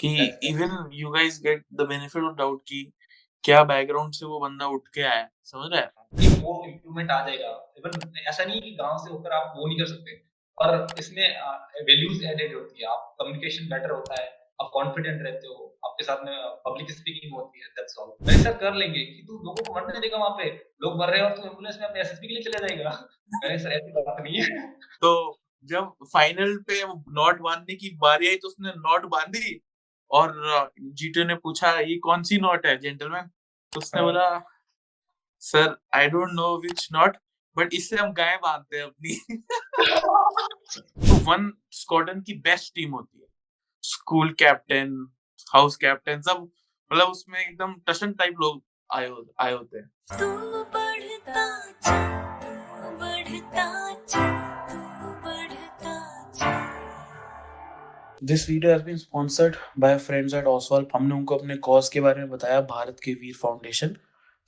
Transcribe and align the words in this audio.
कि 0.00 0.14
even 0.44 0.90
you 0.92 1.10
guys 1.10 1.40
get 1.46 1.64
the 1.72 1.80
benefit 1.80 2.22
of 2.22 2.36
doubt 2.36 2.62
कि 2.68 2.92
क्या 3.44 3.62
बैकग्राउंड 3.64 4.12
से 4.12 4.26
वो 4.26 4.38
बंदा 4.40 4.66
उठ 4.66 4.88
के 4.94 5.02
आया 5.02 5.28
समझ 5.44 5.70
रहा 5.72 5.80
है? 5.80 5.90
वो 6.42 6.64
इम्प्रूवमेंट 6.66 7.10
आ 7.10 7.26
जाएगा। 7.26 7.50
इवन 7.78 8.12
ऐसा 8.28 8.44
नहीं 8.44 8.62
कि 8.62 8.70
गाँव 8.70 8.98
से 8.98 9.10
होकर 9.10 9.30
आप 9.30 9.54
वो 9.56 9.66
नहीं 9.66 9.78
कर 9.78 9.86
सकते। 9.86 10.16
पर 10.60 10.86
इसमें 10.98 11.24
वैल्यूज़ 11.82 12.24
एडेड 12.24 12.54
होती 12.54 12.82
है। 12.82 12.88
आप 12.88 13.16
कम्युनिकेशन 13.20 13.64
बेटर 13.64 13.90
होता 13.90 14.20
है। 14.22 14.28
आप 14.60 14.70
कॉन्फिडेंट 14.72 15.22
रहते 15.22 15.46
हो। 15.46 15.78
आपके 15.84 16.04
साथ 16.04 16.24
में 16.24 16.34
पब्लिक 16.66 16.90
स्पीकिंग 16.90 17.34
होती 17.34 17.60
है। 17.60 17.66
दैट्स 17.66 17.98
ऑल 17.98 18.42
सर 18.42 18.56
कर 18.58 18.74
लेंगे 18.74 18.98
कि 18.98 19.24
तू 19.26 19.38
लोगों 19.38 19.64
को 19.64 19.74
मरने 19.74 20.00
देगा 20.00 20.16
वहाँ 20.16 20.30
पे। 20.30 20.50
लोग 20.82 20.98
मर 21.00 21.10
रहे 21.10 21.20
हैं 21.20 21.30
और 21.30 21.36
तू 21.36 21.42
एंबुलेंस 21.42 21.78
में 21.80 21.88
अपने 21.88 22.00
एसएसपी 22.00 22.26
के 22.26 22.34
लिए 22.34 22.42
चले 22.42 22.66
जाएगा। 22.66 22.90
मैंने 23.34 23.58
सर 23.58 23.72
ऐसी 23.72 23.92
बात 23.92 24.22
नहीं 24.22 24.42
है। 24.42 24.72
तो 24.72 25.12
जब 25.64 25.92
फाइनल 26.12 26.56
पे 26.68 26.82
नॉट 27.20 27.40
बांधने 27.40 27.74
की 27.74 27.96
बारी 27.96 28.28
आई 28.28 28.36
तो 28.36 28.48
उसने 28.48 28.68
नॉट 28.76 29.06
बांधी। 29.06 29.60
और 30.10 30.70
जीटो 30.80 31.24
ने 31.24 31.34
पूछा 31.34 31.72
ये 31.72 31.96
कौन 31.98 32.22
सी 32.22 32.38
नॉट 32.38 32.66
है 32.66 32.78
जेंटलमैन? 32.78 33.30
तो 33.72 33.78
उसने 33.78 34.00
हाँ। 34.00 34.06
बोला 34.06 34.42
sir 35.40 35.76
I 35.94 36.08
don't 36.08 36.28
know 36.32 36.56
which 36.58 36.88
not 36.92 37.16
but 37.56 37.74
इससे 37.74 37.96
हम 37.96 38.12
गाय 38.12 38.36
बांधते 38.36 38.76
हैं 38.76 38.84
अपनी। 38.84 39.36
तो 40.78 41.24
वन 41.24 41.52
स्क्वाड्रन 41.72 42.20
की 42.20 42.34
बेस्ट 42.34 42.74
टीम 42.74 42.90
होती 42.90 43.20
है। 43.20 43.26
स्कूल 43.82 44.32
कैप्टन 44.32 45.12
हाउस 45.52 45.76
कैप्टन 45.76 46.20
सब 46.20 46.50
मतलब 46.92 47.08
उसमें 47.08 47.40
एकदम 47.40 47.74
टशन 47.86 48.12
टाइप 48.12 48.34
लोग 48.40 48.64
आए 48.94 49.10
आए 49.40 49.52
होते 49.52 49.78
हैं। 49.78 50.85
This 58.22 58.48
video 58.48 58.72
has 58.72 58.82
been 58.82 58.96
sponsored 58.96 59.56
by 59.78 59.96
friends 59.98 60.34
at 60.34 60.44
Oswal 60.46 60.86
हमने 60.94 61.14
उनको 61.14 61.36
अपने 61.36 61.56
कॉज 61.56 61.88
के 61.88 62.00
बारे 62.00 62.20
में 62.20 62.28
बताया, 62.30 62.60
Bharat 62.60 63.00
ke 63.04 63.12
Veer 63.12 63.34
foundation 63.34 63.96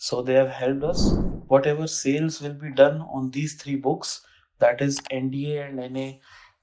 so 0.00 0.22
they 0.22 0.36
have 0.36 0.48
helped 0.52 0.84
us 0.84 1.02
whatever 1.50 1.86
sales 1.86 2.42
will 2.42 2.52
be 2.52 2.69
done 2.75 3.00
on 3.14 3.28
these 3.30 3.60
three 3.62 3.77
books 3.80 4.16
that 4.60 4.83
is 4.83 5.00
NDA 5.12 5.58
and 5.58 5.80
NA 5.80 6.19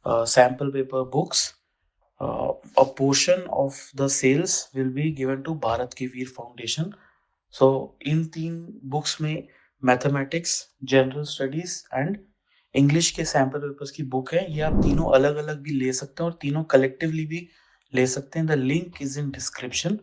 sample 0.06 0.72
paper 0.72 1.04
books 1.12 1.48
a 2.22 2.84
portion 2.98 3.42
of 3.54 3.80
the 3.98 4.08
sales 4.12 4.60
will 4.76 4.90
be 4.94 5.12
given 5.12 5.42
to 5.42 5.54
Bharat 5.64 5.94
ke 5.98 6.06
Veer 6.08 6.28
foundation 6.38 6.92
so 7.54 7.68
इन 8.06 8.26
तीन 8.34 8.58
books 8.90 9.20
में 9.22 9.48
mathematics 9.84 10.58
general 10.84 11.24
studies 11.26 11.82
and 11.94 12.18
English 12.76 13.10
के 13.12 13.26
sample 13.26 13.60
papers 13.60 13.92
की 13.92 14.04
book 14.06 14.34
है, 14.34 14.46
ये 14.54 14.62
आप 14.62 14.82
तीनों 14.84 15.12
अलग 15.16 15.36
अलग 15.38 15.62
भी 15.64 15.72
ले 15.72 15.92
सकते 15.94 16.24
हैं 16.24 16.30
और 16.30 16.38
तीनों 16.42 16.64
कलेक्टिवली 16.66 17.26
भी 17.26 17.48
ले 17.94 18.06
सकते 18.08 18.40
हैं। 18.40 18.48
The 18.48 18.52
link 18.52 19.02
is 19.02 19.20
in 19.20 19.30
description 19.32 19.98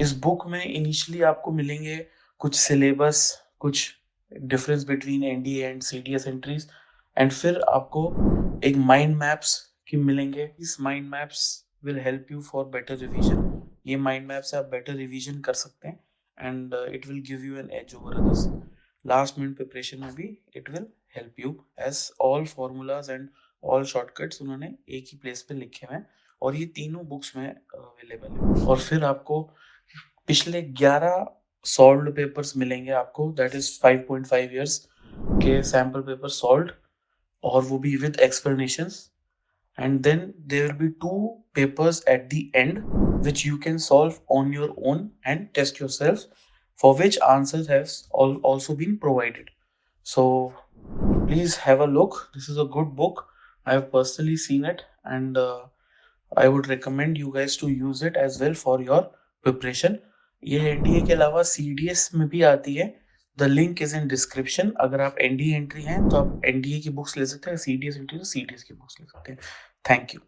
इस 0.00 0.12
बुक 0.22 0.46
में 0.48 0.64
इनिशियली 0.64 1.22
आपको 1.22 1.50
मिलेंगे 1.52 1.96
कुछ 2.40 2.54
सिलेबस 2.56 3.20
कुछ 3.60 3.90
difference 4.32 4.84
between 4.84 5.24
N 5.24 5.42
D 5.42 5.56
and 5.58 5.82
C 5.82 5.98
D 6.02 6.14
S 6.14 6.26
entries 6.26 6.68
and 7.16 7.30
फिर 7.32 7.60
आपको 7.68 8.08
एक 8.64 8.76
माइंड 8.76 9.16
मैप्स 9.16 9.56
की 9.88 9.96
मिलेंगे। 9.96 10.50
इस 10.60 10.76
mind 10.80 11.08
maps 11.08 11.64
will 11.84 11.98
help 12.00 12.32
you 12.32 12.40
for 12.42 12.64
better 12.66 12.96
revision 12.96 13.50
ये 13.86 13.96
माइंड 13.96 14.26
मैप 14.28 14.42
से 14.42 14.56
आप 14.56 14.64
बेटर 14.70 14.94
रिविजन 14.94 15.40
कर 15.40 15.52
सकते 15.54 15.88
हैं 15.88 15.98
and 16.38 16.74
it 16.94 17.06
will 17.06 17.20
give 17.28 17.44
you 17.44 17.56
an 17.58 17.70
edge 17.72 17.94
over 17.94 18.14
others 18.14 18.46
last 19.06 19.38
minute 19.38 19.56
preparation 19.56 20.00
में 20.00 20.14
भी 20.14 20.38
it 20.56 20.70
will 20.70 20.86
help 21.16 21.40
you 21.40 21.64
as 21.80 22.10
all 22.20 22.44
formulas 22.46 23.10
and 23.10 23.28
all 23.64 23.84
shortcuts 23.84 24.42
उन्होंने 24.42 24.74
एक 24.88 25.04
ही 25.12 25.18
प्लेस 25.18 25.42
पे 25.42 25.54
लिखे 25.54 25.86
हुए 25.86 25.96
हैं 25.96 26.06
और 26.42 26.56
ये 26.56 26.66
तीनों 26.66 27.06
बुक्स 27.08 27.36
में 27.36 27.46
अवेलेबल 27.48 28.28
है। 28.28 28.66
और 28.66 28.78
फिर 28.78 29.04
आपको 29.04 29.42
पिछले 30.26 30.62
11 30.82 31.24
सॉल्व 31.64 32.12
पेपर्स 32.12 32.56
मिलेंगे 32.56 32.90
आपको 32.90 33.30
दैट 33.32 33.54
इज़ 33.54 33.80
5.5 33.86 34.34
इयर्स 34.34 34.78
के 35.18 35.62
सैंपल 35.62 36.00
पेपर 36.00 36.28
सॉल्व 36.28 36.70
और 37.44 37.62
वो 37.62 37.78
भी 37.78 37.96
with 37.96 38.20
explanations 38.20 39.10
and 39.78 40.04
then 40.04 40.34
there 40.46 40.68
will 40.68 40.78
be 40.78 40.88
two 41.02 41.42
papers 41.52 42.00
at 42.06 42.30
the 42.30 42.50
end 42.54 42.82
which 43.24 43.44
you 43.44 43.58
can 43.58 43.78
solve 43.78 44.20
on 44.28 44.52
your 44.52 44.68
own 44.76 45.10
and 45.24 45.48
test 45.52 45.80
yourself. 45.80 46.26
For 46.78 46.94
which 46.94 47.18
answers 47.28 47.66
has 47.66 48.08
also 48.12 48.74
been 48.74 48.98
provided 48.98 49.50
so 50.06 50.54
please 51.26 51.56
have 51.58 51.80
a 51.80 51.86
look 51.88 52.30
this 52.34 52.48
is 52.48 52.58
a 52.58 52.64
good 52.66 52.94
book 52.96 53.26
i 53.66 53.74
have 53.74 53.90
personally 53.92 54.36
seen 54.36 54.64
it 54.64 54.82
and 55.04 55.38
uh, 55.38 55.60
i 56.32 56.48
would 56.48 56.66
recommend 56.66 57.16
you 57.16 57.32
guys 57.32 57.56
to 57.56 57.68
use 57.68 58.02
it 58.02 58.16
as 58.16 58.40
well 58.40 58.54
for 58.54 58.80
your 58.82 59.04
preparation 59.44 60.02
ये 60.42 60.58
NDA 60.70 61.00
के 61.00 61.12
अलावा 61.12 61.42
CDS 61.42 62.10
में 62.14 62.26
भी 62.28 62.40
आती 62.42 62.74
है 62.74 62.86
the 63.38 63.42
link 63.42 63.80
is 63.82 63.96
in 63.96 64.08
description 64.08 64.70
अगर 64.80 65.00
आप 65.00 65.16
NDA 65.22 65.56
entry 65.56 65.82
हैं 65.82 66.08
तो 66.08 66.16
आप 66.16 66.42
एनडीए 66.46 66.80
की 66.80 66.90
बुक्स 66.98 67.16
ले 67.16 67.26
सकते 67.26 67.50
हैं 67.50 67.56
सीडीएस 67.56 67.96
एंट्री 67.96 68.18
तो 68.18 68.24
सीडीएस 68.24 68.62
की 68.62 68.74
बुक्स 68.74 68.96
ले 69.00 69.06
सकते 69.06 69.32
हैं 69.32 69.38
थैंक 69.90 70.14
यू 70.14 70.20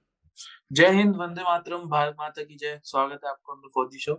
जय 0.73 0.91
हिंद 0.93 1.17
वंदे 1.17 1.43
मातरम 1.43 1.85
भारत 1.89 2.17
माता 2.21 2.43
की 2.43 2.57
जय 2.57 2.81
स्वागत 2.85 3.21
है 3.25 3.31
आपको 3.31 3.69
for 3.75 3.89
the 3.89 3.99
show 3.99 4.15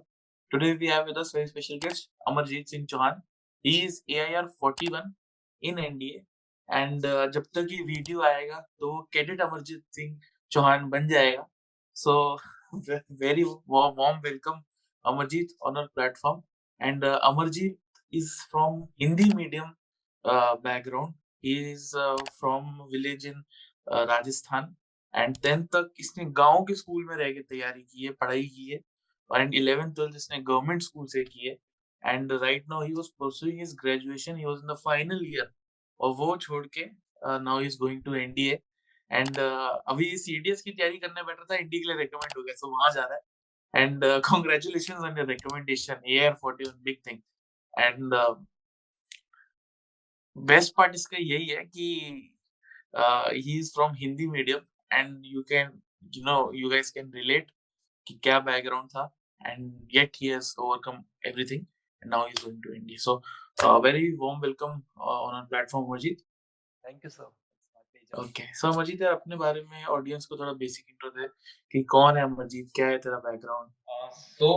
today 0.51 0.71
we 0.73 0.87
have 0.87 1.05
with 1.05 1.17
us 1.17 1.31
very 1.35 1.47
special 1.47 1.77
guest 1.85 2.09
Amarjeet 2.27 2.67
Singh 2.67 2.85
Chauhan 2.85 3.21
he 3.65 3.77
is 3.85 4.01
AIR 4.09 4.49
41 4.63 5.11
in 5.63 5.79
NDA 5.79 6.23
and 6.69 7.05
uh, 7.05 7.27
जब 7.33 7.43
तक 7.55 7.67
ये 7.71 7.83
वीडियो 7.83 8.21
आएगा 8.23 8.59
तो 8.79 9.01
कैडेट 9.13 9.41
अमरजीत 9.41 9.83
सिंह 9.95 10.19
चौहान 10.51 10.89
बन 10.89 11.07
जाएगा. 11.07 11.47
So 11.95 12.13
very 13.21 13.43
warm 13.43 14.19
welcome 14.21 14.61
Amarjeet 15.05 15.55
on 15.61 15.77
our 15.77 15.87
platform 15.95 16.41
and 16.81 17.05
Amarjeet 17.05 17.77
is 18.13 18.33
from 18.51 18.81
Hindi 19.01 19.29
medium 19.35 19.73
background 20.63 21.13
he 21.43 21.55
is 21.71 21.91
from 22.39 22.81
village 22.91 23.25
in 23.27 23.43
Rajasthan 24.09 24.75
and 25.13 25.37
tenth 25.43 25.65
तक 25.75 25.93
इसने 25.99 26.25
गाँव 26.39 26.63
के 26.63 26.75
स्कूल 26.75 27.05
में 27.05 27.15
रह 27.15 27.31
के 27.33 27.41
तैयारी 27.41 27.81
की 27.83 28.05
है 28.05 28.11
पढ़ाई 28.21 28.45
की 28.47 28.69
है. 28.71 28.79
एंड 29.31 29.55
इलेवेंथ 29.55 29.93
ट्वेल्थ 29.95 30.15
इसने 30.15 30.39
गवर्नमेंट 30.41 30.81
स्कूल 30.81 31.07
से 31.07 31.23
की 31.23 31.47
है 31.47 31.55
and 32.03 32.31
right 32.33 32.67
now 32.69 32.83
he 32.83 32.93
was 32.93 33.07
pursuing 33.19 33.59
his 33.59 33.75
graduation 33.81 34.35
he 34.35 34.45
was 34.45 34.59
in 34.61 34.73
the 34.73 34.77
final 34.85 35.25
year 35.27 35.51
और 35.99 36.13
वो 36.15 36.35
छोड़ 36.37 36.65
के 36.67 36.85
now 37.39 37.59
he 37.59 37.67
is 37.67 37.77
going 37.79 38.03
to 38.03 38.13
NDA 38.15 38.59
and 39.11 39.37
अभी 39.39 40.17
सीडीएस 40.17 40.61
की 40.61 40.71
तैयारी 40.71 40.97
करने 40.97 41.23
बैठा 41.23 41.43
था 41.51 41.55
एनडी 41.55 41.79
के 41.79 41.87
लिए 41.87 41.97
रिकमेंड 41.97 42.37
हो 42.37 42.43
गया 42.43 42.55
सो 42.55 42.71
वहाँ 42.71 42.91
जा 42.93 43.03
रहा 43.03 43.15
है 43.15 43.83
and 43.83 44.05
congratulation 44.25 44.93
on 45.07 45.17
your 45.17 45.27
recommendation 45.27 46.01
AIR 46.09 46.35
41 46.45 46.73
big 46.83 46.97
thing 47.07 47.19
and 47.73 48.13
best 50.35 50.73
part 50.77 50.95
इसका 50.95 51.17
यही 51.19 51.45
है 51.47 51.63
कि 51.65 51.85
he 52.95 53.59
is 53.59 53.71
from 53.73 53.93
Hindi 53.95 54.27
medium 54.27 54.59
and 54.93 55.21
you 55.25 55.41
can 55.49 55.81
you 56.15 56.23
know 56.23 56.51
you 56.55 56.69
guys 56.69 56.91
can 56.91 57.11
relate 57.13 57.51
कि 58.07 58.13
क्या 58.23 58.39
बैकग्राउंड 58.39 58.89
था। 58.89 59.09
And 59.41 59.95
yet 59.95 60.17
he 60.21 60.27
has 60.27 60.53
overcome 60.59 61.03
everything 61.25 61.61
and 61.61 62.11
now 62.11 62.25
he 62.25 62.31
is 62.31 62.43
going 62.45 62.63
to 62.63 62.73
India 62.73 62.97
so 63.03 63.21
Uh, 63.57 63.79
very 63.79 64.15
warm 64.15 64.39
welcome 64.39 64.83
uh, 64.95 65.23
on 65.25 65.33
our 65.33 65.47
platform, 65.47 65.89
Majid. 65.89 66.19
Thank 66.83 67.03
you, 67.03 67.09
sir. 67.09 67.25
Okay 68.13 68.43
so 68.55 68.69
Majid 68.79 69.01
यार 69.01 69.13
अपने 69.13 69.35
बारे 69.35 69.61
में 69.61 69.85
audience 69.93 70.25
को 70.25 70.37
थोड़ा 70.37 70.51
basic 70.59 70.85
intro 70.89 71.09
दे 71.09 71.27
कि 71.71 71.81
कौन 71.93 72.17
है 72.17 72.25
मजीद 72.33 72.69
क्या 72.75 72.87
है 72.87 72.97
तेरा 72.97 73.17
background 73.25 73.71
so 74.17 74.51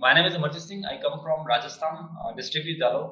my 0.00 0.14
name 0.14 0.26
is 0.26 0.34
Amarjeet 0.36 0.62
Singh 0.62 0.86
I 0.88 0.98
come 1.04 1.16
from 1.22 1.46
Rajasthan 1.48 2.34
district 2.36 2.68
is 2.68 2.78
Jalore 2.80 3.02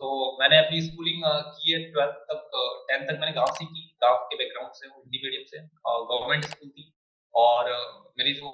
तो 0.00 0.12
मैंने 0.40 0.58
अपनी 0.58 0.80
स्कूलिंग 0.82 1.24
uh, 1.24 1.42
की 1.42 1.72
है 1.72 1.80
12th 1.92 2.22
तक 2.30 2.48
10th 2.92 3.06
तक 3.10 3.18
मैंने 3.20 3.32
गाँव 3.32 3.52
से 3.58 3.64
की 3.64 3.84
गाँव 4.04 4.16
के 4.30 4.36
बैकग्राउंड 4.36 4.72
से 4.72 4.86
हिंदी 4.86 5.20
मीडियम 5.24 5.44
से 5.50 5.66
गवर्नमेंट 5.88 6.44
स्कूल 6.44 6.70
थी। 6.70 6.92
और 7.34 7.72
मेरी 8.18 8.34
जो 8.34 8.50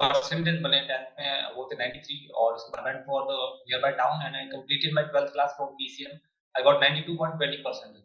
percentage 0.00 0.58
बने 0.64 0.80
10th 0.88 1.20
में 1.20 1.54
वो 1.54 1.68
थे 1.70 1.76
93 1.76 2.18
और 2.42 2.54
उसके 2.54 2.82
बाद 2.82 3.02
for 3.06 3.22
the 3.30 3.38
near 3.68 3.90
town 4.00 4.26
and 4.26 4.36
I 4.36 4.44
completed 4.50 4.94
my 4.94 5.04
12th 5.04 5.32
class 5.32 5.54
from 5.56 5.70
PCM 5.78 6.12
I 6.54 6.62
got 6.64 6.84
92.20 6.84 7.62
percent 7.64 7.96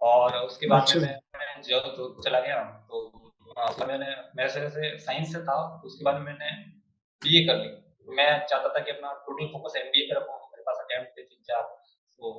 और 0.00 0.36
उसके 0.38 0.66
बाद 0.66 0.82
अच्छा। 0.82 1.00
मैं 1.00 1.60
जो 1.68 1.80
जो 1.98 2.08
चला 2.24 2.40
गया 2.40 2.62
तो 2.90 3.02
उसका 3.68 3.86
मैंने 3.86 4.06
मेरे 4.36 4.48
से 4.48 4.68
से 4.70 4.96
साइंस 4.98 5.32
से 5.32 5.42
था 5.44 5.56
उसके 5.84 6.04
बाद 6.04 6.20
मैंने 6.20 6.50
बीए 7.22 7.46
कर 7.46 7.56
ली। 7.56 7.70
मैं 8.16 8.30
चाहता 8.46 8.68
था 8.68 8.80
कि 8.84 8.90
अपना 8.90 9.12
टोटल 9.26 9.46
फोकस 9.52 9.76
एमबीए 9.76 10.06
पे 10.06 10.14
रखूँ 10.16 10.36
मेरे 10.52 10.62
पास 10.68 10.78
अटेम्प्ट 10.84 11.18
थे 11.18 11.22
तीन 11.22 11.42
चार 11.48 11.62
तो 11.62 12.30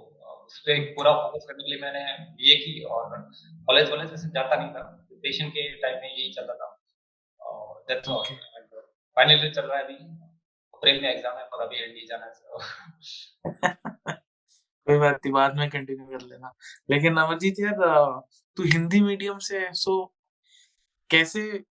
उस 0.45 0.59
पर 0.59 0.81
पूरा 0.95 1.11
फोकस 1.21 1.45
करने 1.49 1.63
के 1.63 1.69
लिए 1.71 1.81
मैंने 1.81 2.01
बीए 2.39 2.55
की 2.63 2.73
और 2.95 3.15
कॉलेज 3.67 3.89
वॉलेज 3.89 4.09
वैसे 4.11 4.29
जाता 4.37 4.55
नहीं 4.55 4.69
था। 4.69 4.81
पेशेंट 5.23 5.51
के 5.53 5.67
टाइम 5.81 5.95
में 6.01 6.09
यही 6.09 6.31
चलता 6.33 6.53
था। 6.61 6.67
और 7.39 7.83
दैट्स 7.89 8.09
ऑल 8.09 8.23
फाइनल 9.17 9.45
ईयर 9.45 9.53
चल 9.53 9.61
रहा 9.61 9.77
है 9.77 9.83
अभी। 9.83 9.95
अप्रैल 10.73 11.01
में 11.01 11.09
एग्ज़ाम 11.09 11.37
है 11.37 11.43
पर 11.43 11.63
अभी 11.63 11.83
एनडी 11.83 12.05
जाना 12.07 12.25
है 12.25 12.31
कोई 14.87 14.97
बात 14.97 15.15
नहीं 15.15 15.31
बाद 15.33 15.57
में 15.57 15.69
कंटिन्यू 15.69 16.05
कर 16.07 16.25
लेना। 16.25 16.53
लेकिन 16.89 17.17
अमरजीत 17.17 17.59
यार 17.59 18.21
तू 18.57 18.63
हिंदी 18.63 19.01
मीडियम 19.01 19.37
से 19.37 19.73
सो 19.73 20.13
कैसे 21.09 21.63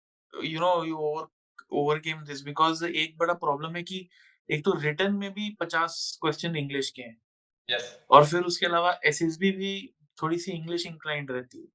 you 0.44 0.60
know 0.60 0.84
you 0.84 0.96
over 0.96 1.26
overcame 1.72 2.22
this 2.24 2.42
because 2.42 2.84
एक 2.84 3.16
बड़ा 3.18 3.34
प्रॉब्लम 3.34 3.76
है 3.76 3.82
कि 3.82 4.08
एक 4.50 4.64
तो 4.64 4.72
रिटर्न 4.80 5.14
में 5.14 5.32
भी 5.32 5.56
पचास 5.60 6.18
क्वेश्चन 6.20 6.56
इंग्लिश 6.56 6.90
के 6.90 7.02
हैं। 7.02 7.16
Yes. 7.70 7.82
और 8.10 8.26
फिर 8.26 8.42
उसके 8.42 8.66
अलावा 8.66 9.00
एसएसबी 9.04 9.50
भी 9.50 9.94
थोड़ी 10.22 10.38
सी 10.38 10.52
इंग्लिश 10.52 10.86
इंक्लाइंड 10.86 11.30
रहती 11.30 11.58
है। 11.58 11.66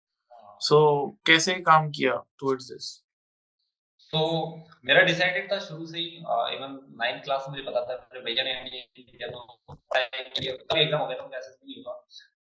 सो 0.61 1.05
so, 1.05 1.27
कैसे 1.27 1.53
काम 1.53 1.91
किया 1.91 2.23
टुवर्ड्स 2.39 2.65
दिस 2.65 3.04
तो 4.15 4.19
मेरा 4.85 5.01
डिसाइडेड 5.03 5.51
था 5.51 5.57
शुरू 5.61 5.85
से 5.87 5.99
ही 5.99 6.09
इवन 6.55 6.75
नाइन्थ 6.99 7.23
क्लास 7.23 7.45
में 7.47 7.53
मुझे 7.53 7.63
पता 7.69 7.81
था 7.85 7.95
मेरे 8.03 8.23
भैया 8.25 8.43
ने 8.43 8.51
किया 8.97 9.27
तो 9.29 10.77
एग्ज़ाम 10.77 11.01
हो 11.01 11.07
गया 11.07 11.17
था 11.17 11.37
एसएसबी 11.37 11.65
नहीं 11.67 11.83
हुआ। 11.83 11.93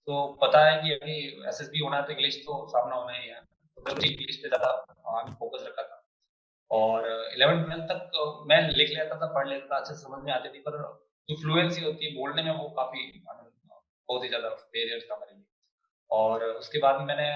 तो 0.08 0.12
पता 0.42 0.64
है 0.64 0.74
कि 0.82 0.92
अभी 0.94 1.14
एसएसबी 1.48 1.78
होना 1.78 1.96
है 1.96 2.02
तो 2.02 2.12
इंग्लिश 2.12 2.36
तो 2.46 2.56
सामना 2.68 2.96
होना 2.96 3.12
ही 3.12 3.28
है। 3.28 3.40
तो 3.78 3.94
इंग्लिश 4.02 4.36
पे 4.36 4.48
ज़्यादा 4.48 4.70
फोकस 5.32 5.64
रखा 5.66 5.82
था। 5.82 5.96
और 6.70 7.08
इलेवन 7.08 7.64
ट्वेल्थ 7.64 7.84
तक 7.90 8.00
मैं 8.48 8.60
लिख 8.70 8.90
लेता 8.90 9.16
था, 9.16 9.26
पढ़ 9.34 9.48
लेता 9.48 9.66
था, 9.66 9.76
अच्छे 9.78 9.94
समझ 9.96 10.22
में 10.24 10.32
आती 10.32 10.48
थी, 10.48 10.60
पर 10.60 10.78
जो 11.28 11.36
फ्लुएंसी 11.42 11.84
होती 11.84 12.06
है, 12.06 12.10
बोलने 12.14 12.42
में 12.42 12.50
वो 12.52 12.68
काफ़ी 12.76 13.00
बहुत 13.28 14.22
ही 14.22 14.28
ज़्यादा 14.28 14.48
बेरियर 14.48 15.06
था 15.10 15.16
मेरे 15.16 15.34
लिए। 15.34 15.45
और 16.10 16.44
उसके 16.44 16.78
बाद 16.78 17.00
मैंने 17.06 17.28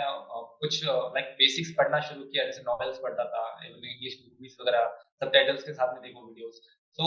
कुछ 0.60 0.84
लाइक 0.84 1.34
बेसिक्स 1.38 1.70
पढ़ना 1.78 2.00
शुरू 2.00 2.24
किया, 2.24 2.44
जैसे 2.44 2.62
नॉवेल्स 2.62 2.98
पढ़ता 3.02 3.24
था 3.32 3.42
इंग्लिश 3.66 4.18
मूवीज़ 4.22 4.56
वगैरह 4.60 4.86
सब 5.22 5.32
टाइटल्स 5.32 5.62
के 5.62 5.72
साथ 5.72 5.94
में 5.94 6.02
देखो 6.02 6.26
वीडियोस 6.26 6.60
तो 6.98 7.04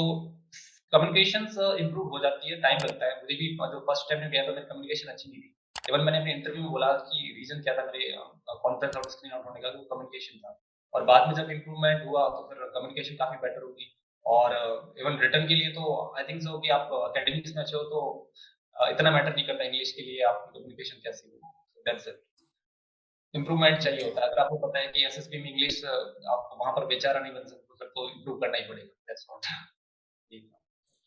कम्युनिकेशन 0.93 1.47
इंप्रूव 1.79 2.09
हो 2.09 2.19
जाती 2.23 2.49
है 2.49 2.59
टाइम 2.61 2.79
लगता 2.83 3.05
है। 3.05 3.15
मुझे 3.21 3.35
भी 3.35 3.47
जो 3.71 3.79
फ़र्स्ट 3.87 4.09
टाइम 4.09 4.21
में 4.21 4.29
गया 4.31 4.43
था, 4.43 4.51
मेरी 4.51 4.65
कम्युनिकेशन 4.65 5.11
अच्छी 5.11 5.29
नहीं 5.29 5.41
थी। 5.41 5.49
इवन 5.89 6.01
मैंने 6.01 6.19
अपने 6.19 6.33
इंटरव्यू 6.33 6.61
में 6.63 6.71
बोला 6.71 6.91
कि 7.07 7.33
रीजन 7.37 7.61
क्या 7.63 7.73
था 7.77 7.85
मेरे 7.85 8.11
कॉन्फ्रेंस 8.65 8.95
और 8.97 9.09
स्क्रीन 9.11 9.33
आउट 9.33 9.47
होने 9.47 9.61
का 9.61 9.69
कम्युनिकेशन 9.69 10.39
था। 10.39 10.59
और 10.93 11.03
बाद 11.05 11.27
में 11.27 11.33
जब 11.35 11.49
इम्प्रूवमेंट 11.51 12.05
हुआ 12.07 12.27
तो 12.29 12.47
फिर 12.49 12.57
कम्युनिकेशन 12.75 13.15
काफ़ी 13.15 13.37
बेटर 13.41 13.61
होगी। 13.63 13.87
और 14.25 14.53
इवन 14.99 15.17
रिटर्न 15.21 15.47
के 15.47 15.55
लिए 15.55 15.69
तो 15.71 15.95
आई 16.17 16.23
थिंक 16.23 16.41
सो 16.41 16.59
कि 16.59 16.69
आप 16.75 16.93
अकेडमिक्स 16.99 17.55
में 17.55 17.63
अच्छे 17.63 17.75
हो 17.77 17.83
तो 17.85 17.99
इतना 18.91 19.11
मैटर 19.11 19.35
नहीं 19.35 19.45
करता 19.47 19.63
इंग्लिश 19.63 19.91
के 19.91 20.01
लिए 20.03 20.21
आपकी 20.25 20.59
कम्युनिकेशन 20.59 21.01
कैसी 21.03 21.29
हो। 21.29 21.42
दैट्स 21.85 22.07
इट 22.07 22.21
इम्प्रूवमेंट 23.33 23.77
चाहिए 23.79 24.03
होता 24.03 24.21
है। 24.21 24.27
अगर 24.27 24.39
आपको 24.39 24.57
पता 24.67 24.79
है 24.79 24.87
कि 24.87 25.05
एसएसबी 25.05 25.37
में 25.43 25.49
इंग्लिश 25.49 25.83
आप 25.85 26.57
वहाँ 26.59 26.73
पर 26.73 26.85
बेचारा 26.87 27.19
नहीं 27.19 27.33
बन 27.33 27.47
सकते 27.47 27.85
तो 27.85 28.09
इम्प्रूव 28.09 28.39
करना 28.39 28.57
ही 28.57 28.63
पड़ेगा। 28.65 28.93
That's 29.07 29.25
what 29.29 29.45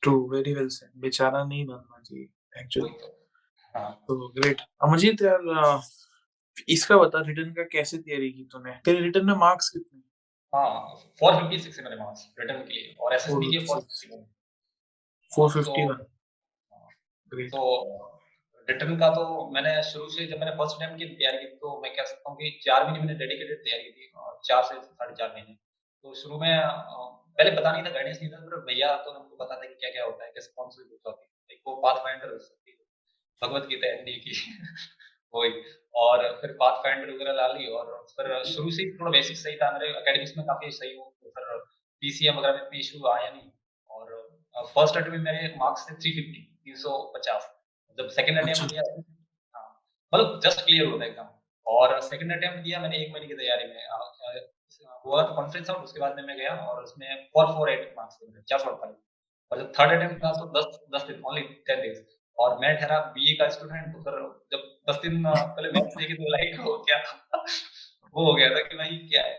true 0.03 0.15
very 0.31 0.55
well 0.55 0.69
said 0.71 0.91
बेचारा 1.01 1.45
नहीं 1.45 1.67
बनना 1.67 2.01
चाहिए 2.01 2.29
एक्चुअली 2.61 2.91
तो, 2.91 3.07
हाँ। 3.75 3.91
तो 4.09 4.29
ग्रेट 4.33 4.61
अमरजीत 4.83 5.23
यार 5.23 5.41
इसका 6.69 6.97
बता 6.99 7.21
रिटर्न 7.27 7.53
का 7.55 7.63
कैसे 7.73 7.99
तैयारी 7.99 8.31
की 8.33 8.45
तूने? 8.53 8.73
तेरे 8.85 9.01
रिटर्न 9.01 9.27
में 9.27 9.35
मार्क्स 9.37 9.69
कितने? 9.69 10.01
हाँ 10.53 10.95
456 11.21 11.79
है 11.79 11.85
मेरे 11.85 11.97
मार्क्स 11.97 12.27
रिटर्न 12.41 12.63
के 12.63 12.75
लिए। 12.75 12.95
और 13.01 13.15
एसएसबी 13.15 13.47
के 13.53 13.65
451 13.67 14.25
451 15.31 16.05
ग्रेट 17.33 17.51
तो 17.51 17.63
रिटर्न 18.69 18.97
का 18.99 19.09
तो 19.11 19.51
मैंने 19.55 19.83
शुरू 19.83 20.09
से 20.09 20.27
जब 20.27 20.39
मैंने 20.39 20.53
फ़र्स्ट 20.53 20.81
टाइम 20.81 20.97
की 20.99 21.05
तैयारी 21.05 21.39
की 21.39 21.47
तो 21.57 21.81
मैं 21.83 21.95
कह 21.97 22.05
सकता 22.05 22.31
हूँ 22.31 22.39
कि 22.39 22.51
चार 22.65 22.85
महीने 22.85 22.99
मैंने 22.99 23.15
डेडिकेटेड 23.15 23.59
तैयारी 23.59 23.91
की 23.91 24.13
चार 24.45 24.63
से 24.63 24.81
साढ़े 24.81 25.15
चार 25.15 25.33
महीने। 25.35 25.55
तो 26.05 26.15
शुरू 26.15 26.39
में 26.39 26.51
पहले 27.39 27.51
पता 27.51 27.73
नहीं 27.73 27.85
था 27.85 27.91
गाइडेंस 27.91 28.19
नहीं 28.23 28.33
था, 28.33 28.37
पर 28.37 28.61
भैया 28.61 28.97
तो 28.97 29.11
हमको 29.11 29.37
पता 29.37 29.57
था 29.57 29.69
कि 29.69 29.75
क्या 29.75 29.91
क्या 29.91 30.05
होता 30.05 30.25
है, 30.25 30.31
कैसे 30.31 30.53
कौन 30.57 30.71
सी 30.71 30.85
बुक 30.85 31.01
होती 31.07 31.55
है। 31.55 31.59
वो 31.67 31.75
पाथ 31.77 32.03
फाइंडर 32.05 32.33
हो 32.33 32.39
सकती 32.39 32.71
है 32.71 32.77
भगवत 33.43 33.67
गीता 33.69 33.89
एनडी 33.89 34.13
की 34.13 34.33
वही 35.35 35.63
और 35.95 36.23
फिर 36.41 36.53
पाथ 36.53 36.83
फाइंडर 36.83 37.11
वगैरह 37.11 37.33
ला 37.33 37.47
ली 37.47 37.67
और 37.67 38.07
फिर 38.17 38.43
शुरू 38.45 38.71
से 38.71 38.91
थोड़ा 38.99 39.11
बेसिक 39.11 39.37
सही 39.37 39.57
था, 39.57 39.71
मेरे 39.73 39.93
अकेडमिक्स 39.93 40.37
में 40.37 40.47
काफ़ी 40.47 40.71
सही 40.71 40.97
हूँ। 40.97 41.13
तो 41.23 41.31
फिर 41.31 41.59
पीसीएम 42.03 42.39
वगैरह 42.39 42.69
में 42.73 42.79
इशू 42.79 43.07
आया 43.09 43.31
नहीं। 43.31 43.51
और 43.91 44.15
फ़र्स्ट 44.67 44.97
अटेम्प्ट 44.97 45.11
में 45.11 45.33
मेरे 45.33 45.55
मार्क्स 45.57 45.91
थे 45.91 45.95
थ्री 45.95 46.13
फिफ्टी 46.13 46.43
तीन 46.65 46.75
सौ 46.77 46.99
पचास। 47.17 47.56
जब 47.99 48.09
सेकंड 48.17 48.39
अटेम्प्ट 48.39 48.71
दिया 48.71 48.83
हाँ 49.55 49.69
मतलब 50.13 50.41
जस्ट 50.45 50.65
क्लियर 50.67 50.87
होता 50.87 51.05
है 51.05 51.11
एग्ज़ाम 51.11 51.29
और 51.67 52.01
सेकंड 52.03 52.33
अटेम्प्ट 52.33 52.61
दिया 52.65 52.81
मैंने 52.81 52.97
एक 52.99 53.13
महीने 53.13 53.27
की 53.27 53.35
तैयारी 53.35 53.65
में। 53.65 53.75
हुआ 55.05 55.23
तो 55.23 55.35
कॉन्फ्रेंस 55.35 55.71
आउट 55.71 55.85
उसके 55.85 56.01
बाद 56.01 56.17
में 56.17 56.23
मैं 56.25 56.37
गया 56.37 56.55
और 56.69 56.83
उसमें 56.83 57.09
फोर 57.33 57.47
फोर 57.47 57.71
एट 57.71 57.95
मार्क्स 57.99 58.17
थे 58.23 58.43
चार 58.43 58.59
सौ 58.59 58.71
अड़तालीस 58.71 58.97
और 59.53 59.59
जब 59.59 59.73
थर्ड 59.79 59.93
अटेम्प्ट 59.93 60.25
था 60.25 60.31
तो 60.33 60.47
दस 60.57 60.79
दस 60.95 61.03
दिन 61.09 61.23
ओनली 61.27 61.43
टेन 61.67 61.81
डेज़ 61.83 62.01
और 62.39 62.59
मैं 62.59 62.71
ठहरा 62.79 62.99
बीए 63.15 63.35
का 63.35 63.49
स्टूडेंट 63.49 63.93
तो 63.93 64.03
फिर 64.03 64.15
जब 64.53 64.61
दस 64.91 64.97
दिन 65.03 65.23
पहले 65.27 65.69
मैथ्स 65.71 65.97
देखे 65.97 66.15
तो 66.15 66.31
लाइक 66.33 66.61
हो 66.61 66.73
गया। 66.89 66.99
वो 68.15 68.25
हो 68.25 68.35
गया 68.35 68.49
था 68.51 68.63
कि 68.69 68.77
भाई 68.77 68.97
क्या 69.13 69.23
है? 69.23 69.35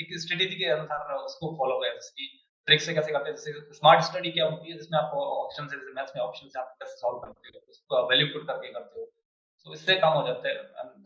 एक 0.00 0.18
स्ट्रेटेजी 0.20 0.56
के 0.56 0.64
अनुसार 0.70 1.14
उसको 1.14 1.50
फॉलो 1.58 1.78
किया 1.78 1.92
जैसे 1.92 2.26
ट्रिक 2.66 2.80
से 2.80 2.94
कैसे 2.94 3.12
करते 3.12 3.30
हैं? 3.30 3.36
जैसे 3.36 3.74
स्मार्ट 3.74 4.04
स्टडी 4.04 4.30
क्या 4.30 4.44
होती 4.46 4.70
है? 4.70 4.78
जिसमें 4.78 4.98
आप 4.98 5.14
ऑप्शन 5.14 5.68
से 5.68 5.76
जैसे 5.76 5.92
मैथ्स 5.92 6.12
में 6.16 6.22
ऑप्शन 6.22 6.48
से 6.48 6.58
आप 6.58 6.76
कैसे 6.82 6.96
सॉल्व 6.96 7.18
करते 7.18 7.48
हो? 7.48 7.60
उसको 7.68 8.08
वैल्यू 8.08 8.26
पुट 8.26 8.46
करके 8.46 8.72
करते 8.72 9.00
हो। 9.00 9.06
तो 9.64 9.74
इससे 9.74 9.94
काम 9.94 10.12
हो 10.12 10.26
जाता 10.26 10.48
है। 10.48 10.54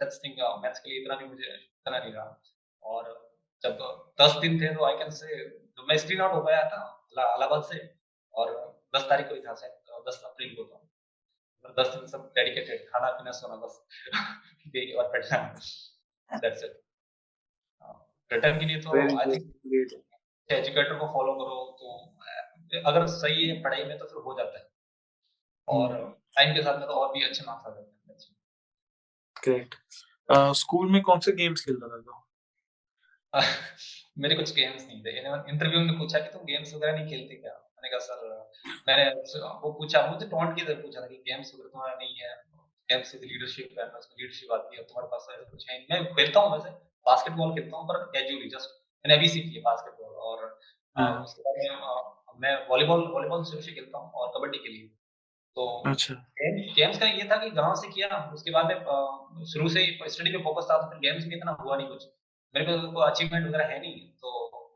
दैट्स 0.03 0.21
थिंग 0.25 0.35
मैथ्स 0.63 0.81
के 0.81 0.91
लिए 0.91 1.01
इतना 1.01 1.17
भी 1.17 1.25
मुझे 1.25 1.45
इतना 1.45 1.99
नहीं 1.99 2.13
रहा। 2.13 2.43
और 2.83 3.33
जब 3.63 3.79
दस 4.21 4.37
दिन 4.37 4.61
थे 4.61 4.75
तो 4.75 4.85
आई 4.85 4.97
कैन 4.97 5.11
से 5.11 5.49
तो 5.49 5.87
मैं 5.87 5.97
स्क्रीन 5.99 6.21
आउट 6.21 6.33
हो 6.33 6.43
गया 6.43 6.63
था 6.65 7.09
इलाहाबाद 7.13 7.63
से 7.65 7.95
और 8.35 8.53
दस 8.97 9.07
तारीख 9.11 9.29
को 9.29 9.35
ही 9.35 9.41
था 9.41 9.55
शायद 9.55 10.03
दस 10.09 10.23
अप्रैल 10.25 10.55
को 10.55 10.65
था। 10.65 10.89
मतलब 11.65 11.85
दस 11.85 11.95
दिन 11.95 12.07
सब 12.07 12.33
डेडिकेटेड 12.37 12.89
खाना 12.89 13.11
पीना 13.11 13.31
सोना 13.31 13.57
बस 13.57 13.87
और 14.99 15.09
पढ़ना 15.13 15.39
दैट्स 16.39 16.65
इट 16.65 16.83
रिटर्न 18.33 18.59
के 18.59 18.67
लिए 18.67 18.81
तो 18.81 19.19
आई 19.21 19.27
थिंक 19.27 20.03
एजुकेटर 20.51 20.99
को 20.99 21.07
फॉलो 21.07 21.33
करो 21.35 21.65
तो 21.81 22.83
अगर 22.87 23.07
सही 23.07 23.49
है 23.49 23.63
पढ़ाई 23.63 23.85
में 23.85 23.99
तो 23.99 24.05
फिर 24.05 24.23
हो 24.23 24.35
जाता 24.39 24.59
है। 24.59 24.69
और 25.69 26.21
टाइम 26.37 26.49
हम्म। 26.49 26.59
के 26.59 26.63
साथ 26.63 26.79
में 26.79 26.87
तो 26.89 26.95
और 26.95 27.13
भी 27.15 27.25
अच्छे 27.25 27.45
मार्क्स 27.47 27.67
आ 27.67 27.71
जाते 27.71 27.81
हैं। 27.81 27.95
ग्रेट 29.45 29.75
स्कूल 30.57 30.91
में 30.91 31.03
कौन 31.03 31.21
से 31.21 31.33
गेम्स 31.33 31.65
खेलता 31.65 31.89
था 31.89 32.01
तो? 32.01 32.23
मेरे 34.19 34.35
कुछ 34.35 34.55
गेम्स 34.55 34.87
नहीं 34.87 35.05
थे 35.05 35.19
इंटरव्यू 35.51 35.81
में 35.81 35.99
पूछा 35.99 36.19
कि 36.19 36.33
तुम 36.33 36.45
गेम्स 36.45 36.75
वगैरह 36.75 36.93
नहीं 36.93 37.09
खेलते 37.09 37.35
क्या? 37.35 37.53
मैंने 37.53 37.89
कहा 37.89 37.99
सर 37.99 38.51
मैंने 38.89 39.11
वो 39.45 39.73
पूछा 39.73 40.07
मुझे 40.07 40.27
टोंट 40.27 40.57
की 40.57 40.75
पूछा 40.75 41.01
था 41.01 41.07
कि 41.07 41.17
गेम्स 41.17 41.55
वगैरह 41.55 41.69
तुम्हारा 41.69 41.95
नहीं 41.95 42.17
है? 42.17 42.35
गेम्स 42.89 43.13
से 43.13 43.19
लीडरशिप 43.19 43.79
है 43.79 43.89
उसमें 43.89 44.17
लीडरशिप 44.23 44.53
आती 44.53 44.77
है 44.77 44.83
तुम्हारे 44.83 45.09
पास 45.09 45.27
कुछ 45.51 45.71
है 45.71 45.87
मैं 45.91 46.05
खेलता 46.15 46.41
हूँ 46.41 46.53
वैसे 46.53 46.71
बास्केटबॉल 47.07 47.55
खेलता 47.55 47.77
हूँ 47.77 47.89
पर 47.89 48.05
कैजुअली 48.05 48.49
जस्ट 48.49 48.86
मैंने 49.07 49.17
अभी 49.17 49.29
सीखी 49.29 49.55
है 49.55 49.61
बास्केटबॉल 49.63 50.15
और 50.29 50.45
हाँ। 50.97 51.11
उसके 51.23 51.43
बाद 51.43 51.57
में 51.59 52.41
मैं 52.41 52.55
वॉलीबॉल 52.69 53.03
वॉलीबॉल 53.11 53.45
शुरू 53.45 53.61
से 53.63 53.73
खेलता 53.73 53.99
हूँ 53.99 54.11
और 54.13 54.33
कबड्डी 54.37 54.59
के 54.59 54.69
लिए। 54.69 54.87
तो 55.57 55.67
अच्छा। 55.87 56.15
गेम्स 56.77 56.99
का 56.99 57.07
ये 57.09 57.29
था 57.31 57.37
कि 57.37 57.51
गाँव 57.59 57.75
से 57.75 57.89
किया 57.91 58.09
उसके 58.35 58.51
बाद 58.51 58.67
में 58.67 59.45
शुरू 59.53 59.69
से 59.69 59.85
स्टडी 60.09 60.31
पे 60.33 60.43
फोकस 60.45 60.67
था 60.71 60.79
तो 60.79 60.89
फिर 60.91 60.99
गेम्स 61.01 61.27
में 61.27 61.37
इतना 61.37 61.53
हुआ 61.61 61.77
नहीं 61.77 61.87
कुछ। 61.89 62.05
मेरे 62.55 62.67
को 62.67 62.91
कोई 62.93 63.07
अचीवमेंट 63.07 63.47
वगैरह 63.47 63.73
है 63.75 63.79
नहीं 63.81 64.01
तो 64.23 64.33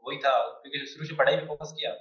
वही 0.06 0.18
था 0.18 0.32
क्योंकि 0.62 0.86
शुरू 0.86 1.06
से 1.06 1.14
पढ़ाई 1.16 1.36
पे 1.36 1.46
फोकस 1.46 1.72
किया। 1.78 1.92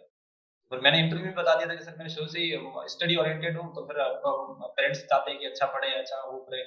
फिर 0.72 0.80
मैंने 0.80 1.00
इंटरव्यू 1.00 1.26
में 1.26 1.36
बता 1.36 1.56
दिया 1.56 1.70
था 1.70 1.76
कि 1.76 1.84
सर 1.84 1.96
मैंने 1.98 2.10
शुरू 2.10 2.28
से 2.28 2.40
ही 2.40 2.90
स्टडी 2.94 3.16
ओरिएंटेड 3.16 3.58
हूँ 3.58 3.74
तो 3.76 3.86
फिर 3.88 4.04
पेरेंट्स 4.26 5.02
चाहते 5.04 5.32
हैं 5.32 5.40
कि 5.40 5.46
अच्छा 5.46 5.66
पढ़े 5.74 5.94
अच्छा 5.96 6.22
वो 6.26 6.38
करे। 6.42 6.64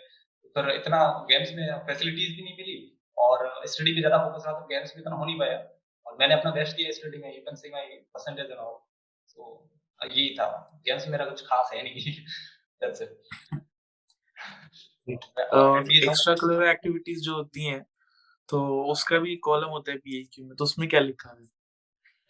फिर 0.57 0.71
इतना 0.71 1.03
गेम्स 1.31 1.53
में 1.57 1.67
फैसिलिटीज़ 1.87 2.37
भी 2.37 2.43
नहीं 2.43 2.57
मिली। 2.57 2.77
और 3.17 3.67
स्टडी 3.67 3.93
पे 3.93 4.01
ज़्यादा 4.01 4.19
फोकस 4.19 4.45
रहा 4.47 4.61
तो 4.61 4.67
गेम्स 4.67 4.93
में 4.97 5.03
इतना 5.03 5.17
हो 5.17 5.25
नहीं 5.25 5.39
पाया। 5.39 5.59
और 6.07 6.17
मैंने 6.21 6.35
अपना 6.35 6.51
बेस्ट 6.53 6.77
दिया 6.77 6.93
स्टडी 6.93 7.19
में 7.19 7.35
you 7.35 7.41
can 7.43 7.57
see 7.57 7.71
my 7.71 7.87
percentage 8.15 8.51
and 8.51 8.59
all 8.59 8.79
so 9.29 9.69
यही 10.01 10.29
था। 10.35 10.47
गेम्स 10.87 11.09
मेरा 11.09 11.25
कुछ 11.25 11.43
खास 11.47 11.71
है 11.75 11.83
नहीं। 11.83 12.13
That's 12.83 13.03
it 13.03 13.11
extra 15.09 16.35
curricular 16.35 16.63
activities 16.67 17.21
जो 17.21 17.35
होती 17.35 17.65
हैं 17.65 17.85
तो 18.49 18.61
उसका 18.93 19.19
भी 19.19 19.37
कॉलम 19.45 19.69
होता 19.69 19.93
है 19.93 19.99
पीएचक्यू 19.99 20.45
में 20.47 20.57
तो 20.57 20.65
उसमें 20.65 20.89
क्या 20.89 21.01
लिखा 21.01 21.31
है? 21.31 21.45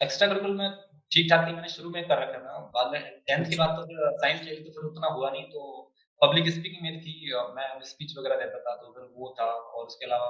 एक्स्ट्रा 0.01 0.27
करिकुलर 0.27 0.53
में 0.53 0.69
ठीक 1.11 1.29
ठाक 1.29 1.47
थी 1.47 1.51
मैंने 1.53 1.69
शुरू 1.69 1.89
में 1.89 2.07
कर 2.07 2.17
रखा 2.17 2.39
था। 2.39 2.59
बाद 2.75 2.91
में 2.91 2.99
10th 3.29 3.49
के 3.49 3.55
बाद 3.57 3.69
तो 3.79 4.11
साइंस 4.17 4.41
ले 4.43 4.51
ली 4.51 4.63
तो 4.63 4.71
फिर 4.71 4.83
उतना 4.83 5.07
हुआ 5.07 5.29
नहीं 5.29 5.43
तो 5.45 5.92
पब्लिक 6.21 6.49
स्पीकिंग 6.53 6.83
मेरी 6.83 6.99
थी 7.01 7.13
मैं 7.55 7.67
स्पीच 7.85 8.17
वगैरह 8.17 8.35
देता 8.37 8.59
था 8.59 8.75
तो 8.77 8.91
फिर 8.93 9.03
वो 9.15 9.33
था, 9.39 9.45
और 9.45 9.85
उसके 9.85 10.05
अलावा 10.05 10.27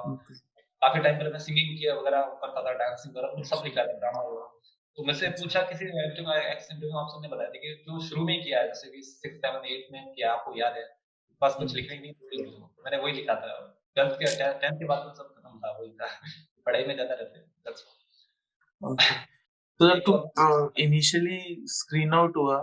काफ़ी 0.81 0.99
टाइम 1.01 1.17
पहले 1.17 1.29
मैं 1.31 1.39
सिंगिंग 1.41 1.77
किया 1.77 1.93
वगैरह 1.95 2.21
करता 2.41 2.63
था 2.63 2.73
डांसिंग 2.79 3.15
वगैरह 3.15 3.43
सब 3.49 3.63
लिखा 3.65 3.83
था 3.83 3.93
ड्रामा 3.99 4.21
वगैरह 4.21 4.49
तो 4.97 5.03
मुझसे 5.05 5.29
पूछा 5.37 5.61
किसी 5.69 5.85
एक्सेंट 5.85 6.79
में 6.81 6.97
आप 7.01 7.07
सबने 7.11 7.29
बताया 7.29 7.49
था 7.49 7.59
कि 7.61 7.69
जो 7.85 7.99
शुरू 8.07 8.25
में 8.25 8.35
किया 8.43 8.59
है, 8.59 8.67
जैसे 8.67 8.89
कि 8.89 9.01
सिक्स 9.03 9.37
सेवन 9.37 9.65
एट 9.67 9.87
में 9.93 10.01
किया, 10.07 10.31
आपको 10.33 10.57
याद 10.57 10.73
है? 10.77 10.83
बस 11.41 11.55
कुछ 11.55 11.73
लिखने 11.75 11.97
नहीं 11.99 12.13
तो 12.13 12.73
मैंने 12.83 12.97
वही 12.97 13.13
लिखा 13.13 13.35
था। 13.35 13.55
ट्वेल्थ 13.97 14.13
के 14.15 14.25
टेंथ 14.59 14.77
के 14.79 14.85
बाद 14.85 14.99
तो 14.99 15.13
सब 15.15 15.27
खत्म 15.29 15.59
था, 15.59 15.71
वही 15.71 15.89
था। 15.91 16.07
पढ़ाई 16.65 16.85
में 16.85 16.93
ज़्यादा 16.95 17.13
रहते 17.13 17.41
तो 19.79 19.87
जब 19.89 19.99
तू 20.05 20.13
इनिशियली 20.81 21.65
स्क्रीन 21.71 22.13
आउट 22.13 22.37
हुआ, 22.37 22.57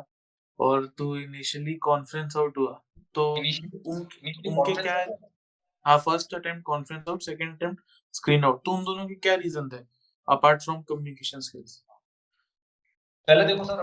और 0.59 0.87
तू 0.99 1.17
इनिशियली 1.19 1.75
कॉन्फ्रेंस 1.85 2.37
आउट 2.37 2.59
हुआ 2.59 2.73
तो 3.15 3.25
उनके 3.35 4.75
क्या 4.83 4.95
है 4.95 5.07
हाँ 5.87 5.99
first 5.99 6.35
attempt 6.35 6.63
conference 6.65 7.05
out 7.09 7.23
second 7.23 7.57
attempt 7.57 7.83
screen 8.15 8.45
out 8.45 8.65
तो 8.65 8.73
उन 8.73 8.85
दोनों 8.85 9.07
के 9.07 9.15
क्या 9.27 9.35
रीजन 9.43 9.69
थे 9.69 9.85
अपार्ट 10.29 10.63
फ्रॉम 10.63 10.83
कम्युनिकेशन 10.83 11.41
स्किल्स 11.41 11.83
पहले 13.29 13.45
देखो 13.45 13.65
सर 13.65 13.81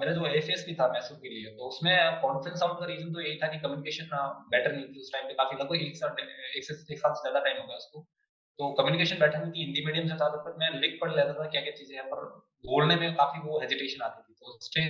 मेरा 0.00 0.12
जो 0.12 0.26
एफएस 0.26 0.64
भी 0.66 0.74
था 0.74 0.86
मैसूर 0.88 1.18
के 1.18 1.28
लिए 1.28 1.50
तो 1.54 1.68
उसमें 1.68 2.20
कॉन्फ्रेंस 2.20 2.62
आउट 2.62 2.80
का 2.80 2.86
रीजन 2.86 3.12
तो 3.12 3.20
यही 3.20 3.38
था 3.38 3.46
कि 3.46 3.58
कम्युनिकेशन 3.60 4.10
बेटर 4.50 4.72
नहीं 4.72 4.84
थी 4.84 5.00
उस 5.00 5.12
टाइम 5.12 5.26
पे। 5.28 5.34
काफ़ी 5.34 5.56
लगभग 5.56 5.82
एक 5.82 5.96
साल 5.96 6.10
एक 6.56 6.64
से 6.64 6.74
एक 6.94 6.98
साल 6.98 7.12
से 7.12 7.20
ज़्यादा 7.20 7.40
टाइम 7.40 7.60
हो 7.60 7.66
गया 7.66 7.76
उसको। 7.76 8.00
तो 8.58 8.70
कम्युनिकेशन 8.74 9.18
बेटर 9.20 9.38
नहीं 9.38 9.52
थी 9.52 9.64
हिंदी 9.64 9.84
मीडियम 9.86 10.08
से 10.08 10.14
था 10.14 10.28
तो 10.28 10.54
मैं 10.60 10.70
लिख 10.80 10.98
पढ़ 11.00 11.14
लेता 11.16 11.32
था 11.32 11.48
क्या 11.48 11.60
क्या 11.62 11.72
चीज़ें 11.78 11.96
हैं 11.96 12.04
पर 12.10 12.22
बोलने 12.64 12.96
में 12.96 13.14
काफ़ी 13.16 13.40
वो 13.40 13.58
हेजिटेशन 13.60 14.02
आती 14.02 14.22
थी। 14.22 14.34
तो 14.34 14.46
उससे 14.54 14.86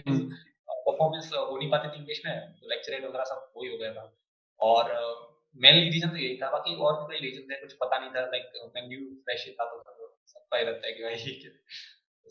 परफॉर्मेंस 0.89 1.31
हो 1.35 1.57
नहीं 1.57 1.71
पाती 1.71 1.89
थी 1.89 2.01
इंग्लिश 2.01 2.23
में 2.27 2.35
तो 2.53 2.69
लेक्चर 2.69 3.07
वगैरह 3.07 3.25
सब 3.25 3.53
वही 3.57 3.71
हो 3.71 3.79
गया 3.79 3.93
था। 3.95 4.13
और 4.61 4.93
मेनली 5.57 5.91
रीजन 5.91 6.09
तो 6.09 6.17
यही 6.17 6.37
था 6.37 6.51
बाकी 6.51 6.75
और 6.77 6.95
भी 6.95 7.07
कोई 7.07 7.19
रीजन 7.21 7.43
थे 7.51 7.61
कुछ 7.61 7.73
पता 7.73 7.99
नहीं 7.99 8.11
था 8.11 8.21
लाइक 8.21 8.71
मैं 8.77 8.89
न्यू 8.89 9.07
फ्रेश 9.25 9.49
था 9.61 9.65
तो 9.65 10.07
सबका 10.27 10.59
ही 10.59 10.65
रहता 10.65 10.87
है 10.87 10.93
कि 10.93 11.03
भाई 11.03 11.15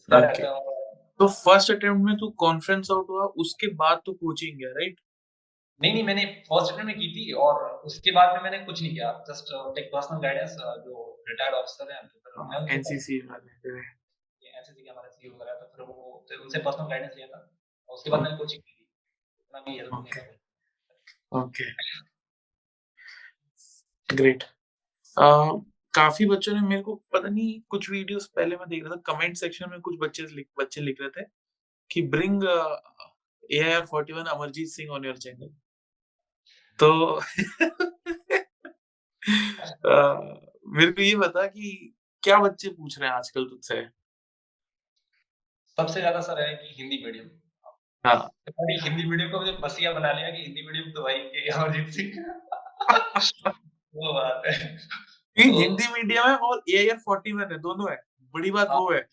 रहता 0.09 0.51
तो 1.19 1.27
फ़र्स्ट 1.27 1.71
अटेम्प्ट 1.71 2.03
में 2.05 2.15
तू 2.17 2.29
कॉन्फ्रेंस 2.29 2.91
आउट 2.91 3.09
हुआ 3.09 3.25
उसके 3.37 3.67
बाद 3.75 4.01
तो 4.05 4.13
कोचिंग 4.13 4.57
गया 4.59 4.69
राइट 4.71 4.99
नहीं 5.81 5.93
नहीं 5.93 6.03
मैंने 6.03 6.25
फ़र्स्ट 6.49 6.73
अटेम्प्ट 6.73 6.87
में 6.87 6.95
की 6.95 7.07
थी 7.15 7.31
और 7.45 7.63
उसके 7.85 8.11
बाद 8.11 8.35
में 8.35 8.43
मैंने 8.43 8.59
कुछ 8.65 8.81
नहीं 8.81 8.91
किया 8.91 9.11
जस्ट 9.29 9.51
टेक 9.75 9.89
पर्सनल 9.93 10.19
गाइडेंस 10.19 10.55
जो 10.85 11.03
रिटायर्ड 11.29 11.55
ऑफिसर 11.55 11.91
हैं 11.93 12.01
एनसीसी 12.75 13.19
वाले 13.27 13.75
एनसीसी 14.57 14.83
के 14.83 14.89
हमारे 14.89 15.09
सीईओ 15.09 15.33
वगैरह 15.33 15.53
तो 15.53 15.65
फिर 15.75 15.85
वो 15.85 15.95
उनसे 16.43 16.59
पर्सनल 16.59 16.87
गाइडेंस 16.87 17.15
लिया 17.15 17.27
था। 17.27 17.39
और 17.89 17.95
उसके 17.95 18.09
बाद 18.09 18.21
मैंने 18.21 18.37
कोचिंग 18.37 18.61
की। 18.61 18.71
थी 18.71 18.87
उतना 19.39 19.59
भी 19.59 19.77
हेल्प 19.77 19.93
नहीं 19.93 21.41
ओके 21.43 21.71
ग्रेट 24.15 24.43
काफ़ी 25.93 26.25
बच्चों 26.25 26.53
ने 26.53 26.61
मेरे 26.61 26.81
को 26.81 26.95
पता 26.95 27.29
नहीं 27.29 27.61
कुछ 27.61 27.89
वीडियोस 27.89 28.27
पहले 28.27 28.55
मैं 28.55 28.69
देख 28.69 28.83
रहा 28.83 28.95
था 28.95 29.13
कमेंट 29.13 29.37
सेक्शन 29.37 29.69
में 29.69 29.81
कुछ 29.81 29.95
बच्चे 29.99 30.23
लिख 30.23 30.47
बच्चे 30.57 30.81
लिख 30.81 30.97
रहे 31.01 31.09
थे 31.09 31.25
कि 31.91 32.01
bring 32.01 32.43
A 33.51 33.63
I 33.63 33.73
R 33.73 33.85
forty 33.85 34.13
one 34.13 34.23
Amarjeet 34.23 34.67
Singh 34.67 34.91
on 34.91 35.05
your 35.05 35.17
channel 35.17 35.49
तो 36.79 37.21
uh, 39.67 40.37
मेरे 40.67 40.91
को 40.91 41.01
ये 41.01 41.15
बता 41.15 41.47
कि 41.47 41.95
क्या 42.23 42.39
बच्चे 42.39 42.69
पूछ 42.69 42.99
रहे 42.99 43.09
हैं 43.09 43.15
आजकल 43.15 43.45
तुझसे? 43.45 43.87
सबसे 45.77 45.99
ज़्यादा 45.99 46.21
सर 46.21 46.41
है 46.41 46.55
कि 46.55 46.81
हिंदी 46.81 47.05
मीडियम 47.05 47.46
हाँ। 48.07 48.31
हिंदी 48.83 49.03
मीडियम 49.09 49.29
को 49.29 49.39
बसिया 49.61 49.91
बना 49.93 50.11
लिया 50.11 50.29
कि 50.29 50.41
हिंदी 50.41 50.65
मीडियम 50.67 50.91
तो 50.91 51.03
भाई 51.03 51.19
अमरजीत 51.53 51.89
सिंह 51.89 52.11
वो 53.95 54.13
बात 54.13 54.43
है। 54.47 54.77
तो, 54.77 55.59
हिंदी 55.59 55.87
मीडियम 55.93 56.27
है 56.29 56.35
और 56.35 56.63
A 56.69 56.77
I 56.77 56.89
R 56.89 56.97
forty 56.97 57.31
one 57.31 57.51
है 57.51 57.57
दोनों 57.59 57.91
है। 57.91 57.97
बड़ी 58.33 58.51
बात 58.51 58.67
हाँ, 58.69 58.77
वो 58.77 58.91
है। 58.93 59.07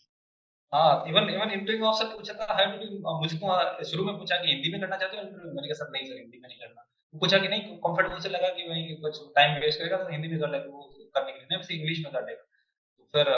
हाँ 0.73 1.05
इवन 1.09 1.29
इवन 1.31 1.51
इंटरव्यू 1.51 1.85
ऑफिसर 1.87 2.17
पूछा 2.17 2.33
था 2.33 2.65
डू 2.65 3.21
मुझको 3.21 3.85
शुरू 3.85 4.05
में 4.05 4.19
पूछा 4.19 4.37
कि 4.37 4.49
हिंदी 4.49 4.73
में 4.73 4.81
करना 4.81 4.97
चाहते 4.97 5.17
हो 5.17 5.23
इंटरव्यू 5.23 5.53
मैंने 5.53 5.69
कहा 5.69 5.85
सर 5.85 5.91
नहीं 5.91 6.07
सर 6.07 6.17
हिंदी 6.17 6.39
में 6.39 6.49
नहीं 6.49 6.59
करना? 6.59 6.87
पूछा 7.15 7.39
कि 7.39 7.49
नहीं 7.49 7.61
कंफर्टेबल 7.61 8.19
से 8.21 8.29
लगा 8.29 8.49
कि 8.49 8.63
भाई 8.69 8.97
कुछ 9.03 9.19
टाइम 9.37 9.61
वेस्ट 9.61 9.79
करेगा 9.79 9.97
तो 9.97 10.11
हिंदी 10.13 10.29
में 10.29 10.39
कर 10.41 10.51
लेगा 10.51 10.65
वो 10.65 10.83
करने 11.15 11.33
के 11.33 11.39
लिए। 11.39 11.47
नहीं 11.57 11.79
इंग्लिश 11.79 11.99
में 12.05 12.13
कर 12.13 12.27
लेगा 12.27 12.43
तो 12.99 13.05
फिर 13.15 13.31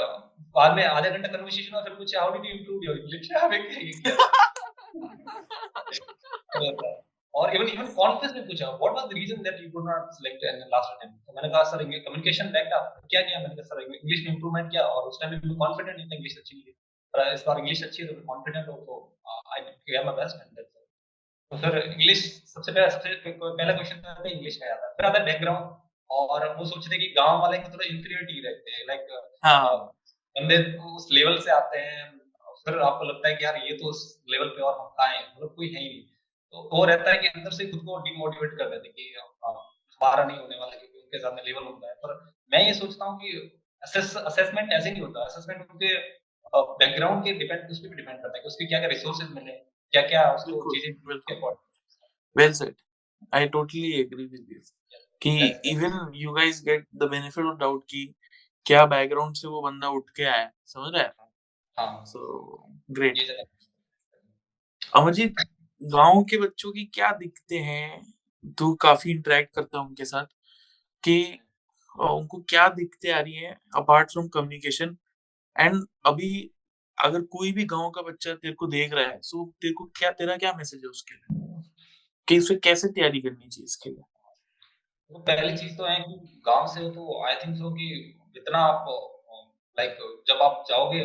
बाद 0.54 0.76
में 0.76 0.84
आधा 0.84 1.10
घंटा 1.10 1.28
कन्वर्सेशन 1.28 1.74
हुआ 1.74 1.82
फिर 1.82 1.94
पूछा 1.94 2.20
how 2.20 2.32
did 2.32 2.46
you 2.46 2.52
improve 2.58 2.84
your 2.84 2.98
English 2.98 3.28
और 7.34 7.56
इवन 7.56 7.68
इवन 7.68 7.94
कॉन्फ्रेंस 7.94 8.34
में 8.34 8.46
पूछा 8.46 8.66
what 8.66 8.92
was 8.92 9.04
the 9.04 9.12
reason 9.12 9.42
that 9.42 9.62
you 9.62 9.70
could 9.70 9.88
not 9.88 10.10
select 10.10 10.44
in 10.44 10.58
last 10.58 10.92
attempt 10.92 11.26
तो 11.26 11.32
मैंने 11.32 11.48
कहा 11.48 11.62
सर 11.62 11.84
कम्युनिकेशन 11.84 12.46
बैक 12.46 12.66
था 12.66 13.06
क्या 13.10 13.20
किया? 13.20 13.38
मैंने 13.38 13.54
कहा 13.54 13.62
सर 13.62 13.82
इंग्लिश 13.82 14.26
में 14.26 14.34
इंप्रूवमेंट 14.34 14.70
किया 14.70 14.82
और 14.82 15.08
उस 15.08 15.18
टाइम 15.22 15.32
में 15.32 15.56
कॉन्फिडेंट 15.56 15.96
नहीं 15.96 16.06
था 16.06 16.14
इंग्लिश 16.14 16.38
अच्छी 16.38 16.56
नहीं 16.56 16.72
पर 17.14 17.32
इस 17.32 17.44
बार 17.46 17.58
इंग्लिश 17.58 17.84
अच्छी 17.84 18.02
है 18.02 18.14
तो 18.14 18.20
कॉन्फिडेंट 18.20 18.68
हो 18.68 18.72
तो 18.72 19.18
I 19.54 19.60
give 19.60 20.04
my 20.04 20.14
best 20.14 20.36
and 20.36 20.56
that's 20.56 20.70
तो 21.52 21.56
फिर 21.56 21.78
इंग्लिश 21.78 22.44
सबसे 22.54 22.72
पहला 22.72 22.88
सबसे 22.88 23.38
पहला 23.38 23.72
क्वेश्चन 23.72 23.96
था 23.96 24.28
इंग्लिश 24.28 24.56
का 24.56 24.74
आता 24.74 24.88
फिर 24.88 25.06
आता 25.06 25.24
बैकग्राउंड 25.24 25.76
और 26.10 26.56
वो 26.56 26.64
सोचते 26.64 26.94
थे 26.94 26.98
कि 26.98 27.14
गाँव 27.16 27.40
वाले 27.40 27.58
को 27.58 27.68
थोड़ा 27.68 27.86
इंफीरियरिटी 27.86 28.40
रहते 28.40 28.70
हैं 28.70 28.86
लाइक 28.86 29.30
हाँ। 29.44 29.92
बंदे 30.36 30.78
उस 30.78 31.08
लेवल 31.12 31.38
से 31.38 31.50
आते 31.50 31.78
हैं 31.78 32.15
फिर 32.66 32.78
आपको 32.80 33.04
लगता 33.04 33.28
है 33.28 33.34
कि 33.34 33.44
यार 33.44 33.56
ये 33.66 33.76
तो 33.76 33.88
उस 33.90 34.02
लेवल 34.30 34.48
पे 34.48 34.62
और 34.62 34.78
हम 34.80 34.86
कहाँ 34.98 35.08
हैं? 35.08 35.24
मतलब 35.36 35.54
कोई 35.56 35.68
है 35.68 35.80
ही 35.80 35.88
नहीं। 35.88 36.02
तो 36.54 36.68
वो 36.72 36.84
रहता 36.84 37.10
है 37.10 37.18
कि 37.18 37.26
अंदर 37.28 37.50
से 37.50 37.66
खुद 37.66 37.80
को 37.80 37.98
डिमोटिवेट 38.00 38.58
कर 38.58 38.70
देते 38.70 38.88
कि 38.88 39.12
हमारा 39.44 40.24
नहीं 40.24 40.38
होने 40.38 40.56
वाला 40.56 40.76
क्योंकि 40.76 40.98
उनके 40.98 41.18
सामने 41.18 41.42
लेवल 41.42 41.64
होता 41.64 41.88
है। 41.88 41.94
पर 41.94 42.14
मैं 42.52 42.66
ये 42.66 42.74
सोचता 42.74 43.04
हूँ 43.04 43.18
कि 43.18 43.62
असेसमेंट 43.82 44.72
ऐसे 44.72 44.90
नहीं 44.90 45.02
होता। 45.02 45.24
असेसमेंट 45.24 45.70
उनके 45.70 45.94
बैकग्राउंड 46.54 47.24
के 47.24 47.32
डिपेंड 47.32 47.70
उस 47.70 47.78
पर 47.78 47.88
भी 47.88 47.96
डिपेंड 47.96 48.18
करता 48.18 48.36
है 48.36 48.42
कि 48.42 48.46
उसके 48.46 48.66
क्या 48.66 48.78
क्या 48.78 48.88
रिसोर्सेज 48.88 49.30
मिले 49.30 49.52
क्या 49.92 50.02
क्या 50.02 50.32
उसको 50.34 50.74
चीज़ें 50.74 50.92
well 52.36 52.52
said 52.52 52.74
I 53.34 53.48
totally 53.48 53.92
agree 54.00 54.24
with 54.24 54.46
you 54.52 54.60
कि 55.22 55.36
even 55.70 56.12
you 56.14 56.32
guys 56.32 56.62
get 56.64 56.86
the 56.94 57.08
benefit 57.10 57.44
of 57.44 57.58
doubt 57.58 57.84
कि 57.90 58.14
क्या 58.66 58.86
बैकग्राउंड 58.86 59.36
से 59.36 59.48
वो 59.48 59.62
बंदा 59.62 59.88
उठ 59.88 60.10
के 60.10 60.24
आया 60.24 60.50
समझ 60.66 60.92
रहा 60.94 61.02
है 61.02 61.08
हाँ? 61.08 61.25
सो 61.78 62.20
ग्रेट 62.90 63.18
अमरजीत 64.94 65.34
गाँव 65.82 66.22
के 66.24 66.38
बच्चों 66.38 66.70
की 66.72 66.84
क्या 66.84 67.10
दिक्कतें 67.12 67.58
हैं? 67.58 68.12
तो 68.58 68.72
काफ़ी 68.74 69.10
इंटरेक्ट 69.10 69.54
करता 69.54 69.78
हूँ 69.78 69.86
उनके 69.88 70.04
साथ 70.04 70.26
कि 71.04 71.16
उनको 71.98 72.38
क्या 72.48 72.68
दिक्कतें 72.68 73.12
आ 73.12 73.20
रही 73.20 73.32
हैं 73.32 73.56
अपार्ट 73.76 74.12
फ्रॉम 74.12 74.28
कम्युनिकेशन 74.28 74.96
एंड 75.56 75.84
अभी 76.06 76.50
अगर 76.98 77.20
कोई 77.22 77.52
भी 77.52 77.64
गाँव 77.64 77.90
का 77.90 78.02
बच्चा 78.02 78.34
तेरे 78.34 78.54
को 78.54 78.66
देख 78.66 78.92
रहा 78.92 79.04
है 79.04 79.20
सो 79.22 79.44
तेरे 79.62 79.74
को 79.74 79.84
क्या 79.96 80.10
तेरा 80.10 80.36
क्या 80.36 80.52
मैसेज 80.52 80.80
है 80.84 80.88
उसके 80.88 81.14
लिए? 81.14 81.62
कि 82.28 82.38
उसे 82.38 82.56
कैसे 82.56 82.88
तैयारी 82.88 83.20
करनी 83.20 83.48
चाहिए 83.48 83.64
इसके 83.64 83.90
लिए? 83.90 84.02
तो 85.10 85.18
पहली 85.18 85.56
चीज़ 85.56 85.76
तो 85.76 85.86
है 85.86 86.00
कि 86.00 86.42
गाँव 86.46 86.66
से 86.66 86.90
तो 86.90 87.24
आई 87.26 87.34
थिंक 87.34 87.56
सो 87.56 87.70
कि 87.70 87.88
इतना 88.36 88.58
आप 88.58 89.12
लाइक 89.78 90.24
जब 90.28 90.42
आप 90.42 90.64
जाओगे 90.68 91.04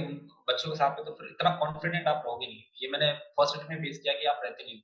बच्चों 0.51 0.71
के 0.71 0.77
साथ 0.77 0.97
में 0.97 1.05
तो 1.05 1.13
फिर 1.13 1.27
इतना 1.29 1.55
कॉन्फिडेंट 1.57 2.07
आप 2.07 2.23
रहोगे 2.25 2.47
नहीं। 2.47 2.63
ये 2.81 2.91
मैंने 2.91 3.11
फ़र्स्ट 3.37 3.57
ईयर 3.57 3.67
में 3.69 3.81
बेस 3.81 3.99
किया 3.99 4.13
कि 4.13 4.25
आप 4.27 4.41
रहते 4.45 4.63
नहीं 4.63 4.81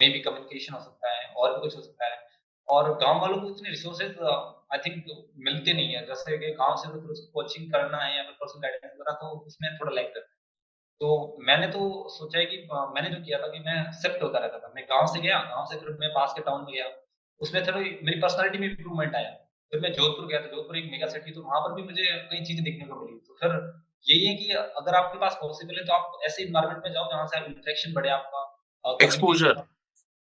मे 0.00 0.08
बी 0.10 0.20
कम्युनिकेशन 0.20 0.74
हो 0.74 0.80
सकता 0.80 1.10
है, 1.10 1.26
और 1.30 1.52
भी 1.52 1.60
कुछ 1.60 1.76
हो 1.76 1.80
सकता 1.82 2.06
है। 2.06 2.22
और 2.68 2.88
गाँव 2.98 3.20
वालों 3.20 3.36
को 3.40 3.48
इतने 3.48 3.70
रिसोर्सेज 3.70 4.16
आई 4.20 4.78
थिंक 4.84 5.04
मिलते 5.46 5.72
नहीं 5.72 5.94
है। 5.94 6.00
जैसे 6.06 6.38
कि 6.38 6.50
गाँव 6.54 6.76
से 6.76 6.88
तो 6.88 7.00
फिर 7.00 7.10
उसको 7.10 7.30
कोचिंग 7.34 7.70
करना 7.72 7.98
है 7.98 8.16
या 8.16 8.22
फिर 8.22 8.32
पर्सनल 8.40 8.62
गाइडेंस 8.62 8.92
वगैरह 8.92 9.16
तो 9.20 9.28
उसमें 9.42 9.68
थोड़ा 9.80 9.92
लाइक 9.92 10.08
करता 10.08 10.26
है। 10.26 10.32
तो 11.00 11.08
मैंने 11.46 11.66
तो 11.68 11.80
सोचा 12.10 12.38
है 12.38 12.44
कि 12.46 12.56
मैंने 12.94 13.10
जो 13.10 13.22
किया 13.22 13.38
था 13.38 13.48
कि 13.48 13.58
मैं 13.60 13.76
शिफ्ट 14.00 14.22
होता 14.22 14.38
रहता 14.38 14.58
था। 14.58 14.72
मैं 14.74 14.84
गाँव 14.90 15.06
से 15.06 15.20
गया, 15.20 15.38
गाँव 15.44 15.66
से 15.66 15.78
फिर 15.78 15.96
मैं 16.00 16.10
पास 16.10 16.34
के 16.36 16.42
टाउन 16.42 16.64
में 16.64 16.72
गया। 16.74 16.88
उसमें 17.40 17.66
थोड़ी 17.66 17.98
मेरी 18.02 18.20
पर्सनालिटी 18.20 18.58
में 18.58 18.68
इंप्रूवमेंट 18.68 19.14
आया। 19.14 19.30
फिर 19.72 19.80
मैं 19.80 19.92
जोधपुर 19.92 20.26
गया 20.26 20.40
था 20.40 20.46
जोधपुर 20.48 20.76
एक 20.78 20.90
मेगा 20.90 21.06
सिटी 21.08 21.32
तो 21.32 21.42
वहाँ 21.42 21.60
पर 21.60 21.74
भी 21.74 21.82
मुझे 21.84 22.04
कई 22.30 22.44
चीज़ें 22.44 22.64
देखने 22.64 22.86
को 22.86 23.00
मिली। 23.00 23.18
तो 23.20 23.36
फिर 23.40 23.56
यही 24.06 24.26
है 24.26 24.34
कि 24.34 24.50
अगर 24.52 24.94
आपके 24.94 25.18
पास 25.18 25.38
पॉसिबल 25.40 25.78
है 25.78 25.84
तो 25.84 25.92
आप 25.92 26.20
ऐसे 26.26 26.42
इन्वायरमेंट 26.42 26.84
में 26.84 26.92
जाओ 26.92 27.08
जहाँ 27.10 27.26
से 27.26 27.38
आप 27.38 27.46
इंटरेक्शन 27.46 27.92
बढ़े 27.92 28.10
आपका 28.10 28.96
एक्सपोजर 29.04 29.62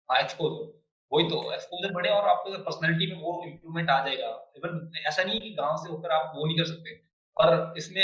हाँ 0.09 0.19
एक्सपोजर 0.21 0.67
वही 1.11 1.29
तो 1.29 1.37
एक्सपोजर 1.53 1.93
बढ़े 1.93 2.09
और 2.09 2.27
आपको 2.29 2.57
पर्सनैलिटी 2.63 3.05
में 3.13 3.21
वो 3.21 3.31
इम्प्रूवमेंट 3.45 3.89
आ 3.89 3.99
जाएगा। 4.05 4.27
इवन 4.57 4.91
ऐसा 5.07 5.23
नहीं 5.23 5.35
है 5.35 5.39
कि 5.39 5.49
गाँव 5.59 5.77
से 5.83 5.89
होकर 5.91 6.11
आप 6.11 6.33
वो 6.35 6.45
नहीं 6.45 6.57
कर 6.57 6.65
सकते 6.65 6.93
पर 7.37 7.73
इसमें 7.77 8.03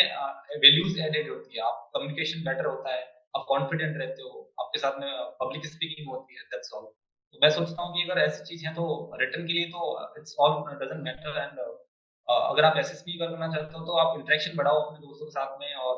वैल्यूज़ 0.64 1.00
एडेड 1.02 1.30
होती 1.30 1.58
है। 1.58 1.64
आप 1.66 1.90
कम्युनिकेशन 1.96 2.44
बेटर 2.46 2.66
होता 2.66 2.94
है 2.96 3.04
आप 3.36 3.46
कॉन्फिडेंट 3.50 3.98
रहते 3.98 4.22
हो 4.22 4.42
आपके 4.60 4.80
साथ 4.80 5.00
में 5.00 5.10
पब्लिक 5.42 5.66
स्पीकिंग 5.66 6.08
होती 6.10 6.36
है 6.36 6.44
दैट्स 6.54 6.74
ऑल 6.74 6.86
तो 6.86 7.40
मैं 7.42 7.50
सोचता 7.52 7.84
हूँ 7.84 7.94
कि 7.96 8.10
अगर 8.10 8.22
ऐसी 8.22 8.44
चीज़ 8.46 8.66
है 8.68 8.74
तो 8.74 8.86
रिटर्न 9.22 9.48
के 9.48 9.54
लिए 9.54 9.66
तो 9.76 9.92
it's 10.20 10.36
all 10.40 10.58
doesn't 10.76 11.04
matter 11.04 11.42
and 11.42 11.60
अगर 12.30 12.66
आप 12.66 12.78
एस 12.78 12.92
एस 12.92 13.02
पी 13.02 13.18
करना 13.18 13.48
चाहते 13.48 13.78
हो 13.78 13.86
तो 13.86 13.98
आप 14.00 14.20
इंटरेक्शन 14.20 14.56
बढ़ाओ 14.58 14.82
अपने 14.82 15.00
दोस्तों 15.00 15.26
के 15.26 15.32
साथ 15.32 15.60
में 15.60 15.74
और 15.88 15.98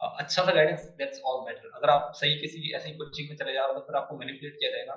अच्छा 0.00 0.44
सा 0.44 0.52
गाइडेंस 0.52 0.84
दैट्स 0.98 1.20
ऑल 1.24 1.44
मैटर 1.46 1.70
अगर 1.76 1.90
आप 1.90 2.12
सही 2.16 2.38
किसी 2.38 2.72
ऐसी 2.76 2.90
कोचिंग 2.96 3.28
में 3.28 3.36
चले 3.36 3.52
जाओ 3.52 3.72
तो 3.74 3.80
फिर 3.80 3.96
आपको 3.96 4.16
मैनिपुलेट 4.18 4.56
किया 4.60 4.70
जाएगा। 4.70 4.94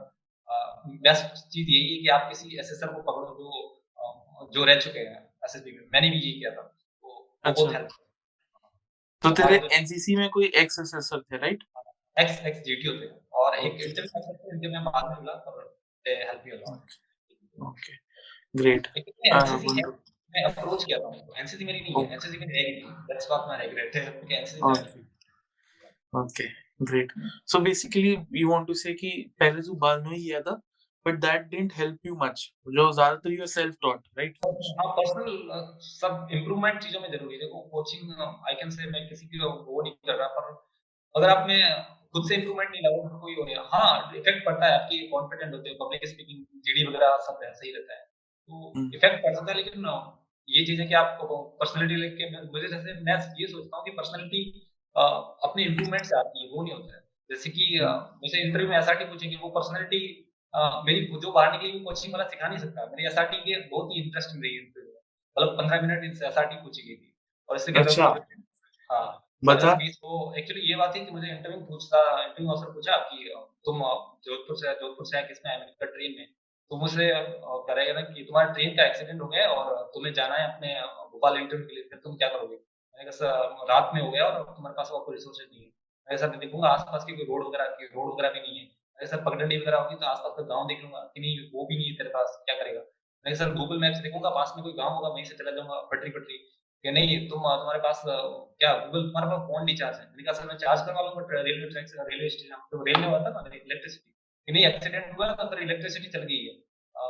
बेस्ट 1.04 1.26
चीज़ 1.54 1.70
यही 1.70 1.88
है 1.90 2.02
कि 2.02 2.08
आप 2.16 2.28
किसी 2.30 2.58
एसएसआर 2.60 2.94
को 2.94 3.02
पकड़ो 3.02 3.28
जो 3.40 4.50
जो 4.54 4.66
रह 4.66 4.80
चुके 4.80 5.00
हैं 5.00 5.20
एसएसबी 5.46 5.72
में। 5.72 5.84
मैंने 5.94 6.10
भी 6.10 6.18
यही 6.18 6.32
किया 6.32 6.52
था। 6.52 6.62
तो 6.62 7.10
अच्छा। 7.44 7.82
तो 9.24 9.32
तेरे 9.32 9.60
एनसीसी 9.78 10.16
में 10.16 10.30
कोई 10.30 10.52
एक्स 10.64 10.80
एसएसआर 10.80 11.22
थे 11.22 11.38
राइट 11.38 11.64
एक्स 12.18 12.46
एक्स 12.46 12.60
जीटीओ 12.66 12.94
थे। 13.02 13.08
और 13.36 13.56
एक 13.60 13.82
इंटरव्यू 13.86 14.52
इनके 14.54 14.68
में 14.68 14.84
बाद 14.86 15.10
में 15.10 15.16
मिला 15.20 15.34
they 16.06 16.12
help 16.24 16.44
a 16.44 16.58
lot 16.58 16.88
okay 17.70 17.94
great 18.56 18.84
मैं 20.36 20.44
अप्रोच 20.46 20.84
किया 20.84 21.00
था 21.00 21.08
उनको। 21.08 21.36
एनसीसी 21.40 21.66
मेरी 21.66 21.80
नहीं 21.82 21.96
है। 21.96 22.14
एनसीसी 22.14 22.38
में 22.38 22.48
है 22.48 22.64
नहीं। 22.72 22.94
दैट्स 23.10 23.28
व्हाट 23.32 23.48
माय 23.50 23.66
रिग्रेट 23.66 23.96
है। 23.96 24.06
कि 24.22 24.36
NCC 24.36 25.04
okay 26.14 26.48
great 26.84 27.12
so 27.48 27.60
basically 27.62 28.18
you 28.36 28.50
want 28.50 28.68
to 28.68 28.74
say 28.76 28.94
कि 28.96 29.10
पहले 29.40 29.62
जो 29.62 29.74
बाल 29.84 30.02
नहीं 30.02 30.24
किया 30.24 30.42
था 30.42 30.62
but 31.06 31.18
that 31.24 31.44
didn't 31.50 31.74
help 31.78 32.08
you 32.08 32.14
much 32.20 32.44
जो 32.76 32.84
ज़्यादातर 32.92 33.34
you 33.34 33.48
self 33.50 33.74
taught 33.86 34.08
right? 34.20 34.38
हाँ 34.80 34.86
पर्सनल 35.00 35.28
सब 35.88 36.32
इम्प्रूवमेंट 36.34 36.80
चीज़ों 36.84 37.02
में 37.02 37.10
ज़रूरी 37.12 37.36
है। 37.36 37.40
देखो 37.42 37.60
कोचिंग 37.74 38.14
आई 38.22 38.56
कैन 38.62 38.70
से 38.70 38.90
मैं 38.92 39.02
किसी 39.10 39.28
की 39.28 39.42
वो 39.42 39.82
नहीं 39.82 39.94
कर 40.08 40.16
रहा 40.16 40.28
पर 40.38 40.48
अगर 41.16 41.30
आप 41.30 41.46
में 41.48 41.60
खुद 42.14 42.28
से 42.30 42.36
इम्प्रूवमेंट 42.36 42.72
नहीं 42.72 42.82
लगा 42.82 43.04
तो 43.10 43.20
कोई 43.22 43.36
हो 43.36 43.46
नहीं। 43.46 43.56
हाँ 43.74 43.92
इफ़ेक्ट 44.16 44.46
पड़ता 44.46 44.66
है 44.66 44.80
आपकी 44.80 45.00
कॉन्फिडेंट 45.10 45.54
होते 45.54 45.70
हैं 45.70 45.78
पब्लिक 45.80 46.08
स्पीकिंग 46.08 46.44
जीडी 46.68 46.88
वगैरह 46.88 47.18
सब 47.28 47.40
सही 47.44 47.72
रहता 47.72 47.94
है। 47.94 48.02
तो 48.50 48.74
इफ़ेक्ट 48.98 49.24
पड़ 49.24 49.36
सकता 49.36 49.52
है 49.52 49.58
लेकिन 49.58 49.86
ये 50.50 50.66
चीज़ 50.66 50.82
है 50.82 50.88
कि 50.88 50.94
आप 50.94 51.18
पर्सनैलिटी 51.22 51.96
लेके 52.02 52.30
मुझे 52.46 52.68
जैसे 52.68 52.94
मैं 53.06 53.16
ये 53.40 53.48
सोचता 53.48 53.78
हूँ 53.78 53.86
कि 53.86 53.92
पर्सनैलिटी 53.92 54.42
अपने 54.96 55.64
इम्प्रूवमेंट 55.64 56.06
से 56.06 56.18
आती 56.18 56.44
है 56.44 56.50
वो 56.52 56.64
नहीं 56.64 56.74
होता 56.74 56.96
है। 56.96 57.02
जैसे 57.30 57.50
कि 57.50 57.66
मुझे 58.22 58.42
इंटरव्यू 58.42 58.70
में 58.70 58.78
एसआरटी 58.78 59.06
पूछेंगे 59.06 59.36
वो 59.42 59.50
पर्सनैलिटी 59.58 60.02
मेरी 60.88 61.06
जो 61.24 61.32
बाहर 61.32 61.52
निकली 61.52 61.72
वो 61.72 61.80
कोचिंग 61.86 62.14
वाला 62.14 62.26
सिखा 62.30 62.48
नहीं 62.48 62.60
सकता। 62.60 62.86
मेरी 62.86 63.08
एसआरटी 63.08 63.38
के 63.48 63.60
बहुत 63.70 63.90
ही 63.92 64.02
इंटरेस्टिंग 64.02 64.44
रही 64.44 64.58
इंटरव्यू 64.58 64.92
मतलब 65.38 65.58
पंद्रह 65.58 65.82
मिनट 65.82 66.04
इनसे 66.04 66.28
एसआरटी 66.28 66.56
पूछी 66.64 66.88
गई 66.88 66.96
थी। 66.96 67.14
और 67.50 67.56
इससे 67.56 67.72
अच्छा। 67.80 68.06
हाँ 68.90 69.06
बता। 69.44 69.72
वो 70.04 70.34
एक्चुअली 70.38 70.62
ये 70.70 70.76
बात 70.76 70.96
है 70.96 71.06
कि 71.06 71.12
मुझे 71.12 71.28
इंटरव्यू 71.28 71.60
पूछता 71.66 72.00
इंटरव्यू 72.24 72.52
ऑफिसर 72.52 72.72
पूछा 72.74 72.98
कि 73.10 73.34
तुम 73.66 73.80
जोधपुर 74.26 74.58
से 74.58 74.74
जोधपुर 74.82 75.06
से 75.06 75.22
किसमें 75.28 75.52
है 75.52 75.60
ट्रेन 75.82 76.16
में। 76.18 76.28
तो 76.72 76.78
मुझसे 76.78 77.10
करेगा 77.68 77.94
ना 77.94 78.02
कि 78.04 78.24
तुम्हारा 78.24 78.52
ट्रेन 78.54 78.76
का 78.78 78.86
एक्सीडेंट 78.86 79.22
हो 79.22 79.28
गया 79.28 79.48
और 79.50 79.84
तुम्हें 79.94 80.14
जाना 80.14 80.36
है 80.36 80.48
अपने 80.48 80.74
भोपाल 81.12 81.38
इंटरव्यू 81.38 81.66
के 81.68 81.76
लिए, 81.76 81.84
फिर 81.84 82.00
तुम 82.04 82.16
क्या 82.16 82.30
करोगे? 82.30 82.56
मैंने 82.56 83.04
कहा, 83.04 83.12
सर 83.12 83.68
रात 83.70 83.92
में 83.94 84.02
हो 84.02 84.10
गया 84.12 84.26
और 84.26 84.44
तुम्हारे 84.46 84.76
पास 84.78 84.90
कोई 84.92 85.16
रिसोर्सेज 85.16 85.48
नहीं 85.52 85.62
है। 85.62 85.68
मैंने 85.68 86.18
सर 86.18 86.38
देखूँगा, 86.38 86.70
आसपास 86.70 87.06
की 87.06 87.16
कोई 87.16 87.26
रोड 87.26 87.46
वगैरह, 87.48 87.68
की 87.70 87.86
रोड 87.86 88.12
वगैरह 88.14 88.34
भी 88.34 88.40
नहीं 88.40 88.60
है। 88.60 88.66
अरे 88.66 89.08
सर, 89.08 89.22
पगडंडी 89.24 89.58
वगैरह 89.58 89.78
होगी 89.78 89.96
तो 89.96 90.06
आसपास 90.06 90.34
का 90.38 90.44
गाँव 90.46 90.68
देख 90.68 90.82
लूँगा 90.84 91.00
कि 91.14 91.20
नहीं, 91.20 91.38
वो 91.54 91.66
भी 91.66 91.78
नहीं 91.78 91.88
है 91.88 91.96
तेरे 91.98 92.10
पास, 92.10 92.42
क्या 92.46 92.56
करेगा? 92.56 92.82
नहीं 93.26 93.36
सर 93.36 93.54
गूगल 93.54 93.78
मैप 93.80 93.94
से 93.94 94.02
देखूँगा, 94.02 94.30
पास 94.32 94.54
में 94.58 94.64
कोई 94.64 94.74
गाँव 94.74 94.94
होगा, 94.94 95.10
वहीं 95.10 95.24
से 95.26 95.36
चला 95.36 95.52
जाऊँगा, 95.52 95.80
पटरी 95.92 96.10
पटरी। 96.10 96.38
कि 96.84 96.92
नहीं, 96.92 97.18
तुम 97.30 97.40
तुम्हारे 97.40 97.80
पास 97.80 98.02
क्या 98.06 98.74
गूगल 98.76 99.04
तुम्हारे 99.04 99.28
पास 99.30 99.48
फ़ोन 99.48 99.66
रिचार्ज 99.68 99.96
है? 99.98 100.06
मैंने 100.08 100.24
कहा, 100.24 100.34
सर, 100.34 100.46
मैं 100.48 100.58
चार्ज 100.58 100.82
करवा 100.82 101.02
लूँगा 101.02 101.42
रेलवे 101.42 101.70
ट्रैक 101.70 101.88
से 101.88 102.04
रेलवे 102.04 102.30
स्टेशन 102.30 102.68
तो 102.72 102.84
रेल 102.84 103.00
में 103.02 103.08
होता 103.08 103.30
ना 103.32 103.50
इलेक्ट्रिसिटी 103.54 104.12
नहीं 104.48 104.66
एक्सीडेंट 104.66 105.18
हुआ 105.18 105.28
तो 105.34 105.48
फिर 105.50 105.60
इलेक्ट्रिसिटी 105.60 106.08
चल 106.10 106.24
गई 106.24 106.44
है। 106.46 106.54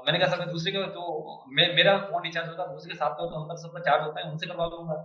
मैंने 0.06 0.20
कहा, 0.20 0.28
सर 0.30 0.40
मैं 0.40 0.48
दूसरे 0.50 0.72
के 0.72 0.86
तो 0.90 1.02
मैं, 1.50 1.68
मेरा 1.76 1.98
फ़ोन 2.02 2.24
रिचार्ज 2.24 2.48
होता, 2.50 2.66
दूसरे 2.68 2.92
के 2.92 2.98
साथ 2.98 3.22
में 3.22 3.30
तो 3.30 3.42
उनका 3.42 3.56
सबका 3.58 3.80
चार्ज 3.82 4.04
होता 4.06 4.20
है, 4.20 4.32
उनसे 4.32 4.48
करवा 4.48 4.66
लूँगा 4.68 4.96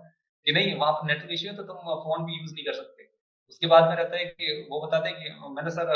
कि 0.46 0.52
नहीं, 0.52 0.74
वहाँ 0.76 0.92
पर 0.92 1.06
नेटवर्क 1.06 1.32
इश्यू 1.32 1.50
है 1.50 1.56
तो 1.56 1.62
तुम 1.62 1.76
फ़ोन 2.04 2.24
भी 2.26 2.38
यूज़ 2.40 2.52
नहीं 2.54 2.64
कर 2.66 2.72
सकते। 2.74 3.08
उसके 3.50 3.66
बाद 3.66 3.88
में 3.88 3.94
रहता 3.96 4.16
है 4.16 4.24
कि 4.26 4.66
वो 4.70 4.80
बताते 4.80 5.08
हैं 5.08 5.16
कि 5.18 5.48
मैंने, 5.54 5.70
सर, 5.70 5.92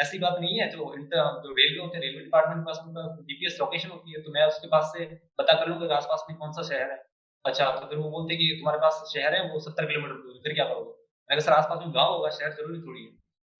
ऐसी 0.00 0.18
बात 0.18 0.38
नहीं 0.40 0.58
है, 0.60 0.68
जो 0.70 0.92
इंटर 0.94 1.40
जो 1.44 1.52
रेलवे 1.58 1.80
होते 1.80 1.96
हैं 1.96 2.02
रेलवे 2.04 2.22
डिपार्टमेंट 2.24 2.60
के 2.60 2.66
पास 2.66 2.80
उनका 2.86 3.04
जीपीएस 3.22 3.58
लोकेशन 3.60 3.90
होती 3.90 4.12
है 4.12 4.22
तो 4.22 4.32
मैं 4.32 4.46
उसके 4.46 4.68
पास 4.68 4.92
से 4.96 5.04
पता 5.38 5.54
कर 5.60 5.68
लूँगा 5.68 5.94
आसपास 5.96 6.24
में 6.30 6.38
कौन 6.38 6.52
सा 6.52 6.62
शहर 6.70 6.90
है। 6.90 6.98
अच्छा 7.44 7.70
तो 7.72 7.86
फिर 7.86 7.98
वो 7.98 8.10
बोलते 8.10 8.34
हैं 8.34 8.40
कि, 8.40 8.56
तुम्हारे 8.58 8.78
पास 8.80 9.02
शहर 9.14 9.34
है, 9.34 9.42
वो 9.52 9.60
सत्तर 9.60 9.86
किलोमीटर 9.86 10.14
दूर 10.16 10.40
फिर 10.44 10.54
क्या 10.54 10.64
करोगे? 10.64 10.90
मैंने 11.30 11.40
सर, 11.42 11.52
आसपास 11.52 11.78
में 11.80 11.94
गाँव 11.94 12.12
होगा, 12.12 12.30
शहर 12.30 12.52
ज़रूरी 12.52 12.80
थोड़ी 12.80 13.04
है। 13.04 13.10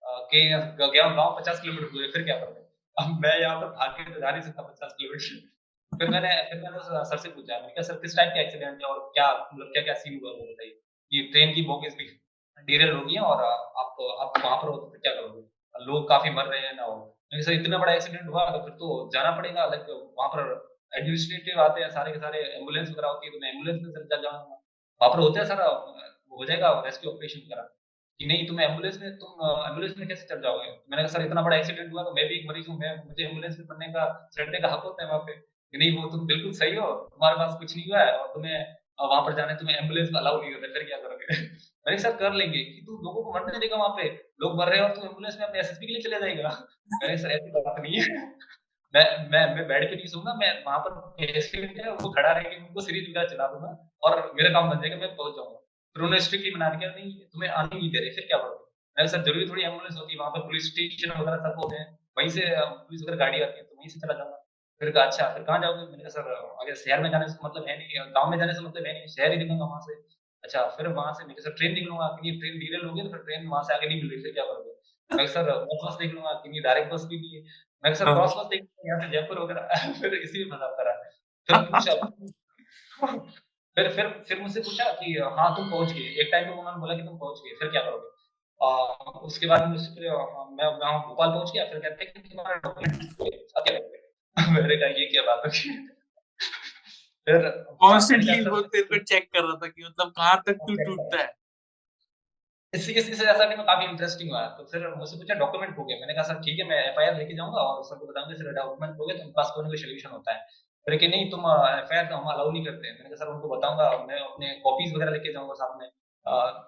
कि 0.07 0.39
गया 0.87 1.07
गाँव 1.15 1.35
पचास 1.39 1.61
किलोमीटर 1.61 1.87
दूर 1.87 2.03
है, 2.03 2.11
फिर 2.11 2.23
क्या 2.23 2.37
करोगे 2.37 2.65
अब 2.97 3.19
मैं 3.23 3.39
यहाँ 3.39 3.59
पर 3.61 3.67
भाग 3.69 3.91
के 3.97 4.13
तो 4.13 4.19
जा 4.19 4.31
नहीं 4.31 4.41
सकता 4.41 4.61
पचास 4.63 4.93
किलोमीटर। 4.97 5.45
फिर 5.91 6.09
मैंने 6.09 6.29
फिर 6.49 6.61
मैंने 6.61 6.79
सर 7.05 7.17
से 7.17 7.29
पूछा, 7.29 7.55
मैंने 7.55 7.69
कहा, 7.69 7.83
सर, 7.83 7.95
किस 7.97 8.15
टाइप 8.17 8.31
का 8.35 8.41
एक्सीडेंट 8.41 8.81
है 8.81 8.87
और 8.87 8.99
क्या 9.13 9.27
मतलब 9.33 9.69
क्या 9.73 9.83
क्या 9.83 9.93
सीन 9.95 10.19
हुआ? 10.23 10.31
वो 10.31 10.45
बताइए 10.45 10.71
कि 11.11 11.21
ट्रेन 11.33 11.53
की 11.53 11.61
बोगीज 11.67 11.95
भी 11.97 12.05
डीरेल 12.67 12.91
होगी 12.91 13.15
है 13.15 13.21
और 13.23 13.43
आप 13.43 14.01
आप 14.21 14.33
वहाँ 14.43 14.57
पर 14.57 14.67
हो 14.67 14.75
तो 14.75 14.99
क्या 14.99 15.13
करोगे? 15.13 15.41
लोग 15.75 16.07
काफ़ी 16.09 16.29
मर 16.31 16.45
रहे 16.45 16.59
हैं 16.61 16.75
ना 16.75 16.83
हो 16.83 16.95
सर, 17.33 17.51
इतना 17.51 17.77
बड़ा 17.77 17.93
एक्सीडेंट 17.93 18.27
हुआ 18.27 18.49
तो 18.49 18.59
फिर 18.59 18.73
तो 18.75 19.09
जाना 19.13 19.31
पड़ेगा, 19.37 19.65
लाइक 19.65 19.85
वहाँ 20.17 20.29
पर 20.29 20.41
एडमिनिस्ट्रेटिव 20.93 21.61
आते 21.61 21.81
हैं, 21.81 21.89
सारे 21.91 22.11
के 22.11 22.19
सारे 22.19 22.39
एंबुलेंस 22.51 22.89
वगैरह 22.89 23.07
होती 23.07 23.27
है 23.27 23.31
तो 23.31 23.39
मैं 23.39 23.49
एंबुलेंस 23.49 23.81
में 23.81 24.05
चल 24.05 24.21
जाऊँगा। 24.21 24.61
वहाँ 25.01 25.13
पर 25.13 25.19
होते 25.19 25.39
हैं 25.39 25.47
सर 25.47 25.61
हो 25.61 26.45
जाएगा 26.45 26.69
रेस्क्यू 26.85 27.11
ऑपरेशन 27.11 27.39
वगैरह 27.39 27.69
कि 28.19 28.25
नहीं, 28.25 28.47
तुम 28.47 28.61
एंबुलेंस 28.61 29.01
में, 29.01 29.17
तुम 29.17 29.29
एंबुलेंस 29.67 29.95
में 29.97 30.07
कैसे 30.07 30.27
चल 30.27 30.41
जाओगे? 30.41 30.69
मैंने 30.69 30.97
कहा, 30.97 31.07
सर, 31.07 31.21
इतना 31.21 31.41
बड़ा 31.41 31.57
एक्सीडेंट 31.57 31.93
हुआ 31.93 32.03
तो 32.03 32.11
मैं 32.11 32.27
भी 32.27 32.35
एक 32.35 32.45
मरीज़ 32.49 32.67
हूँ, 32.67 32.79
मैं, 32.79 33.07
मुझे 33.07 33.23
एंबुलेंस 33.23 33.59
में 33.59 33.67
बनने 33.67 33.87
का, 33.87 34.29
चढ़ने 34.33 34.59
का 34.59 34.67
हक 34.67 34.81
होता 34.83 35.03
है 35.03 35.09
वहाँ 35.09 35.19
पे। 35.19 35.33
कि 35.71 35.77
नहीं, 35.77 36.03
वो 36.03 36.09
तुम 36.09 36.27
बिल्कुल 36.27 36.51
सही 36.51 36.75
हो, 36.75 36.91
तुम्हारे 36.91 37.35
पास 37.35 37.55
कुछ 37.59 37.75
नहीं 37.75 37.87
हुआ 37.87 37.99
है 37.99 38.11
और 38.11 38.27
तुम्हें 38.27 38.75
वहाँ 39.01 39.21
पर 39.21 39.35
जाने 39.35 39.53
तुम्हें 39.53 39.77
एंबुलेंस 39.77 40.09
अलाउ 40.15 40.41
नहीं 40.41 40.53
होता 40.53 40.67
फिर 40.73 40.83
क्या 40.83 40.97
करोगे? 40.97 41.27
मैंने 41.87 41.97
सर, 41.97 42.15
कर 42.15 42.33
लेंगे, 42.33 42.57
कि 42.57 42.83
तू 42.85 42.93
लोगों 43.03 43.23
को 43.23 43.33
मरने 43.33 43.59
देगा 43.59 43.75
वहाँ 43.75 43.89
पे, 43.89 44.27
लोग 44.41 44.57
मर 44.57 44.69
रहे 44.69 44.79
हैं 44.79 44.89
और 44.89 44.95
तू 44.95 45.01
एंबुलेंस 45.01 45.37
में 45.39 45.47
अपने 45.47 45.59
एसएसपी 45.59 45.85
के 45.85 45.93
लिए 45.93 46.01
चले 46.01 46.19
जाएगा। 46.19 46.49
मैंने 47.03 47.17
सर, 47.17 47.31
ऐसी 47.31 47.51
बात 47.51 47.75
नहीं 47.79 48.01
है। 48.01 48.07
मैं 48.95 49.29
मैं 49.29 49.55
मैं 49.55 49.67
बेड 49.67 49.89
पे 49.89 49.95
नहीं 49.95 50.05
सोऊँगा, 50.05 50.33
मैं 50.33 50.63
वहाँ 50.65 50.79
पर 50.79 51.15
है, 51.23 51.91
वो 51.91 52.09
खड़ा 52.09 52.31
रहेगा 52.31 52.65
उनको 52.67 52.81
सीरीज़ 52.81 53.09
वगैरह 53.09 53.27
चला 53.27 53.47
दूँगा 53.47 53.91
और 54.03 54.31
मेरा 54.35 54.49
काम 54.49 54.69
बन 54.69 54.81
जाएगा, 54.81 54.95
मैं 54.95 55.15
पहुँच 55.15 55.35
जाऊँगा। 55.35 55.66
उन्होंने 55.97 56.19
स्ट्रिक्टली 56.21 56.51
मना 56.55 56.69
दिया 56.73 56.89
नहीं 56.89 57.11
तुम्हें 57.19 57.49
आने 57.51 57.75
नहीं 57.77 57.89
दे 57.91 57.99
रहे 57.99 58.09
फिर 58.15 58.25
क्या 58.27 58.37
करोगे? 58.37 58.63
मैंने 58.97 59.09
सर 59.09 59.21
ज़रूरी 59.23 59.47
थोड़ी 59.49 59.63
एंबुलेंस 59.63 59.95
होती 59.97 60.13
है 60.13 60.19
वहाँ 60.19 60.31
पर 60.31 60.45
पुलिस 60.47 60.67
स्टेशन 60.71 61.11
वगैरह 61.19 61.37
सब 61.45 61.59
होते 61.63 61.75
हैं 61.75 61.87
वहीं 62.17 62.29
से 62.35 62.41
पुलिस 62.59 63.01
वगैरह 63.01 63.17
गाड़ी 63.17 63.41
आती 63.41 63.57
है 63.57 63.63
तो 63.63 63.75
वहीं 63.77 63.89
से 63.89 63.99
चला 63.99 64.13
जाऊँगा। 64.13 64.37
फिर 64.81 64.91
कहा 64.91 65.03
अच्छा 65.03 65.27
फिर 65.33 65.43
कहाँ 65.43 65.59
जाओगे? 65.61 65.83
मैंने 65.91 66.03
कहा 66.03 66.09
सर 66.09 66.31
अगर 66.63 66.75
शहर 66.83 67.01
में 67.03 67.09
जाने 67.11 67.27
से 67.27 67.37
मतलब 67.45 67.67
है 67.69 67.77
नहीं 67.77 68.05
गाँव 68.15 68.29
में 68.31 68.37
जाने 68.37 68.53
से 68.53 68.61
मतलब 68.61 68.85
है 68.87 68.93
नहीं 68.93 69.07
शहर 69.15 69.31
ही 69.31 69.37
दिखूँगा 69.37 69.65
वहाँ 69.65 69.79
से। 69.87 69.93
अच्छा 70.43 70.63
फिर 70.77 70.87
वहाँ 70.99 71.13
से 71.13 71.25
मैं 71.27 71.35
सर 71.39 71.51
ट्रेन 71.57 71.73
देख 71.75 71.87
लूँगा 71.87 72.07
कि 72.21 72.31
ट्रेन 72.41 72.59
डीलर 72.59 72.85
होगी 72.85 73.01
तो 73.01 73.09
फिर 73.09 73.19
ट्रेन 73.29 73.47
वहाँ 73.47 73.63
से 73.63 73.73
आगे 73.75 73.87
नहीं 73.87 74.01
मिल 74.01 74.11
रही 74.11 74.21
फिर 74.23 74.33
क्या 74.33 74.45
करोगे? 74.45 74.73
मैं 75.09 75.25
सर 75.27 75.51
बस 75.83 75.97
देख 75.99 76.13
लूँगा 76.13 76.33
कि 76.45 76.59
डायरेक्ट 76.61 76.93
बस 76.93 77.05
भी 77.09 77.19
नहीं 77.21 77.35
है। 77.35 77.41
मैं 77.83 77.93
सर 77.95 78.13
क्रॉस 78.13 78.33
बस 78.37 78.47
देख 78.51 78.61
लूँगा 78.61 78.87
यहाँ 78.87 78.99
से 79.01 79.09
जयपुर 79.11 79.39
वगैरह 79.39 79.91
फिर 80.01 80.13
इसी 80.21 80.43
में 80.43 80.51
फंसा 80.51 80.67
करा 80.77 80.93
फिर 81.49 81.57
पूछा 81.71 81.93
फिर 83.77 83.89
फिर 83.89 84.07
फिर 84.27 84.41
मुझसे 84.41 84.59
पूछा 84.59 84.91
कि 84.91 85.13
हाँ 85.37 85.55
तुम 85.57 85.69
पहुँच 85.71 85.91
गए। 85.91 86.05
एक 86.21 86.29
टाइम 86.31 86.45
पे 86.45 86.51
उन्होंने 86.51 86.79
बोला 86.79 86.95
कि 86.95 87.03
तुम 87.03 87.17
पहुँच 87.17 87.39
गए 87.39 87.55
फिर 87.59 87.69
क्या 87.69 87.81
करोगे? 87.81 88.07
आ, 88.61 88.69
उसके 89.21 89.47
बाद 89.47 89.67
मुझसे 89.67 89.93
फिर 89.95 90.11
मैं 90.51 90.65
वहाँ 90.65 90.99
भोपाल 90.99 91.29
पहुँच 91.29 91.51
गया 91.53 91.65
फिर 91.65 91.79
कहते 91.79 92.03
हैं 92.03 92.13
कि 92.13 92.29
तुम्हारा 92.29 92.55
डॉक्यूमेंट 92.55 93.03
क्या 93.67 93.77
मैंने 94.51 94.75
कहा 94.75 94.89
ये 94.89 95.05
क्या 95.05 95.21
बात 95.21 95.41
है 95.45 95.51
फिर 97.27 97.47
कॉन्स्टेंटली 97.81 98.39
वो 98.41 98.61
तेरे 98.61 98.83
को 98.83 99.03
चेक 99.03 99.29
कर 99.33 99.43
रहा 99.43 99.55
था 99.55 99.67
कि 99.67 99.83
मतलब 99.85 100.11
कहाँ 100.17 100.41
तक 100.45 100.53
तू 100.67 100.75
टूटता 100.75 101.21
है। 101.21 101.33
इसी 102.73 102.93
इसी 102.93 103.15
से 103.15 103.25
ऐसा 103.25 103.45
में 103.49 103.57
काफ़ी 103.57 103.85
इंटरेस्टिंग 103.85 104.29
हुआ। 104.31 104.45
तो 104.47 104.63
फिर 104.65 104.87
मुझसे 104.95 105.17
पूछा 105.17 105.33
डॉक्यूमेंट 105.33 105.77
हो 105.77 105.83
गया? 105.85 105.97
मैंने 105.97 106.13
कहा 106.13 106.23
सर 106.23 106.39
ठीक 106.39 106.59
है 106.59 106.65
मैं 106.69 106.79
एफआईआर 106.91 107.17
लेके 107.17 107.35
जाऊँगा 107.35 107.59
और 107.59 107.83
सबको 107.83 108.05
बताऊँगा 108.05 108.35
सर 108.35 108.51
डॉक्यूमेंट 108.53 108.99
हो 108.99 109.05
गया 109.05 109.17
तो 109.17 109.31
पास 109.31 109.51
कोई 109.55 109.63
ना 109.63 109.69
कोई 109.69 109.77
सोल्यूशन 109.77 110.09
होता 110.09 110.33
है। 110.33 110.45
फिर 110.87 110.97
कि 110.97 111.07
नहीं, 111.07 111.29
तुम 111.31 111.39
एफआईआर 111.39 112.05
तो 112.05 112.15
हम 112.15 112.29
अलाउ 112.31 112.51
नहीं 112.51 112.65
करते। 112.65 112.91
मैंने 112.91 113.09
कहा, 113.09 113.15
सर, 113.15 113.31
उनको 113.31 113.55
बताऊँगा, 113.55 113.89
मैं 114.07 114.19
अपने 114.21 114.49
कॉपीज 114.63 114.93
वगैरह 114.95 115.11
लेके 115.11 115.33
जाऊँगा 115.33 115.53
साथ 115.53 115.79
में। 115.79 115.87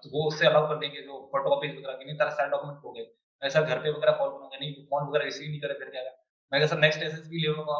तो 0.03 0.09
वो 0.09 0.27
उससे 0.27 0.47
अलाउ 0.47 0.67
कर 0.69 0.75
देंगे, 0.77 1.01
जो 1.01 1.19
फ़ोटो 1.31 1.49
कॉपीज 1.49 1.75
वगैरह, 1.77 1.93
की 1.93 2.05
नहीं 2.05 2.17
तरह 2.17 2.29
सारे 2.31 2.49
डॉक्यूमेंट 2.49 2.83
हो 2.85 2.91
गए। 2.91 3.05
मैं, 3.41 3.49
सर, 3.49 3.63
घर 3.63 3.79
पे 3.79 3.89
वगैरह 3.89 4.11
कॉल 4.13 4.29
करूँगा। 4.29 4.57
नहीं 4.57 4.73
फ़ोन 4.85 5.07
वगैरह 5.09 5.25
रिसीव 5.25 5.49
नहीं 5.49 5.61
करे 5.61 5.73
फिर 5.73 5.89
क्या 5.89 6.03
मैं 6.51 6.67
सर 6.67 6.77
नेक्स्ट 6.79 7.01
एसएसबी 7.03 7.39
ले 7.39 7.47
लूँगा 7.47 7.73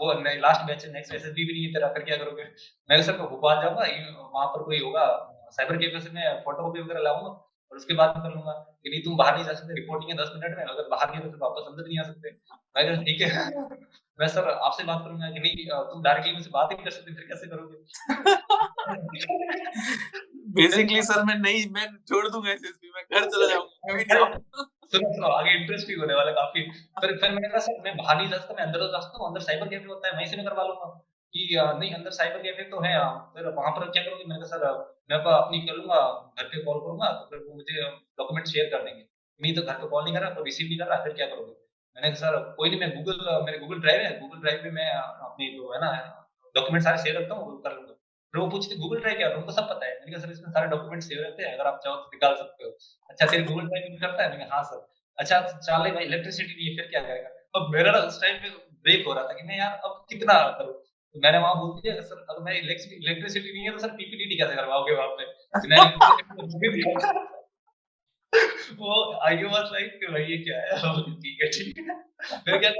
वो 0.00 0.12
लास्ट 0.40 0.60
बैच 0.66 0.84
है 0.84 0.90
नेक्स्ट 0.92 1.14
एसएसबी 1.14 1.44
भी 1.44 1.52
नहीं 1.52 1.62
है 1.64 1.72
तेरा, 1.72 1.88
फिर 1.94 2.02
क्या 2.04 2.16
करोगे? 2.16 2.44
मैं 2.88 3.00
सर 3.02 3.16
भोपाल 3.18 3.62
जाऊँगा 3.62 3.86
वहाँ 4.34 4.46
पर 4.46 4.62
कोई 4.64 4.78
होगा 4.80 5.06
साइबर 5.56 5.76
कैफ़े 5.78 6.00
से 6.00 6.10
मैं 6.10 6.26
फ़ोटो 6.44 6.62
कॉपी 6.62 6.80
वगैरह 6.80 7.00
लाऊँगा 7.02 7.30
और 7.74 7.78
उसके 7.78 7.94
बाद 7.94 8.10
कर 8.16 8.30
लूँगा 8.30 8.52
कि 8.82 8.90
नहीं 8.90 9.00
तुम 9.04 9.16
बाहर 9.16 9.34
नहीं 9.34 9.44
जा 9.44 9.52
सकते 9.52 9.74
रिपोर्टिंग 9.74 10.10
है 10.10 10.16
दस 10.18 10.30
मिनट 10.34 10.56
में 10.58 10.64
अगर 10.64 10.88
बाहर 10.90 11.10
गए 11.12 11.20
तो 11.30 11.38
वापस 11.38 11.64
अंदर 11.70 11.82
नहीं 11.86 11.98
आ 11.98 12.02
सकते। 12.04 12.30
मैं 12.76 12.84
कहा 12.86 13.02
ठीक 13.02 13.20
है। 13.22 13.28
मैं 14.18 14.26
सर 14.28 14.48
आपसे 14.50 14.84
बात 14.84 15.02
करूँगा 15.04 15.30
कि 15.30 15.40
नहीं 15.40 15.66
तुम 15.88 16.02
डायरेक्टली 16.02 16.32
मुझसे 16.34 16.50
बात 16.50 16.68
ही 16.72 16.76
नहीं 16.76 16.84
कर 16.84 16.90
सकते 16.90 17.14
फिर 17.14 17.24
कैसे 17.30 17.46
करोगे? 17.46 17.76
बेसिकली 20.58 21.02
सर 21.02 21.22
मैं 21.24 21.34
नहीं 21.38 21.64
मैं 21.72 21.86
छोड़ 22.10 22.28
दूँगा 22.28 22.50
एसएसबी 22.52 22.90
मैं 22.96 23.02
घर 23.12 23.24
चला 23.28 23.46
जाऊँगा 23.54 24.40
सुनो 24.94 25.10
सुनो 25.12 25.28
आगे 25.34 25.50
इंटरेस्टिंग 25.60 26.00
होने 26.00 26.14
वाला 26.14 26.30
काफ़ी। 26.32 26.60
फिर 27.00 27.16
फिर 27.20 27.30
मैंने 27.30 27.48
कहा 27.48 27.58
सर 27.60 27.80
मैं 27.84 27.96
बाहर 27.96 28.16
नहीं 28.16 28.28
जा 28.30 28.36
सकता 28.38 28.54
मैं 28.54 28.62
अंदर 28.62 28.78
तो 28.78 28.86
जा 28.92 28.98
सकता 29.00 29.18
हूँ 29.18 29.26
अंदर 29.28 29.40
साइबर 29.40 29.68
कैफ़े 29.68 29.86
होता 29.86 30.08
है 30.08 30.14
वहीं 30.16 30.26
से 30.26 30.36
मैं 30.36 30.44
करवा 30.46 30.64
लूँगा। 30.64 30.86
कि 31.34 31.48
नहीं 31.80 31.92
अंदर 31.94 32.10
साइबर 32.16 32.42
कैफ़े 32.42 32.62
तो 32.72 32.80
है 32.82 32.90
फिर 33.34 33.46
वहाँ 33.54 33.70
पर 33.78 33.90
क्या 33.90 34.02
करोगे? 34.02 34.24
मैंने 34.24 34.40
कहा 34.42 34.58
सर 34.58 34.93
मैं 35.10 35.16
अपनी 35.32 35.58
कर 35.66 35.74
लूँगा 35.74 35.98
घर 36.38 36.44
पे 36.46 36.62
कॉल 36.64 36.78
करूँगा 36.80 37.10
तो 37.12 37.24
फिर 37.30 37.38
वो 37.40 37.54
मुझे 37.54 37.80
डॉक्यूमेंट 38.18 38.46
शेयर 38.48 38.66
कर 38.68 38.84
देंगे। 38.84 39.02
नहीं 39.40 39.54
तो 39.54 39.62
घर 39.62 39.74
पे 39.74 39.86
कॉल 39.88 40.04
नहीं 40.04 40.14
कर 40.14 40.20
रहा 40.20 40.30
तो 40.30 40.42
रिसीव 40.44 40.66
नहीं 40.68 40.78
कर 40.78 40.86
रहा, 40.86 41.02
फिर 41.04 41.12
क्या 41.12 41.26
करोगे? 41.26 41.52
मैंने 41.96 42.08
कहा, 42.10 42.18
सर, 42.20 42.38
कोई 42.56 42.68
नहीं, 42.70 42.80
मैं 42.80 42.90
गूगल 42.94 43.42
मेरे 43.46 43.58
गूगल 43.58 43.80
ड्राइव 43.80 44.00
है 44.00 44.18
गूगल 44.20 44.40
ड्राइव 44.40 44.58
पे 44.62 44.70
मैं 44.70 44.90
अपनी 44.92 45.48
जो 45.56 45.72
है 45.72 45.80
ना 45.80 45.90
डॉक्यूमेंट 46.54 46.84
सारे 46.84 46.98
शेयर 46.98 47.20
करता 47.20 47.34
हूँ 47.34 47.60
कर 47.62 47.72
लूँगा। 47.72 47.92
फिर 48.34 48.40
वो 48.40 48.46
पूछते 48.48 48.76
गूगल 48.76 49.00
ड्राइव 49.00 49.16
क्या 49.18 49.28
उनको 49.36 49.52
सब 49.52 49.68
पता 49.70 49.86
है। 49.86 49.92
मैंने 49.94 50.12
कहा, 50.12 50.20
सर, 50.24 50.30
इसमें 50.32 50.50
सारे 50.50 50.66
डॉक्यूमेंट 50.68 51.02
सेव 51.02 51.22
रहते 51.22 51.42
हैं, 51.42 51.52
अगर 51.54 51.66
आप 51.66 51.80
चाहो 51.84 51.96
तो 51.96 52.10
निकाल 52.14 52.34
सकते 52.36 52.64
हो। 52.64 52.70
अच्छा 53.10 53.26
तेरे 53.26 53.42
गूगल 53.44 53.66
ड्राइव 53.66 53.96
करता 54.00 54.22
है? 54.22 54.30
मैंने 54.30 54.44
हाँ 54.52 54.62
सर। 54.64 54.86
अच्छा 55.18 55.40
चल 55.58 55.90
भाई 55.90 56.04
इलेक्ट्रिसिटी 56.04 56.54
नहीं 56.54 56.68
है 56.68 56.76
फिर 56.76 56.86
क्या 56.90 57.00
करेगा? 57.02 57.28
अब 57.56 57.68
मेरा 57.72 57.92
उस 58.00 58.20
टाइम 58.22 58.36
पे 58.38 58.48
ब्रेक 58.84 59.06
हो 59.06 59.12
रहा 59.14 59.24
था 59.24 59.32
कि 59.34 59.42
मैं 59.44 59.58
यार 59.58 59.80
अब 59.84 60.04
कितना 60.10 60.34
करूँ? 60.58 60.74
तो 61.14 61.20
मैंने 61.20 61.38
वहाँ 61.38 61.54
बोल 61.54 61.80
दिया 61.80 62.00
सर 62.00 62.26
अगर 62.30 62.42
मैं 62.42 62.60
इलेक्ट्रिसिटी 62.60 63.52
नहीं 63.52 63.64
है 63.64 63.70
तो 63.70 63.78
सर 63.78 63.88
पीपीटी 63.88 64.38
कैसे 64.38 64.56
करवाओगे 64.56 64.94
वहाँ 64.94 65.08
पे? 65.08 65.24
वो 68.78 69.18
आई 69.26 69.42
वाज 69.42 69.72
लाइक 69.72 70.00
कि 70.00 70.06
भाई 70.06 70.24
ये 70.24 70.38
क्या 70.38 70.60
है? 70.60 70.70
ठीक 71.24 71.42
है 71.42 71.50
ठीक 71.50 71.78
है। 71.78 71.84
फिर 72.38 72.58
क्या 72.58 72.70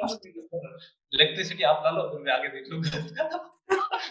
इलेक्ट्रिसिटी 1.15 1.63
आप 1.63 1.83
ला 1.85 1.91
लो 1.91 2.09
फिर 2.09 2.21
मैं 2.21 2.33
आगे 2.33 2.49
देख 2.49 2.65
लूँगा। 2.71 2.99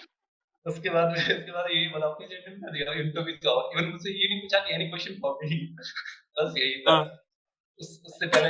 उसके 0.65 0.89
बाद 0.89 1.07
में 1.07 1.17
उसके 1.17 1.51
बाद 1.51 1.65
यही 1.71 1.87
बोला 1.87 2.07
अपनी 2.07 2.27
जेंडर 2.27 2.49
में 2.49 2.73
दिया 2.73 2.93
इंटरव्यू 2.93 3.35
का 3.45 3.69
इवन 3.73 3.85
मुझसे 3.91 4.11
ये 4.11 4.27
नहीं 4.29 4.41
पूछा 4.41 4.59
कि 4.59 4.73
एनी 4.73 4.89
क्वेश्चन 4.89 5.13
फॉर 5.21 5.39
मी 5.43 5.75
बस 6.39 6.53
यही 6.57 6.81
था। 6.81 6.91
हाँ। 6.91 7.19
उस, 7.79 8.01
उससे 8.05 8.27
पहले 8.27 8.49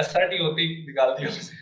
एसआरटी 0.00 0.38
होती 0.38 0.86
निकाल 0.86 1.14
दिया 1.14 1.28
उसे। 1.28 1.56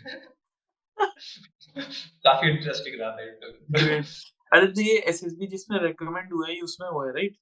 काफ़ी 1.77 2.49
इंटरेस्टिंग 2.49 3.01
रहा 3.01 3.11
था 3.11 3.21
इंटरव्यू 3.21 4.03
अरे 4.53 4.67
तो 4.67 4.81
ये 4.81 4.97
एसएसबी 4.97 5.47
जिसमें 5.47 5.79
रिकमेंड 5.79 6.33
हुआ 6.33 6.47
है 6.47 6.59
उसमें 6.61 6.89
वो 6.89 7.05
है 7.05 7.13
राइट 7.13 7.37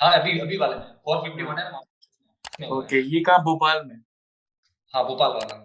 हाँ 0.00 0.18
अभी 0.20 0.38
अभी 0.38 0.56
वाले 0.56 0.76
में 0.76 0.94
451 1.08 1.58
है 1.58 2.70
ओके 2.70 3.00
ये 3.00 3.20
कहाँ 3.20 3.38
भोपाल 3.38 3.84
में? 3.86 3.96
हाँ 4.94 5.04
भोपाल 5.04 5.30
वाला। 5.30 5.56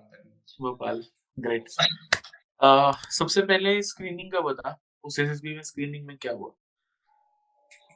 भोपाल 0.61 1.03
ग्रेट 1.39 1.69
uh, 2.63 3.09
सबसे 3.09 3.41
पहले 3.41 3.81
स्क्रीनिंग 3.81 4.31
का 4.31 4.39
बता 4.39 4.79
उस 5.03 5.19
एसएसबी 5.19 5.55
में 5.55 5.63
स्क्रीनिंग 5.63 6.07
में 6.07 6.17
क्या 6.17 6.33
हुआ? 6.33 6.51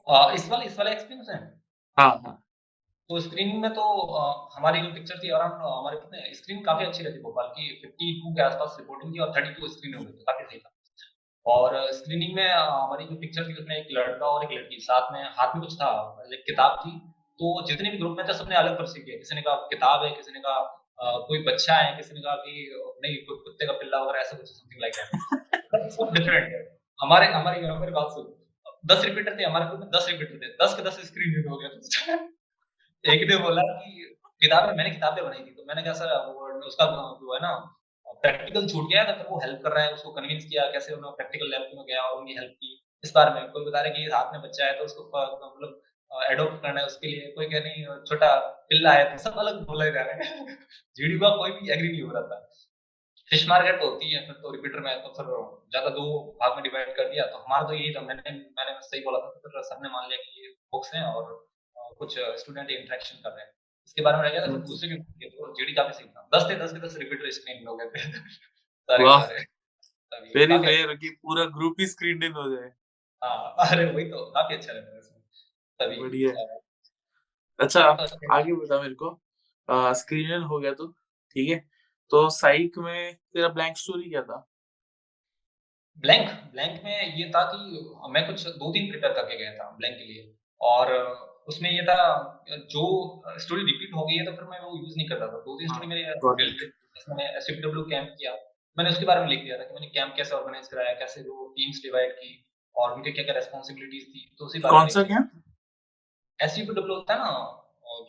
आ, 0.09 0.31
इस 0.31 0.49
वाले 0.49 0.65
इस 0.65 0.77
वाले 0.77 0.91
एक्सपीरियंस 0.91 1.27
है? 1.29 1.61
हाँ 1.99 2.09
हाँ। 2.09 2.44
तो 3.09 3.19
स्क्रीनिंग 3.19 3.61
में 3.61 3.71
तो 3.73 3.83
हमारी 4.53 4.79
जो 4.81 4.87
पिक्चर 4.93 5.17
थी 5.23 5.29
अराउंड 5.29 5.53
हमारे 5.63 5.97
कितने 5.97 6.33
स्क्रीन 6.35 6.61
काफ़ी 6.63 6.85
अच्छी 6.85 7.03
रहती 7.03 7.19
भोपाल 7.21 7.47
की। 7.47 7.65
52 7.81 8.31
के 8.35 8.41
आसपास 8.43 8.77
रिपोर्टिंग 8.79 9.13
थी 9.15 9.19
और 9.19 9.31
32 9.31 9.67
स्क्रीन 9.73 9.93
हो 9.95 10.03
गई 10.03 10.23
काफ़ी 10.29 10.45
सही 10.45 10.59
था। 10.59 10.71
और 11.45 11.75
स्क्रीनिंग 11.93 12.35
में 12.35 12.47
हमारी 12.49 13.05
जो 13.05 13.15
पिक्चर 13.15 13.47
थी 13.49 13.53
उसमें 13.53 13.75
एक 13.77 13.91
लड़का 13.97 14.27
और 14.27 14.43
एक 14.45 14.51
लड़की 14.51 14.79
साथ 14.83 15.11
में 15.13 15.21
हाथ 15.39 15.55
में 15.55 15.61
कुछ 15.63 15.75
था 15.81 15.89
एक 16.33 16.43
किताब 16.45 16.79
थी। 16.79 16.93
तो 17.39 17.51
जितने 17.67 17.89
भी 17.89 17.97
ग्रुप 17.97 18.17
में 18.17 18.27
थे 18.27 18.33
सबने 18.33 18.55
अलग 18.55 18.77
पर 18.77 18.85
किया 18.95 19.17
किसी 19.17 19.35
ने 19.35 19.41
कहा 19.41 19.55
किताब 19.71 20.03
है 20.03 20.09
किसी 20.11 20.31
ने 20.31 20.39
कहा 20.39 20.59
कोई 21.27 21.43
बच्चा 21.43 21.73
है 21.75 21.95
किसी 21.97 22.13
ने 22.13 22.21
कहा 22.21 22.35
कि 22.43 22.53
नहीं 23.03 23.15
कोई 23.25 23.37
कुत्ते 23.39 23.67
का 23.67 23.73
पिल्ला 23.79 23.99
वगैरह 24.03 24.19
ऐसा 24.19 24.37
कुछ 24.37 24.47
समथिंग 24.49 24.81
लाइक 24.81 24.93
दैट 24.93 25.91
सब 25.91 26.13
डिफरेंट 26.13 26.53
है। 26.53 26.61
हमारे 26.99 27.27
हमारे 27.33 27.61
यहाँ 27.61 27.79
पर 27.79 27.91
बात 27.91 28.09
सुन। 28.11 28.33
दस 28.85 29.05
रिपीटर 29.05 29.37
थे 29.39 29.43
हमारे 29.43 29.65
ग्रुप 29.65 29.79
में 29.79 29.89
दस 29.95 30.07
रिपीटर 30.09 30.37
थे। 30.37 30.49
दस 30.63 30.73
के 30.73 30.83
दस 30.83 30.99
स्क्रीन 31.07 31.47
हो 31.49 31.57
गया। 31.57 31.69
एक 33.05 33.27
ने 33.29 33.35
बोला 33.39 33.61
कि 33.61 33.91
किताबें, 34.41 34.73
मैंने 34.73 34.89
किताबें 34.91 35.23
बनाई 35.23 35.39
थी 35.39 35.51
तो 35.51 35.63
मैंने 35.65 35.81
कहा, 35.83 35.93
सर 35.93 36.07
वो 36.27 36.67
उसका 36.67 36.85
जो 37.19 37.33
है 37.33 37.39
ना 37.41 37.51
प्रैक्टिकल 38.21 38.67
छूट 38.67 38.89
गया 38.89 39.03
तो 39.03 39.13
फिर 39.13 39.27
वो 39.29 39.39
हेल्प 39.41 39.59
कर 39.63 39.71
रहा 39.71 39.83
है, 39.83 39.91
उसको 39.93 40.11
कन्विंस 40.13 40.45
किया, 40.45 40.65
कैसे 40.71 40.93
उन्होंने 40.93 41.15
प्रैक्टिकल 41.17 41.51
लैब 41.51 41.69
में 41.75 41.85
गया 41.85 42.01
और 42.03 42.17
उनकी 42.19 42.33
हेल्प 42.35 42.53
की 42.53 42.71
इस 43.03 43.11
बार 43.15 43.33
में? 43.33 43.47
कोई 43.51 43.65
बता 43.65 43.81
रहे 43.81 43.91
कि 43.93 44.09
हाथ 44.11 44.33
में 44.33 44.41
बच्चा 44.41 44.65
है 44.65 44.77
तो 44.77 44.85
उसको 44.85 45.03
मतलब 45.47 45.81
एडोप्ट 46.31 46.61
करना 46.63 46.79
है 46.79 46.85
उसके 46.87 47.07
लिए। 47.07 47.31
कोई 47.31 47.45
कह 47.47 47.63
नहीं 47.63 47.85
छोटा 48.05 48.29
पिल्ला 48.69 48.91
है 48.93 49.03
तो 49.11 49.17
सब 49.23 49.37
अलग 49.39 49.61
बोले 49.67 49.91
जा 49.91 50.01
रहे 50.03 50.27
हैं। 50.27 50.57
जीडी 50.97 51.17
का 51.19 51.29
कोई 51.37 51.51
भी 51.51 51.71
एग्री 51.71 51.89
नहीं 51.89 52.01
हो 52.01 52.11
रहा 52.13 52.21
था। 52.23 52.39
फ़िश 53.31 53.47
मार्केट 53.49 53.79
तो 53.81 53.89
होती 53.89 54.11
है, 54.11 54.25
फिर 54.25 54.35
तो 54.35 54.51
रिपीटर 54.51 54.79
में 54.79 55.01
तो 55.03 55.09
फिर 55.13 55.25
ज़्यादा 55.71 55.89
दो 55.91 56.05
भाग 56.41 56.55
में 56.55 56.63
डिवाइड 56.63 56.95
कर 56.97 57.09
दिया 57.09 57.25
तो 57.27 57.37
हमारा 57.37 57.67
तो 57.67 57.73
यही 57.73 57.93
था। 57.95 58.01
मैंने 58.03 58.31
मैंने 58.31 58.79
सही 58.83 59.01
बोला 59.01 59.19
था 59.19 59.29
तो 59.33 59.49
फिर 59.49 59.63
सबने 59.69 59.89
मान 59.89 60.07
लिया 60.09 60.17
कि 60.19 60.41
ये 60.41 60.53
बुक्स 60.73 60.93
हैं 60.95 61.03
और 61.03 61.33
कुछ 61.93 62.15
स्टूडेंट 62.39 62.69
इंटरेक्शन 62.71 63.17
कर 63.23 63.29
रहे 63.29 63.45
हैं। 63.45 63.51
इसके 63.85 64.01
बारे 64.01 64.17
में 64.17 64.23
रह 64.23 64.29
गया 64.29 64.41
था 64.41 64.51
दूसरे 64.67 64.89
भी 64.89 65.29
तो 65.29 65.53
जीडी 65.53 65.73
काफ़ी 65.73 65.93
सही 65.93 66.07
था। 66.07 66.29
दस 66.35 66.49
थे 66.49 66.55
दस 66.59 66.71
के 66.73 66.79
दस 66.79 66.95
रिपीटर 66.97 67.31
स्क्रीन 67.31 67.67
हो 67.67 67.75
गए 67.75 67.85
थे 67.87 67.99
सारे 68.89 69.43
वेरी 70.35 70.57
रेयर 70.59 70.93
कि 70.95 71.09
पूरा 71.21 71.45
ग्रुप 71.51 71.75
ही 71.79 71.87
स्क्रीन 71.87 72.23
इन 72.23 72.31
हो 72.33 72.49
जाए। 72.49 72.71
हाँ 73.21 73.55
अरे 73.61 73.85
वही 73.85 74.05
तो 74.05 74.25
काफ़ी 74.31 74.55
अच्छा 74.55 74.73
लग 74.73 74.93
है 74.93 74.99
इसमें 74.99 75.21
तभी 75.79 76.01
बढ़िया। 76.01 76.31
अच्छा 77.59 77.81
आगे 78.31 78.53
बता 78.55 78.81
मेरे 78.81 78.95
को। 78.95 79.93
स्क्रीन 79.95 80.33
इन 80.33 80.41
हो 80.43 80.59
गया 80.59 80.73
तो 80.73 80.87
ठीक 81.35 81.49
है? 81.49 81.57
तो 82.11 82.29
साइक 82.31 82.77
में 82.77 83.15
तेरा 83.15 83.47
ब्लैंक 83.49 83.77
स्टोरी 83.77 84.09
क्या 84.09 84.21
था? 84.23 84.37
ब्लैंक 85.97 86.29
ब्लैंक 86.51 86.81
में 86.83 87.15
ये 87.17 87.29
था 87.29 87.43
कि 87.51 87.57
मैं 88.13 88.25
कुछ 88.27 88.45
दो 88.47 88.71
तीन 88.73 88.89
प्रिपेयर 88.89 89.13
करके 89.13 89.37
गया 89.37 89.53
था 89.53 89.69
ब्लैंक 89.77 89.97
के 89.97 90.03
लिए। 90.03 90.23
और 90.61 90.93
उसमें 91.47 91.69
ये 91.71 91.83
था 91.83 91.97
जो 92.49 92.83
स्टोरी 93.39 93.63
रिपीट 93.63 93.93
हो 93.95 94.05
गई 94.05 94.15
है 94.15 94.25
तो 94.25 94.31
फिर 94.31 94.43
मैं 94.43 94.59
वो 94.59 94.77
यूज़ 94.77 94.95
नहीं 94.97 95.07
करता 95.09 95.27
था। 95.27 95.37
दो 95.39 95.57
तीन 95.59 95.67
स्टोरी 95.67 95.87
मेरे 95.87 96.01
मैंने 97.09 97.25
एसएफडब्ल्यू 97.37 97.83
कैंप 97.83 98.15
किया। 98.19 98.31
मैंने 98.77 98.89
उसके 98.89 99.05
बारे 99.05 99.21
में 99.21 99.27
लिख 99.27 99.43
दिया 99.43 99.57
था 99.59 99.63
कि 99.63 99.73
मैंने 99.73 99.87
कैंप 99.87 100.13
कैसे 100.17 100.35
ऑर्गेनाइज 100.35 100.67
कराया 100.67 100.93
कैसे 100.93 101.21
वो 101.21 101.47
टीम्स 101.57 101.81
डिवाइड 101.83 102.11
की 102.11 102.31
और 102.75 102.93
उनके 102.93 103.11
क्या 103.11 103.23
क्या 103.23 103.35
रेस्पॉन्सिबिलिटीज 103.35 104.07
थी 104.07 104.35
तो 104.39 104.45
उसी 104.45 104.59
कौन 104.59 104.87
सा 104.87 105.03
कैंप 105.03 105.31
एसयूपीडब्ल्यू 106.39 106.95
होता 106.95 107.13
है 107.13 107.19
ना 107.19 107.29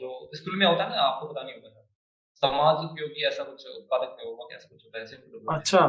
जो 0.01 0.31
स्कूल 0.35 0.57
में 0.59 0.67
होता 0.67 0.85
है 0.85 0.91
ना 0.91 1.03
आपको 1.03 1.27
पता 1.27 1.43
नहीं 1.43 1.55
होगा। 1.55 1.83
समाज 2.43 2.85
उपयोगी 2.85 3.27
ऐसा 3.27 3.45
कुछ 3.45 3.67
उत्पादक 3.67 4.17
में 4.19 4.25
होगा 4.27 4.55
ऐसा 4.57 4.69
कुछ 4.69 4.85
होता 4.85 4.99
है 4.99 5.05
अच्छा 5.59 5.83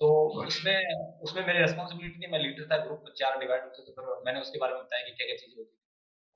तो 0.00 0.08
उसमें 0.42 1.20
उसमें 1.22 1.46
मेरी 1.46 1.58
रिस्पांसिबिलिटी 1.58 2.20
थी 2.20 2.30
मैं 2.32 2.38
लीडर 2.38 2.68
था 2.68 2.76
ग्रुप 2.84 3.12
चार 3.16 3.38
डिवाइड 3.38 3.64
होते 3.64 3.82
थे 3.82 3.92
तो 3.92 4.22
मैंने 4.26 4.40
उसके 4.40 4.58
बारे 4.58 4.74
में 4.74 4.82
बताया 4.82 5.06
कि 5.06 5.12
क्या 5.12 5.26
क्या 5.26 5.36
चीज़ें 5.36 5.56
होती 5.56 5.76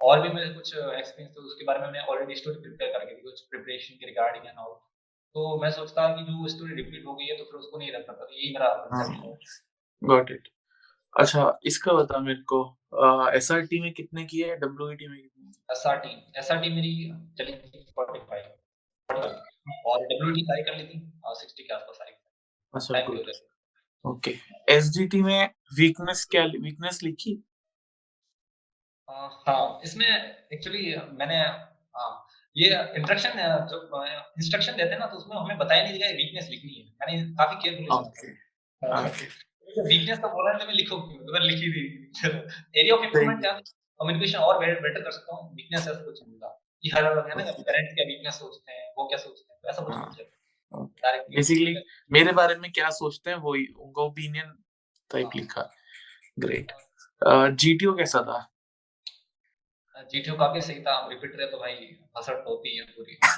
और 0.01 0.21
भी 0.23 0.29
मेरे 0.29 0.49
कुछ 0.55 0.75
एक्सपीरियंस 0.75 1.37
थे 1.37 1.43
उसके 1.43 1.65
बारे 1.65 1.81
में 1.81 1.93
मैं 1.93 2.01
ऑलरेडी 2.07 2.35
स्टोरी 2.35 2.61
प्रिपेयर 2.63 2.99
करके 2.99 3.15
थी 3.15 3.23
कुछ 3.23 3.41
प्रिपरेशन 3.51 3.95
के 4.01 4.07
रिगार्डिंग 4.07 4.47
एंड 4.47 4.59
ऑल 4.59 4.75
तो 5.35 5.45
मैं 5.63 5.71
सोचता 5.71 6.09
कि 6.17 6.25
जो 6.25 6.49
स्टोरी 6.49 6.75
रिपीट 6.75 7.07
हो 7.07 7.15
गई 7.15 7.27
है 7.27 7.37
तो 7.39 7.45
फिर 7.45 7.61
उसको 7.61 7.79
नहीं 7.79 7.93
रखता 7.93 8.13
था 8.13 8.27
यही 8.33 8.53
मेरा 8.53 8.69
गॉट 10.03 10.31
इट 10.31 10.49
अच्छा 11.17 11.47
इसका 11.67 11.93
बता 11.93 12.21
मेरे 12.21 12.43
को 12.53 12.61
एसआरटी 13.33 13.81
में 13.81 13.93
कितने 13.93 14.25
किए 14.25 14.49
हैं 14.49 14.59
डब्ल्यूईटी 14.61 15.09
में 15.09 15.17
कितने 15.17 15.73
एसआरटी 15.73 16.15
एसआरटी 16.39 16.75
मेरी 16.75 16.93
चली 17.39 17.53
थी 17.55 17.85
45 18.01 18.53
और 19.87 20.05
डब्ल्यूईटी 20.05 20.45
सारी 20.45 20.63
कर 20.63 20.77
ली 20.77 20.87
थी 20.87 21.01
60 21.33 21.61
के 21.61 21.75
आसपास 21.75 21.97
सारी 21.97 22.13
अच्छा 22.75 23.54
ओके। 24.05 24.35
एसजीटी 24.71 25.23
में 25.23 25.51
वीकनेस 25.79 26.25
क्या 26.31 26.45
वीकनेस 26.45 27.03
लिखी? 27.03 27.43
हाँ 29.09 29.81
इसमें 29.85 30.07
एक्चुअली 30.07 30.95
मैंने 31.13 31.37
हाँ 31.97 32.27
ये 32.57 32.69
इंस्ट्रक्शन 32.99 33.31
जब 33.71 33.95
इंस्ट्रक्शन 34.39 34.73
देते 34.73 34.91
हैं 34.91 34.99
ना 34.99 35.07
तो 35.07 35.17
उसमें 35.17 35.37
हमें 35.37 35.59
बताया 35.59 35.83
नहीं 35.83 35.93
दिया 35.93 36.09
वीकनेस 36.09 36.49
लिखनी 36.51 36.75
है। 36.75 36.85
मैंने 37.01 37.35
काफ़ी 37.35 37.57
केयरफुली 37.63 37.89
वीकनेस 39.89 40.19
तो 40.19 40.29
बोला 40.29 40.51
है 40.51 40.67
मैं 40.67 40.75
लिखो 40.75 40.97
अगर 41.31 41.43
लिखी 41.43 41.73
थी 41.73 41.85
एरिया 42.81 42.95
ऑफ़ 42.95 43.05
इंप्रूवमेंट 43.05 43.41
क्या? 43.41 43.53
कम्युनिकेशन 44.01 44.39
और 44.39 44.59
बेटर 44.59 45.03
कर 45.03 45.11
सकता 45.11 45.35
हूँ। 45.35 45.55
वीकनेस 45.55 45.81
ऐसा 45.81 46.05
कुछ 46.05 46.21
था। 46.23 46.61
कि 46.83 46.91
हर 46.91 47.05
है 47.05 47.45
ना 47.45 47.53
पेरेंट्स 47.53 47.95
क्या 47.95 48.05
वीकनेस 48.07 48.35
सोचते 48.35 48.73
हैं 48.73 48.93
वो 48.99 49.07
क्या 49.09 49.19
सोचते 49.19 49.53
हैं 49.53 49.61
तो 49.63 49.69
ऐसा 49.69 49.83
कुछ 49.83 49.95
नहीं 49.97 50.25
बेसिकली 50.77 51.77
मेरे 52.13 52.33
बारे 52.33 52.55
में 52.55 52.73
क्या 52.73 52.91
सोचते 52.91 53.31
हैं 53.31 53.37
वही 53.37 53.67
उनका 53.67 54.03
ओपिनियन 54.03 54.65
टाइप 55.13 55.27
हाँ। 55.27 55.33
लिखा। 55.37 55.75
ग्रेट 56.39 56.73
जीटीओ 57.51 57.95
कैसा 57.95 58.23
था? 58.23 58.51
जीटीओ 60.11 60.35
काफ़ी 60.35 60.61
सही 60.61 60.81
था। 60.81 60.97
हम 60.97 61.11
रिपीट 61.11 61.37
रहे 61.37 61.47
तो 61.47 61.59
भाई 61.59 61.99
हसट 62.19 62.45
होती 62.49 62.77
है 62.77 62.85
पूरी। 62.85 63.19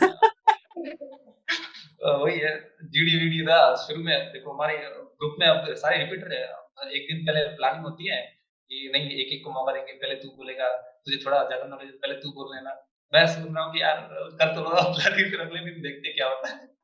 वही 2.22 2.38
है 2.38 2.76
जीडी 2.82 3.18
वीडी 3.18 3.46
था 3.46 3.76
शुरू 3.76 4.02
में। 4.02 4.32
देखो 4.32 4.52
हमारे 4.52 4.90
ग्रुप 4.92 5.36
में 5.40 5.46
अब 5.46 5.74
सारे 5.74 5.98
रिपीटर 5.98 6.32
है 6.32 6.66
एक 6.92 7.02
दिन 7.02 7.26
पहले 7.26 7.56
प्लानिंग 7.56 7.84
होती 7.84 8.08
है 8.08 8.38
कि 8.70 8.90
नहीं 8.92 9.10
एक 9.10 9.32
एक 9.32 9.44
को 9.44 9.50
मौका 9.50 9.72
देंगे 9.72 9.92
पहले 9.92 10.14
तू 10.14 10.28
बोलेगा 10.28 10.76
तुझे 10.76 11.26
थोड़ा 11.26 11.44
ज़्यादा 11.44 11.64
नॉलेज 11.64 11.90
पहले 11.90 12.14
तू 12.14 12.30
बोल 12.30 12.56
लेना। 12.56 12.92
मैं 13.14 13.26
सुन 13.26 13.54
रहा 13.54 13.64
हूँ 13.64 13.72
कि 13.72 13.82
यार 13.82 14.08
कर 14.12 14.54
तो 14.54 14.62
रहा 14.62 14.92
फिर 15.30 15.40
अगले 15.40 15.60
दिन 15.60 15.82
देखते 15.82 16.12
क्या 16.12 16.28
होता 16.28 16.48
है। 16.48 16.75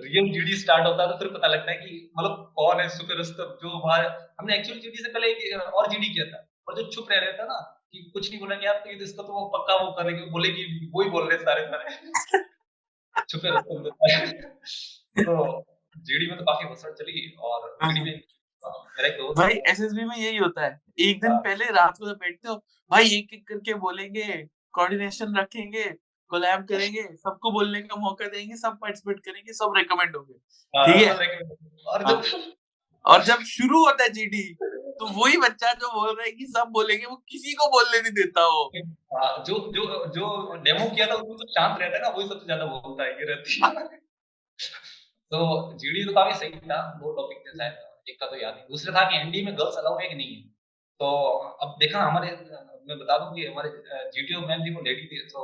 रियल 0.00 0.32
जीडी 0.32 0.56
स्टार्ट 0.56 0.86
होता 0.86 1.02
है 1.02 1.08
तो 1.08 1.18
फिर 1.18 1.28
पता 1.28 1.48
लगता 1.48 1.70
है 1.70 1.76
कि 1.76 2.12
मतलब 2.18 2.52
कौन 2.56 2.80
है 2.80 2.88
सुपर 2.88 3.16
रुस्तम 3.16 3.58
जो 3.62 3.78
हमारे 3.78 4.08
हमने 4.40 4.56
एक्चुअल 4.56 4.78
जीडी 4.78 5.02
से 5.02 5.12
पहले 5.12 5.26
एक 5.26 5.62
और 5.62 5.90
जीडी 5.90 6.06
किया 6.06 6.26
था। 6.26 6.48
और 6.68 6.76
जो 6.76 6.90
चुप 6.90 7.06
रह 7.10 7.18
रहा 7.18 7.32
था 7.32 7.44
ना 7.44 7.84
कि 7.92 8.10
कुछ 8.12 8.30
नहीं 8.30 8.40
बोलेंगे 8.40 8.66
आप 8.66 8.76
तो 8.76 8.90
इसका 8.90 9.22
तो 9.22 9.32
वो 9.32 9.48
पक्का 9.58 9.76
वो 9.76 9.90
करेंगे 9.90 10.24
बोलेगी 10.24 10.90
वो 10.94 11.02
ही 11.02 11.10
बोल 11.10 11.28
रहे 11.28 11.38
सारे 11.38 11.66
सारे। 11.66 11.96
छुपे 13.28 13.50
तो 15.22 15.64
जीडी 15.96 16.26
में 16.30 16.38
तो 16.38 16.44
काफ़ी 16.44 16.68
बसर 16.68 16.92
चली 16.92 17.36
और 17.38 17.78
जीडी 17.84 17.98
हाँ। 18.00 18.04
में 18.06 18.20
भाई 19.34 19.52
एसएसबी 19.52 20.04
में 20.04 20.16
यही 20.16 20.36
होता 20.36 20.64
है। 20.64 20.80
एक 21.00 21.20
दिन 21.20 21.30
हाँ। 21.30 21.40
पहले 21.40 21.64
रात 21.64 21.98
को 21.98 22.06
जब 22.06 22.16
बैठते 22.16 22.48
हो 22.48 22.54
भाई 22.90 23.04
एक 23.04 23.32
एक 23.34 23.48
करके 23.48 23.74
बोलेंगे 23.74 24.48
कोऑर्डिनेशन 24.72 25.36
रखेंगे 25.36 25.84
कोलैब 26.32 26.64
करेंगे 26.66 27.02
सबको 27.18 27.50
बोलने 27.52 27.80
का 27.82 27.96
मौका 28.00 28.28
देंगे 28.28 28.56
सब 28.58 28.78
पार्टिसिपेट 28.80 29.20
करेंगे 29.20 29.52
सब 29.54 29.72
रेकमेंड 29.76 30.16
होंगे। 30.16 30.34
हाँ, 30.74 30.86
ठीक 30.86 31.02
है? 31.02 31.12
और 31.86 32.04
जब 32.04 32.22
और 33.04 33.22
जब 33.24 33.40
शुरू 33.46 33.84
होता 33.84 34.04
है 34.04 34.10
जीडी 34.12 34.42
तो 34.98 35.06
वही 35.14 35.36
बच्चा 35.38 35.72
जो 35.74 35.88
बोल 35.92 36.08
रहा 36.08 36.24
है 36.24 36.30
कि 36.32 36.46
सब 36.48 36.68
बोलेंगे 36.72 37.06
वो 37.06 37.16
किसी 37.30 37.52
को 37.54 37.66
बोलने 37.68 38.00
नहीं 38.00 38.12
देता 38.14 38.46
वो। 38.46 38.62
हाँ, 39.14 39.30
जो 39.46 39.54
जो 39.72 39.86
जो 40.14 40.26
डेमो 40.64 40.88
किया 40.90 41.06
था 41.06 41.14
उसको 41.14 41.34
तो 41.34 41.46
शांत 41.50 41.80
रहता 41.80 41.96
है 41.96 42.02
ना 42.02 42.08
वही 42.08 42.28
सबसे 42.28 42.44
ज़्यादा 42.44 42.66
बोलता 42.66 43.04
है 43.04 43.10
ये 43.10 43.26
रहती 43.26 43.60
है। 43.60 44.00
तो 45.32 45.40
जीडी 45.76 46.04
तो 46.04 46.12
काफ़ी 46.14 46.34
सही 46.38 46.58
था 46.70 46.80
दो 47.00 47.12
टॉपिक 47.12 47.38
थे 47.38 47.56
शायद 47.58 48.10
एक 48.10 48.20
का 48.20 48.26
तो 48.26 48.36
याद 48.36 48.54
नहीं। 48.54 48.64
दूसरा 48.68 48.94
था 48.94 49.04
कि 49.10 49.16
एनडी 49.16 49.44
में 49.44 49.54
गर्ल्स 49.58 49.76
अलाउ 49.78 49.98
है 49.98 50.08
कि 50.08 50.14
नहीं 50.14 50.34
है? 50.34 50.42
तो 51.00 51.06
अब 51.62 51.76
देखा 51.80 52.02
हमारे 52.02 52.30
मैं 52.88 52.98
बता 52.98 53.18
दूँ 53.18 53.34
कि 53.34 53.46
हमारे 53.46 53.70
जीटीओ 54.10 54.40
मैम 54.46 54.64
जी 54.64 54.74
वो 54.74 54.80
लेडी 54.82 55.06
थी 55.06 55.20
तो 55.28 55.42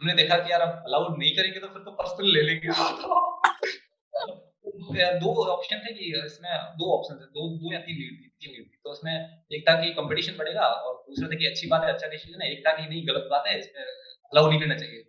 हमने 0.00 0.14
देखा 0.14 0.36
कि 0.36 0.52
यार 0.52 0.60
अब 0.60 0.82
अलाउड 0.86 1.18
नहीं 1.18 1.36
करेंगे 1.36 1.60
तो 1.60 1.66
फिर 1.66 1.82
तो 1.82 1.90
पर्सनल 1.90 2.32
ले 2.32 2.42
लेंगे। 2.42 2.68
दो 5.20 5.44
ऑप्शन 5.44 5.78
थे 5.78 5.94
कि 5.94 6.26
इसमें 6.26 6.50
दो 6.52 6.98
ऑप्शन 6.98 7.14
थे 7.14 7.24
दो 7.24 7.56
दो 7.56 7.72
या 7.72 7.80
तीन 7.80 7.96
लीड 7.96 8.12
थी 8.12 8.32
तीन 8.40 8.52
लीड 8.52 8.66
थी। 8.66 8.78
तो 8.84 8.90
उसमें 8.90 9.38
एक 9.52 9.68
था 9.68 9.82
कि 9.82 9.92
कंपटीशन 9.92 10.32
बढ़ेगा 10.38 10.60
और 10.60 11.04
दूसरा 11.08 11.28
था 11.28 11.36
कि 11.36 11.46
अच्छी 11.46 11.66
बात 11.66 11.84
है 11.84 11.92
अच्छा 11.92 12.06
डिसीज़न 12.06 12.42
है। 12.42 12.52
एक 12.52 12.66
था 12.66 12.72
कि 12.72 12.88
नहीं 12.88 13.08
गलत 13.08 13.28
बात 13.30 13.44
है 13.46 13.58
इसमें 13.58 13.84
अलाउ 13.84 14.50
नहीं 14.50 14.60
करना 14.60 14.74
चाहिए। 14.74 15.04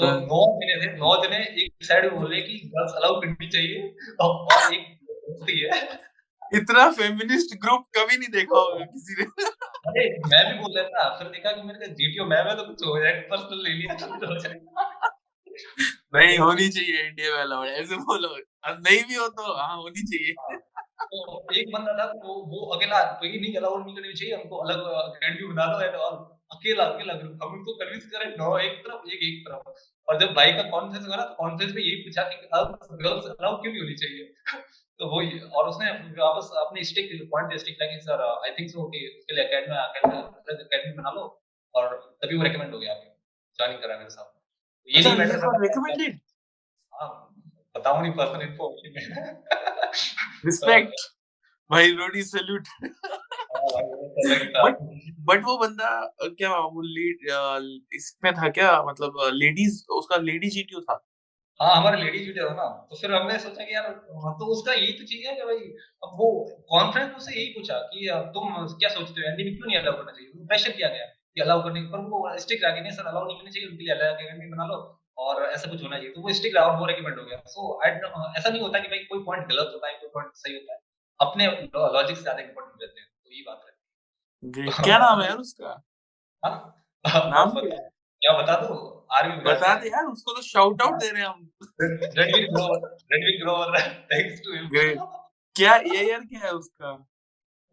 तो 0.00 0.06
हाँ। 0.06 0.20
नौ 0.20 0.56
जने 0.56 0.82
थे 0.82 0.96
नौ 0.96 1.24
जने 1.24 1.64
एक 1.64 1.72
साइड 1.82 2.14
बोले 2.14 2.40
कि 2.40 2.60
गर्ल्स 2.66 2.92
अलाउ 2.96 3.20
करनी 3.20 3.48
चाहिए 3.48 3.94
और 4.20 4.72
एक 4.72 5.74
है। 5.74 6.05
इतना 6.54 6.90
फेमिनिस्ट 6.92 7.54
ग्रुप 7.60 7.86
कभी 7.96 8.16
नहीं 8.16 8.28
देखा 8.30 8.58
होगा 8.58 8.84
किसी 8.84 9.14
ने। 9.14 9.24
अरे 9.88 10.04
मैं 10.26 10.42
भी 10.46 10.58
बोल 10.58 10.78
रहा 10.78 10.88
था 10.88 11.08
फिर 11.18 11.28
देखा 11.28 11.52
कि 11.52 11.62
मैंने 11.62 11.78
कहा 11.78 11.94
जीटीओ 11.94 12.24
मैम 12.26 12.48
है 12.48 12.56
तो 12.56 12.64
कुछ 12.64 12.86
हो 12.86 12.98
जाएगा 13.02 13.20
पर्सनल 13.30 13.62
ले 13.62 13.70
लिया 13.70 13.94
तो 13.94 14.26
हो 14.26 14.38
जाएगा। 14.40 15.12
नहीं 16.14 16.38
होनी 16.38 16.68
चाहिए 16.68 17.02
इंडिया 17.08 17.34
में 17.34 17.42
अलाउड 17.42 17.68
ऐसे 17.68 17.96
बोलो। 18.08 18.28
अब 18.64 18.82
नहीं 18.86 19.02
भी 19.08 19.14
हो 19.14 19.28
तो 19.28 19.52
हाँ 19.56 19.76
होनी 19.76 20.02
चाहिए। 20.02 20.34
हाँ, 20.40 21.06
तो 21.12 21.54
एक 21.54 21.72
बंदा 21.72 21.92
था 21.98 22.04
वो 22.24 22.34
वो 22.52 22.66
अकेला 22.76 23.02
तो 23.20 23.26
ये 23.26 23.40
नहीं 23.40 23.54
अलाउड 23.56 23.84
नहीं 23.84 23.96
करनी 23.96 24.12
चाहिए 24.12 24.34
हमको 24.34 24.56
अलग 24.56 24.78
अकेडमी 24.94 25.48
बना 25.48 25.66
दो 25.72 25.80
एंड 25.84 25.94
ऑल 26.06 26.16
अकेला 26.56 26.84
अकेला 26.84 27.14
ग्रुप 27.14 27.42
हम 27.42 27.52
उनको 27.52 27.74
कन्विंस 27.74 28.04
करें 28.12 28.28
नो 28.36 28.56
एक 28.58 28.80
तरफ़ 28.86 29.10
एक 29.12 29.22
एक 29.28 29.44
तरफ़। 29.48 29.84
और 30.08 30.18
जब 30.20 30.32
भाई 30.34 30.52
का 30.52 30.62
कॉन्फ्रेंस 30.70 31.06
हुआ 31.06 31.16
ना 31.16 31.22
तो 31.22 31.34
कॉन्फ्रेंस 31.34 31.72
में 31.74 31.82
यही 31.82 31.96
पूछा 32.02 32.22
कि 32.22 32.36
अब 32.54 32.78
गर्ल्स 33.02 33.26
अलाउ 33.26 33.60
क्यों 33.62 33.72
नहीं 33.72 33.82
होनी 33.82 33.94
चाहिए? 33.94 34.24
तो 35.00 35.06
वो 35.06 35.20
और 35.58 35.68
उसने 35.68 35.90
वापस 36.18 36.50
अपने 36.56 36.84
स्टिक 36.84 37.10
पॉइंट 37.30 37.50
पे 37.50 37.58
स्टिक 37.58 37.76
था 37.82 37.98
सर 38.00 38.22
आई 38.22 38.50
थिंक 38.50 38.70
सो 38.70 38.84
कि 38.88 39.00
उसके 39.18 39.34
लिए 39.34 39.44
एकेडमी 39.44 39.74
एकेडमी 40.62 40.92
बना 40.92 41.10
लो 41.10 41.24
और 41.74 41.88
तभी 42.22 42.36
वो 42.36 42.42
रेकमेंड 42.42 42.72
हो 42.74 42.78
गया 42.78 42.92
आगे 42.92 43.10
ज्वाइनिंग 43.58 43.82
करा 43.82 43.96
मेरे 43.98 44.10
साथ। 44.10 44.32
ये 44.88 45.02
नहीं 45.02 45.18
मैटर 45.18 45.38
था 45.38 45.56
रेकमेंडेड 45.62 46.18
हाँ 46.92 47.10
बताऊँ 47.76 48.02
नहीं 48.02 48.12
पर्सनल 48.12 48.42
इन्फॉर्मेशन 48.42 49.42
रिस्पेक्ट 50.46 51.04
भाई 51.70 51.92
रोडी 51.92 52.22
सैल्यूट 52.22 52.68
बट 54.56 54.78
बट 55.28 55.44
वो 55.44 55.56
बंदा 55.58 55.88
क्या 56.38 56.50
वो 56.56 56.82
लीड 56.82 57.26
इसमें 57.94 58.32
था 58.34 58.48
क्या 58.58 58.70
मतलब 58.82 59.18
लेडीज़ 59.32 59.84
उसका 59.90 60.16
लेडी 60.16 60.48
जीटीओ 60.48 60.80
था? 60.80 60.96
हाँ 61.60 61.74
हमारे 61.76 62.02
लेडीज़ 62.02 62.24
जीटीओ 62.24 62.48
था 62.48 62.54
ना। 62.54 62.64
तो 62.90 62.96
फिर 62.96 63.12
हमने 63.14 63.38
सोचा 63.38 63.64
कि 63.64 63.74
यार 63.74 63.84
हाँ, 63.86 64.32
तो 64.38 64.46
उसका 64.54 64.72
यही 64.72 64.92
तो 64.92 65.04
चीज़ 65.04 65.26
है 65.28 65.34
कि 65.36 65.42
भाई 65.42 65.58
अब 66.04 66.10
वो 66.18 66.26
कॉन्फ्रेंस 66.70 67.10
में 67.12 67.18
से 67.20 67.34
यही 67.36 67.46
पूछा 67.52 67.78
कि 67.92 68.08
तुम 68.34 68.66
क्या 68.78 68.88
सोचते 68.90 69.20
हो? 69.20 69.28
एनडीमी 69.28 69.50
क्यों 69.50 69.66
नहीं 69.66 69.78
अलाउ 69.78 69.96
करना 69.96 70.12
चाहिए? 70.12 70.46
प्रेशर 70.46 70.72
किया 70.72 70.88
गया 70.88 71.06
कि 71.06 71.40
अलाउ 71.40 71.62
करने 71.64 71.82
पर 71.92 71.98
वो 72.10 72.36
स्टिक 72.38 72.64
रहा 72.64 72.74
कि 72.74 72.80
नहीं 72.80 72.92
सर 72.92 73.06
अलाउ 73.06 73.26
नहीं 73.26 73.38
करना 73.38 73.50
चाहिए 73.50 73.68
उनके 73.68 73.84
लिए 73.84 73.94
अलग 73.94 74.20
एकेडमी 74.20 74.50
बना 74.50 74.66
लो 74.66 74.78
और 75.18 75.42
ऐसा 75.44 75.70
कुछ 75.70 75.82
होना 75.82 75.96
चाहिए। 75.96 76.12
तो 76.12 76.20
वो 76.20 76.32
स्टिक 76.32 76.56
रहा 76.56 76.64
और 76.66 76.78
वो 76.80 76.86
रेकमेंड 76.86 77.18
हो 77.18 77.24
गया 77.24 77.42
सो 77.46 77.80
ऐसा 77.84 78.48
नहीं 78.50 78.62
होता 78.62 78.78
कि 78.78 78.88
भाई 78.88 78.98
कोई 78.98 79.24
पॉइंट 79.24 79.48
गलत 79.48 79.70
होता 79.74 79.88
है 79.88 79.94
कोई 79.94 80.10
पॉइंट 80.14 80.32
सही 80.34 80.54
होता 80.54 80.72
है। 80.72 80.80
अपने 81.20 81.46
लॉजिक 81.46 82.16
से 82.16 82.22
ज़्यादा 82.22 82.42
इंपॉर्टेंट 82.42 82.82
रहते 82.82 83.00
हैं। 83.00 83.08
तो 83.24 83.32
ये 83.32 83.42
बात 83.46 83.64
है। 83.66 84.82
क्या 84.82 84.98
नाम 84.98 85.20
है 85.20 85.28
यार 85.28 85.38
उसका? 85.38 85.82
हाँ? 86.42 86.56
नाम 87.04 87.50
क्या 87.60 87.76
क्या 88.26 88.32
बता 88.36 88.54
दो? 88.60 88.76
आर्मी 89.16 89.36
बता 89.42 89.74
दे। 89.80 89.88
यार 89.88 90.06
उसको 90.06 90.32
तो 90.34 90.42
शाउट 90.42 90.80
आउट 90.82 90.94
दे 91.00 91.10
रहे 91.10 91.22
हैं 91.22 91.28
हम। 91.28 91.50
Ranveer 91.82 92.46
Grover 92.52 92.86
Ranveer 93.12 93.36
Grover 93.42 93.76
thanks 94.12 94.40
to 94.44 94.54
him 94.54 94.64
क्या 95.56 95.74
ईयर 95.90 96.24
क्या 96.24 96.40
है 96.40 96.50
उसका? 96.52 96.90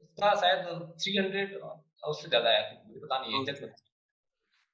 उसका 0.03 0.33
शायद 0.41 0.59
300 1.05 1.71
उससे 2.09 2.27
ज़्यादा 2.27 2.49
है 2.49 2.61
मुझे 2.87 2.99
पता 2.99 3.19
नहीं 3.19 3.39
एग्जैक्ट 3.39 3.81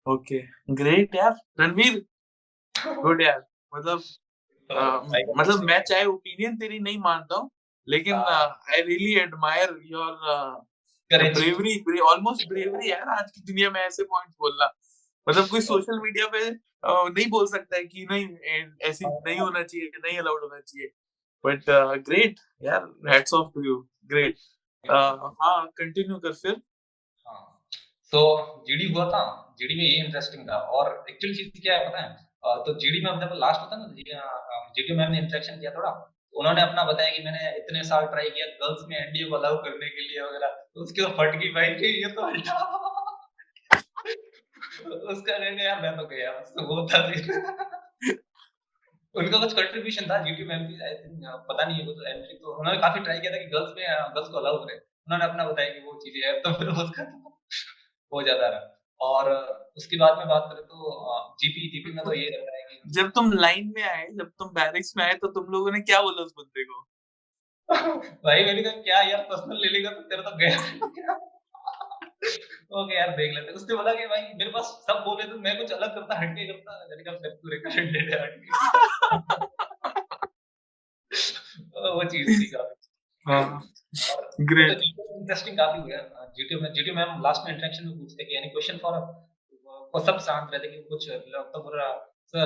ओके 0.06 0.40
ग्रेट 0.82 1.16
यार। 1.16 1.36
रणवीर 1.60 2.04
गुड 2.76 3.22
यार। 3.22 3.40
मतलब 3.74 4.00
uh, 4.70 5.00
मतलब 5.38 5.64
मैं 5.64 5.82
चाहे 5.84 6.06
ओपिनियन 6.06 6.58
तेरी 6.58 6.80
नहीं 6.80 7.00
मानता 7.00 7.36
हूँ 7.36 7.50
लेकिन 7.88 8.16
I 8.16 8.82
really 8.82 9.14
admire 9.22 9.80
your 9.86 10.12
bravery 11.12 12.00
almost 12.12 12.48
bravery 12.50 12.92
यार 12.92 13.10
आज 13.10 13.32
की 13.32 13.42
दुनिया 13.42 13.70
में 13.70 13.82
ऐसे 13.82 14.04
पॉइंट 14.04 14.34
बोलना। 14.40 14.72
मतलब 15.30 15.48
कोई 15.48 15.62
सोशल 15.62 16.00
मीडिया 16.02 16.28
पे 16.28 16.50
नहीं 16.86 17.30
बोल 17.30 17.48
सकता 17.48 17.78
है 17.78 17.84
कि 17.86 18.06
नहीं 18.12 18.28
ऐसी 18.90 19.06
नहीं 19.06 19.40
होना 19.40 19.64
चाहिए 19.64 19.90
नहीं 19.98 20.18
अलाउड 20.20 20.42
होना 20.42 20.60
चाहिए। 20.62 20.88
बट 21.44 21.70
ग्रेट 22.06 22.40
यार 22.62 22.88
hats 23.10 23.34
off 23.34 23.52
to 23.56 23.64
you 23.66 23.76
great 24.06 24.36
हाँ 24.86 25.58
कंटिन्यू 25.78 26.18
कर 26.18 26.34
फिर। 26.36 26.56
तो 28.14 28.22
जीडी 28.68 28.94
हुआ 28.94 29.06
था 29.10 29.22
जीडी 29.60 29.76
में 29.76 29.84
ये 29.84 30.04
इंटरेस्टिंग 30.06 30.48
था। 30.50 30.58
और 30.76 31.06
एक्चुअल 31.10 31.34
चीज़ 31.34 31.62
क्या 31.62 31.78
है 31.78 31.90
पता 31.90 32.02
है? 32.02 32.10
तो 32.66 32.74
जीडी 32.80 33.04
में 33.06 33.20
जब 33.20 33.34
लास्ट 33.38 33.62
होता 33.62 33.78
ना 33.78 33.88
जीडी 34.76 34.96
मैम 34.98 35.12
ने 35.12 35.20
इंटरेक्शन 35.20 35.60
किया 35.60 35.72
थोड़ा। 35.72 35.92
उन्होंने 36.34 36.62
अपना 36.62 36.84
बताया 36.84 37.12
कि 37.12 37.24
मैंने 37.24 37.50
इतने 37.58 37.84
साल 37.84 38.06
ट्राई 38.08 38.30
किया 38.30 38.46
गर्ल्स 38.58 38.82
में 38.90 38.98
एनडीए 38.98 39.30
को 39.30 39.36
अलाउ 39.36 39.58
करने 39.64 39.90
के 39.90 40.02
लिए 40.02 40.22
वगैरह 40.22 40.48
तो 40.48 40.82
उसकी 40.82 41.06
फट 41.18 41.36
गई 41.36 41.50
भाई 41.54 41.92
ये 41.94 42.12
तो 42.12 42.26
हल्टा 42.26 42.54
उसका 44.80 45.38
कहने 45.38 45.66
यार 45.66 45.82
मैं 45.82 45.96
तो 45.98 46.06
गया 46.08 46.32
तो 46.32 46.66
वो 46.68 46.88
था 46.88 47.00
उनका 49.16 49.40
कुछ 49.40 49.54
कंट्रीब्यूशन 49.54 50.10
था 50.10 50.18
जीटी 50.24 50.44
मैम 50.44 50.66
की 50.68 50.82
आई 50.84 50.94
थिंक 50.96 51.24
पता 51.50 51.64
नहीं 51.66 51.80
है 51.80 51.86
कुछ 51.86 51.96
एंट्री 52.08 52.34
तो 52.34 52.58
उन्होंने 52.60 52.80
काफ़ी 52.82 53.02
ट्राई 53.02 53.20
किया 53.20 53.32
था 53.32 53.38
कि 53.38 53.46
गर्ल्स 53.46 53.72
में 53.78 53.86
गर्ल्स 54.16 54.30
को 54.30 54.38
अलाउ 54.38 54.58
करें। 54.58 54.76
उन्होंने 54.76 55.26
अपना 55.26 55.46
बताया 55.46 55.70
कि 55.70 55.80
वो 55.80 55.94
चीज़ें 56.04 56.28
है 56.28 56.34
तो 56.40 56.52
फिर 56.54 56.68
उसका 56.68 57.04
वो 58.12 58.22
ज़्यादा 58.24 58.48
रहा। 58.48 58.76
और 59.00 59.32
उसके 59.78 59.98
बाद 59.98 60.18
में 60.18 60.28
बात 60.28 60.48
करें 60.52 60.64
तो 60.64 60.94
जीपी 61.42 61.68
जीपी 61.72 61.92
में 61.92 62.04
तो 62.06 62.14
ये 62.14 62.30
रहता 62.30 62.56
है 62.58 62.64
कि 62.64 62.82
जब 62.92 63.10
तुम 63.10 63.32
लाइन 63.34 63.74
में 63.76 63.84
आए 63.84 64.08
जब 64.12 64.32
तुम 64.40 64.50
बैरिक्स 64.54 64.94
में 64.98 65.04
आए 65.06 65.14
तो 65.14 65.28
तुम 65.32 65.52
लोगों 65.52 65.72
ने 65.72 65.82
क्या 65.82 66.02
बोला 66.02 66.24
उस 66.24 66.34
बंदे 66.38 66.64
को? 66.64 66.86
भाई 68.26 68.46
मैंने 68.46 68.62
कहा 68.64 68.82
क्या 68.82 69.02
यार 69.02 69.22
पर्सनल 69.24 69.62
ले 69.62 69.70
लेगा 69.70 69.92
तो 69.92 70.02
तेरा 70.02 70.30
तो 70.30 70.38
गया 70.38 70.58
ओके 72.22 72.96
यार 72.96 73.10
देख 73.18 73.34
लेते 73.36 73.54
उसने 73.54 73.76
बोला 73.76 73.94
कि 73.94 74.06
भाई 74.08 74.22
मेरे 74.34 74.52
पास 74.52 74.66
सब 74.88 75.04
बोले 75.06 75.24
तो 75.24 75.38
मैं 75.40 75.58
कुछ 75.58 75.72
अलग 75.72 75.96
करता 75.96 76.20
हटके 76.20 76.46
करता। 76.48 76.78
मैंने 76.90 77.04
कहा 77.04 77.16
फिर 77.16 77.32
तू 77.32 77.50
रिकमेंड 77.50 77.92
ले 77.92 78.02
ले 78.10 78.20
हटके। 78.20 78.48
वो 81.96 82.04
चीज़ 82.04 82.30
थी 82.42 82.46
काफ़ी। 82.52 82.76
हाँ 83.26 83.44
ग्रेट 84.52 84.82
इंटरेस्टिंग 84.84 85.58
काफ़ी 85.58 85.82
हुआ 85.82 86.26
जीटीओ 86.38 86.60
में 86.62 86.72
जीटीओ 86.74 86.94
मैम 86.96 87.22
लास्ट 87.24 87.46
में 87.46 87.54
इंटरेक्शन 87.54 87.88
में 87.88 87.98
पूछते 87.98 88.24
कि 88.24 88.38
एनी 88.38 88.50
क्वेश्चन 88.50 88.78
फॉर 88.84 89.00
वो 89.94 90.00
सब 90.06 90.20
शांत 90.20 90.54
रहते 90.54 90.68
कि 90.68 90.82
कुछ 90.90 91.10
तो 91.10 91.62
पूरा 91.64 91.88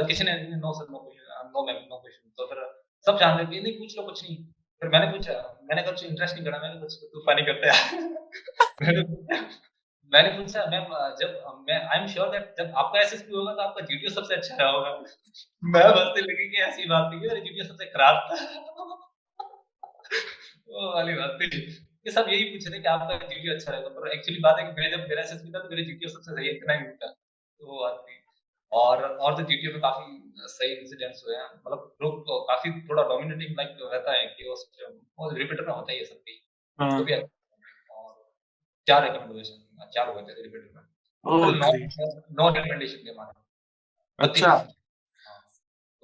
किसी 0.07 0.23
ने 0.23 0.33
no 0.55 0.73
sir 0.73 0.91
no 0.91 0.99
question 0.99 1.49
no 1.55 1.65
ma'am 1.67 1.81
no 1.89 1.97
question 1.97 2.29
तो 2.37 2.45
फिर 2.47 2.63
सब 3.05 3.17
शांत 3.19 3.39
रहते 3.39 3.61
नहीं 3.61 3.73
पूछ 3.79 3.97
लो 3.97 4.03
कुछ 4.03 4.23
नहीं। 4.23 4.37
फिर 4.81 4.89
मैंने 4.89 5.11
पूछा 5.11 5.33
मैंने 5.63 5.81
कुछ 5.83 6.03
इंटरेस्टिंग 6.05 6.45
करा 6.45 6.59
मैंने 6.59 6.79
कुछ 6.81 6.99
तू 7.13 7.19
फनी 7.29 7.45
करते 7.45 7.69
हैं। 7.69 8.22
मैंने 10.11 10.29
पूछा 10.31 10.65
मैम 10.71 10.85
जब 11.19 11.29
मैं 11.67 11.77
आई 11.77 11.99
एम 11.99 12.07
श्योर 12.07 12.27
दैट 12.29 12.53
जब 12.57 12.73
आपका 12.77 12.99
एसएसपी 13.01 13.35
होगा 13.35 13.53
तो 13.53 13.61
आपका 13.61 13.81
जीटीओ 13.83 14.09
सबसे 14.11 14.35
अच्छा 14.35 14.55
रहा 14.55 14.69
होगा। 14.69 14.89
मैं 15.63 15.83
बस 15.91 16.19
लगी 16.19 16.49
कि 16.49 16.61
ऐसी 16.63 16.85
बात 16.89 17.11
नहीं 17.13 17.29
है 17.29 17.39
जीटीओ 17.41 17.63
सबसे 17.63 17.85
खराब 17.87 18.15
था। 18.25 18.35
वो 20.69 20.93
वाली 20.93 21.13
बात 21.13 21.37
थी। 21.41 21.49
ये 22.05 22.11
सब 22.11 22.25
यही 22.29 22.43
पूछ 22.45 22.67
रहे 22.67 22.79
कि 22.79 22.87
आपका 22.87 23.17
जीटीओ 23.17 23.53
अच्छा 23.53 23.71
रहेगा। 23.71 23.89
पर 23.89 24.07
एक्चुअली 24.13 24.39
बात 24.41 24.59
है 24.59 24.65
कि 24.65 24.81
मैं 24.81 24.89
जब 24.91 25.05
मेरा 25.09 25.21
एसएसबी 25.21 25.51
था 25.51 25.59
तो 25.59 25.69
मेरे 25.69 25.83
जीटीओ 25.83 26.09
सबसे 26.09 26.35
सही 26.35 26.49
इतना 26.49 26.73
ही 26.73 26.85
था 27.03 27.07
तो 27.07 27.67
वो 27.67 27.81
बात 27.83 27.97
थी। 28.07 28.19
और 28.71 29.03
और 29.03 29.35
तो 29.37 29.43
जीटीओ 29.43 29.71
में 29.71 29.81
काफ़ी 29.81 30.47
सही 30.49 30.71
इंसिडेंट्स 30.73 31.23
हुए 31.25 31.35
हैं। 31.35 31.45
मतलब 31.57 31.79
ग्रुप 31.99 32.23
काफ़ी 32.49 32.71
थोड़ा 32.89 33.03
डोमिनेटिंग 33.03 33.55
लाइक 33.57 33.77
रहता 33.83 34.11
है 34.11 34.25
कि 34.27 34.49
वो 34.49 35.29
रिपीटर 35.33 35.65
में 35.65 35.73
होता 35.73 35.91
ही 35.91 35.97
है 35.97 36.05
सबकी। 36.05 36.39
हाँ। 36.79 36.97
तो 36.97 37.03
भी 37.03 37.13
चार 38.87 39.03
रिकमेंडेशन 39.03 39.89
चार 39.93 40.09
हुए 40.09 40.21
थे 40.21 40.41
रिपीटर 40.41 40.69
में 40.75 40.81
नो 41.25 42.49
रिकमेंडेशन 42.49 42.97
के 42.97 43.09
हमारे 43.09 43.41
अच्छा। 44.19 44.55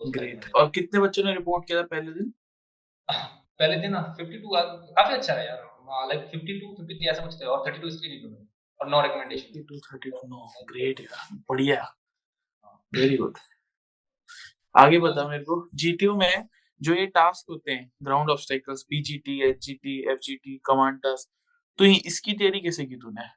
ग्रेट 0.01 0.43
हाँ, 0.43 0.51
तो 0.51 0.59
और 0.59 0.69
कितने 0.75 0.99
बच्चों 0.99 1.23
ने 1.23 1.33
रिपोर्ट 1.33 1.65
किया 1.67 1.81
था 1.81 1.85
पहले 1.87 2.11
दिन? 2.13 2.31
पहले 3.09 3.75
दिन 3.77 3.91
ना 3.91 4.01
52 4.19 4.53
काफ़ी 4.95 5.15
अच्छा 5.15 5.33
है 5.33 5.45
यार। 5.45 5.67
लाइक 6.07 6.21
52 6.31 6.67
53 6.77 7.07
ऐसा 7.11 7.23
कुछ 7.25 7.39
थे 7.41 7.45
और 7.45 7.63
32 7.67 7.95
स्क्रीन 7.95 8.11
नहीं 8.11 8.45
और 8.79 8.89
नो 8.89 9.01
रिकमेंडेशन 9.01 9.53
52 9.53 9.79
32 9.87 10.21
नो 10.25 10.45
ग्रेट 10.69 10.99
यार 11.01 11.37
बढ़िया। 11.49 11.81
वेरी 12.93 13.17
गुड 13.17 13.37
आगे 14.75 14.99
बता 14.99 15.27
मेरे 15.27 15.43
को 15.43 15.57
जीटीयू 15.75 16.15
में 16.15 16.47
जो 16.81 16.93
ये 16.95 17.05
टास्क 17.15 17.49
होते 17.49 17.71
हैं 17.71 17.91
ground 18.03 18.29
obstacles 18.29 18.83
PGT 18.89 19.41
HGT 19.49 19.99
FGT 20.11 20.57
command 20.65 20.99
task 21.03 21.29
तो 21.77 21.86
इसकी 21.86 22.34
तैयारी 22.34 22.60
कैसे 22.60 22.86
की 22.86 22.95
तूने 22.97 23.27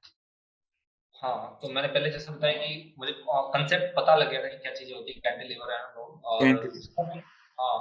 हाँ 1.16 1.58
तो 1.62 1.68
मैंने 1.68 1.88
पहले 1.88 2.10
जैसे 2.10 2.32
बताया 2.32 2.52
कि 2.56 2.94
मुझे 2.98 3.12
कंसेप्ट 3.26 3.94
पता 3.96 4.14
लग 4.16 4.30
गया 4.30 4.42
था 4.42 4.48
कि 4.48 4.56
क्या 4.56 4.72
चीज़ें 4.74 4.94
होती 4.94 5.12
है 5.12 5.20
कैंटिलीवर 5.20 5.72
है 5.72 5.78
और 5.78 6.56
हाँ 7.58 7.78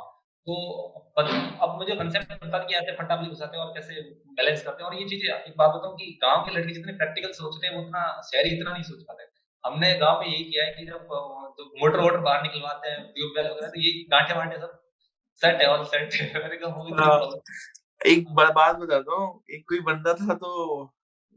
तो 0.48 0.56
अब 1.62 1.76
मुझे 1.78 1.96
कंसेप्ट 1.96 2.32
पता 2.44 2.58
कि 2.64 2.76
ऐसे 2.76 2.92
फटाफट 2.92 3.30
घुसाते 3.30 3.58
हैं 3.58 3.64
और 3.66 3.74
कैसे 3.74 4.02
बैलेंस 4.38 4.64
करते 4.64 4.84
हैं 4.84 4.90
और 4.90 4.96
ये 4.96 5.08
चीज़ें 5.10 5.28
एक 5.30 5.54
बात 5.58 5.76
बताऊँ 5.76 5.96
कि 5.98 6.18
गाँव 6.24 6.46
के 6.46 6.52
लड़के 6.52 6.74
जितने 6.74 6.94
प्रैक्टिकल 6.94 7.32
सोचते 7.32 7.68
हैं 7.68 7.76
उतना 7.76 8.04
शहरी 8.24 8.50
इतना 8.50 8.72
नहीं 8.74 8.84
सोच 8.84 9.04
पाते। 9.04 9.28
हमने 9.64 9.94
गाँव 9.98 10.20
में 10.20 10.28
यही 10.28 10.44
किया 10.44 10.66
है 10.66 10.72
कि 10.72 10.86
जब 10.86 11.08
तो 11.58 11.66
मोटर-वोटर 11.80 12.18
बाहर 12.20 12.42
निकलवाते 12.44 12.90
हैं, 12.90 13.04
ट्यूबवेल 13.14 13.48
वगैरह 13.48 13.68
तो 13.68 13.82
ये 13.82 13.92
गाँठें-वाँठें 14.12 14.60
सब 14.60 14.80
सेट 15.42 15.62
है 15.62 15.68
ऑल 15.68 15.86
सेट 15.86 16.14
है। 16.14 16.34
मैंने 16.44 16.58
कहा 16.58 16.76
वो 16.76 16.96
हाँ, 16.96 17.20
एक 18.02 18.30
बड़ा 18.36 18.50
बात 18.52 18.76
बताता 18.78 19.16
हूँ, 19.16 19.44
एक 19.52 19.64
कोई 19.70 19.80
बंदा 19.84 20.14
था 20.16 20.34
तो 20.36 20.50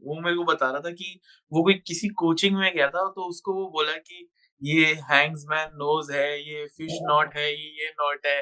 वो 0.01 0.19
मेरे 0.21 0.35
को 0.37 0.43
बता 0.43 0.69
रहा 0.71 0.79
था 0.81 0.89
कि 0.91 1.19
वो 1.51 1.63
कोई 1.63 1.73
किसी 1.87 2.07
कोचिंग 2.15 2.57
में 2.57 2.71
गया 2.75 2.87
था 2.89 3.07
तो 3.09 3.27
उसको 3.29 3.53
वो 3.53 3.67
बोला 3.71 3.93
कि 3.99 4.27
ये 4.61 4.85
हैंग्समैन 5.11 5.69
नोज़ 5.75 6.11
है, 6.13 6.27
ये 6.41 6.65
फ़िश 6.67 6.97
नॉट 7.03 7.35
है, 7.35 7.49
ये 7.51 7.69
ये 7.81 7.89
नॉट 7.91 8.25
है। 8.25 8.41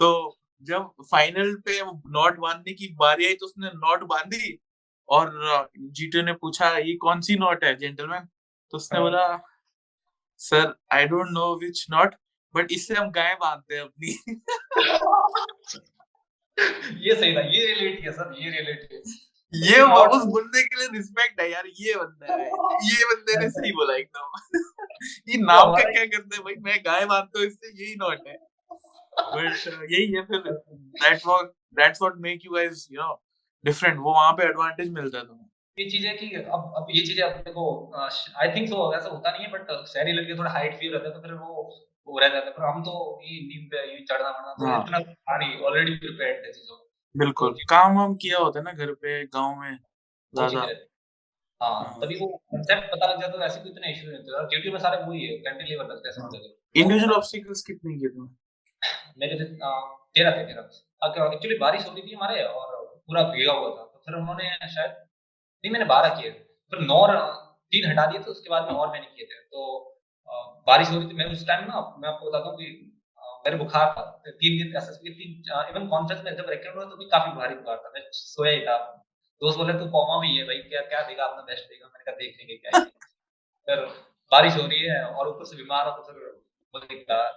तो 0.00 0.38
जब 0.66 0.90
फाइनल 1.12 1.54
पे 1.66 1.80
नॉट 2.10 2.38
बाँधने 2.40 2.72
की 2.74 2.88
बारी 2.98 3.26
आई 3.26 3.34
तो 3.34 3.46
उसने 3.46 3.68
नॉट 3.76 4.04
बांधी 4.08 4.58
और 5.08 5.30
जीटो 5.78 6.22
ने 6.22 6.32
पूछा 6.34 6.70
ये 6.78 6.94
कौन-सी 7.02 7.36
नॉट 7.38 7.64
है 7.64 7.74
जेंटलमैन? 7.78 8.28
तो 8.72 8.76
उसने 8.76 9.00
बोला 9.00 9.26
sir 10.40 10.74
I 10.94 11.06
don't 11.06 11.28
know 11.32 11.54
which 11.60 11.86
not 11.90 12.14
but 12.54 12.72
इससे 12.72 12.94
हम 12.94 13.10
गाय 13.12 13.34
बांधते 13.42 13.74
हैं 13.76 13.82
अपनी। 13.82 14.16
ये 16.58 17.14
सही 17.14 17.34
था, 17.36 17.40
ये 17.40 17.66
रिलेट 17.66 18.00
किया 18.00 18.12
सर, 18.12 18.34
ये 18.40 18.50
रिलेट 18.50 18.88
किया। 18.88 19.00
ये 19.52 19.80
उस 20.16 20.24
बंदे 20.32 20.62
के 20.62 20.76
लिए 20.76 20.88
रिस्पेक्ट 20.92 21.40
है 21.40 21.50
यार, 21.50 21.66
ये 21.80 21.94
बंदा 21.94 22.34
है। 22.34 22.46
ये 22.88 23.04
बंदे 23.04 23.38
ने 23.40 23.48
सही 23.50 23.72
बोला 23.72 23.96
एकदम। 23.96 24.58
ये 25.28 25.38
नाम 25.42 25.72
का 25.74 25.90
क्या 25.90 26.04
करते 26.06 26.36
हैं 26.36 26.44
भाई 26.44 26.54
मैं 26.62 26.80
गाय 26.84 27.06
मानता 27.06 27.38
हूँ 27.38 27.46
इससे 27.46 27.72
यही 27.82 27.94
नॉट 27.96 28.26
है। 28.28 28.36
बट 29.18 29.54
uh, 29.54 29.82
यही 29.92 30.12
है 30.12 30.22
फिर 30.22 30.40
that's 30.40 31.26
what 31.26 31.46
that's 31.76 32.02
what 32.02 32.16
make 32.20 32.44
you 32.44 32.52
guys 32.52 32.86
you 32.92 33.00
know 33.00 33.14
different 33.64 33.98
वो 33.98 34.12
वहाँ 34.12 34.32
पे 34.32 34.42
एडवांटेज 34.44 34.90
मिलता 34.90 35.18
है 35.18 35.24
तुम्हें 35.24 35.47
ये 35.78 35.88
चीज़ें 35.90 36.16
कि 36.18 36.26
अब 36.36 36.72
अब 36.76 36.86
ये 36.90 37.02
चीज़ें 37.06 37.22
अब 37.24 37.36
देखो 37.42 37.64
आई 38.42 38.54
थिंक 38.54 38.68
सो 38.68 38.78
ऐसा 38.96 39.08
होता 39.08 39.30
नहीं 39.30 39.44
है 39.44 39.50
बट 39.52 39.70
शहरी 39.88 40.12
लड़के 40.12 40.38
थोड़ा 40.38 40.50
हाइट 40.50 40.78
फील 40.80 40.92
रहता 40.92 41.08
है 41.08 41.14
तो 41.14 41.20
फिर 41.20 41.32
वो 41.34 41.68
वो 42.08 42.18
रह 42.18 42.28
जाता 42.28 42.46
है। 42.46 42.52
पर 42.52 42.64
हम 42.64 42.82
तो 42.82 42.92
ये 43.24 43.40
नींद 43.42 43.64
पे 43.72 43.80
ये 43.86 44.04
चढ़ना 44.10 44.28
वढ़ना 44.28 44.52
तो 44.54 44.66
हाँ। 44.66 44.82
इतना 44.82 44.98
पानी 45.30 45.48
ऑलरेडी 45.62 45.94
प्रिपेयर्ड 45.96 46.44
थे 46.44 46.52
चीज़ों 46.52 46.76
बिल्कुल। 47.14 47.52
तो 47.52 47.66
काम 47.70 47.96
वाम 47.96 48.14
किया 48.22 48.38
होता 48.38 48.58
है 48.58 48.64
ना 48.64 48.72
घर 48.74 48.92
पे 48.96 49.24
गाँव 49.28 49.54
में 49.60 49.74
ज़्यादा। 50.34 50.60
हाँ, 51.60 51.74
हाँ 51.74 51.98
तभी 52.02 52.16
वो 52.16 52.26
कंसेप्ट 52.52 52.90
पता 52.92 53.06
लग 53.06 53.20
जाता 53.20 53.32
है 53.32 53.32
तो 53.32 53.44
ऐसे 53.44 53.60
कोई 53.60 53.70
इतना 53.70 53.88
इशू 53.88 54.06
नहीं 54.08 54.18
होता। 54.18 54.42
ड्यूटी 54.48 54.70
में 54.70 54.78
सारे 54.80 55.02
वही 55.02 55.24
है 55.26 55.36
कैंटिलीवर 55.38 55.86
लगते 55.86 56.08
हैं। 56.08 56.14
समझ 56.16 56.40
इंडिविजुअल 56.74 57.12
ऑब्स्टिकल्स 57.12 57.62
कितने 57.62 57.96
किए 57.98 58.08
तुमने 58.08 58.30
मेरे 59.18 59.44
तेरह 59.44 60.36
थे 60.36 60.44
तेरह। 60.44 60.62
एक्चुअली 61.26 61.58
बारिश 61.58 61.86
हो 61.86 61.92
रही 61.92 62.02
थी 62.02 62.14
हमारे 62.14 62.42
और 62.44 62.76
पूरा 63.08 63.22
भीगा 63.30 63.52
हुआ 63.52 63.70
था। 63.70 63.84
तो 63.84 64.02
फिर 64.06 64.14
उन्होंने 64.14 64.50
शायद 64.68 64.92
नहीं, 65.64 65.72
मैंने 65.72 65.84
बारह 65.86 66.14
किए 66.14 66.30
फिर 66.72 66.80
नौ 66.82 67.06
तीन 67.72 67.90
हटा 67.90 68.04
दिए 68.06 68.20
थे, 68.20 68.30
उसके 68.30 68.50
बाद 68.50 68.62
में 68.64 68.72
और 68.72 68.92
मैंने 68.92 69.06
किए 69.06 69.26
थे। 69.26 69.40
तो 69.46 69.60
बारिश 70.66 70.90
हो 70.90 70.98
रही 70.98 71.08
थी, 71.08 71.14
मैं 71.14 71.26
उस 71.32 71.46
टाइम 71.46 71.64
ना, 71.64 71.80
मैं 71.98 72.08
आपको 72.08 72.26
बताता 72.26 72.48
हूँ 72.48 72.56
कि 72.58 72.66
मेरे 73.44 73.56
बुखार 73.56 73.86
था 73.90 74.02
तीन 74.28 74.56
दिन 74.58 74.76
एस 74.76 74.88
तीन 75.02 75.42
इवन 75.70 75.86
कॉन्फ्रेंस 75.88 76.22
में 76.24 76.36
जब 76.36 76.50
रिकॉर्ड 76.50 76.76
हुआ 76.76 76.84
तो 76.84 76.96
भी 76.96 77.04
काफ़ी 77.08 77.32
भारी 77.36 77.54
बुखार 77.54 77.76
था। 77.76 77.90
मैं 77.94 78.02
सोया 78.12 78.52
ही 78.52 78.60
था। 78.62 78.76
दोस्त 79.42 79.58
बोले, 79.58 79.72
तू 79.74 79.86
पौमा 79.88 80.20
भी 80.20 80.36
है 80.36 80.44
भाई, 80.46 80.58
क्या 80.64 80.80
क्या 80.84 81.02
देगा, 81.02 81.24
अपना 81.24 81.42
बेस्ट 81.44 81.64
देगा? 81.64 81.86
मैंने 81.86 82.04
कहा, 82.04 82.16
देखेंगे, 82.16 82.56
क्या 82.56 82.80
फिर 83.68 83.84
बारिश 84.32 84.56
हो 84.56 84.66
रही 84.66 84.80
है 84.80 85.04
और 85.04 85.28
ऊपर 85.28 85.44
से 85.44 85.56
बीमार 85.56 85.88
हो 85.88 85.92
तो 85.92 86.02
फिर 86.04 86.36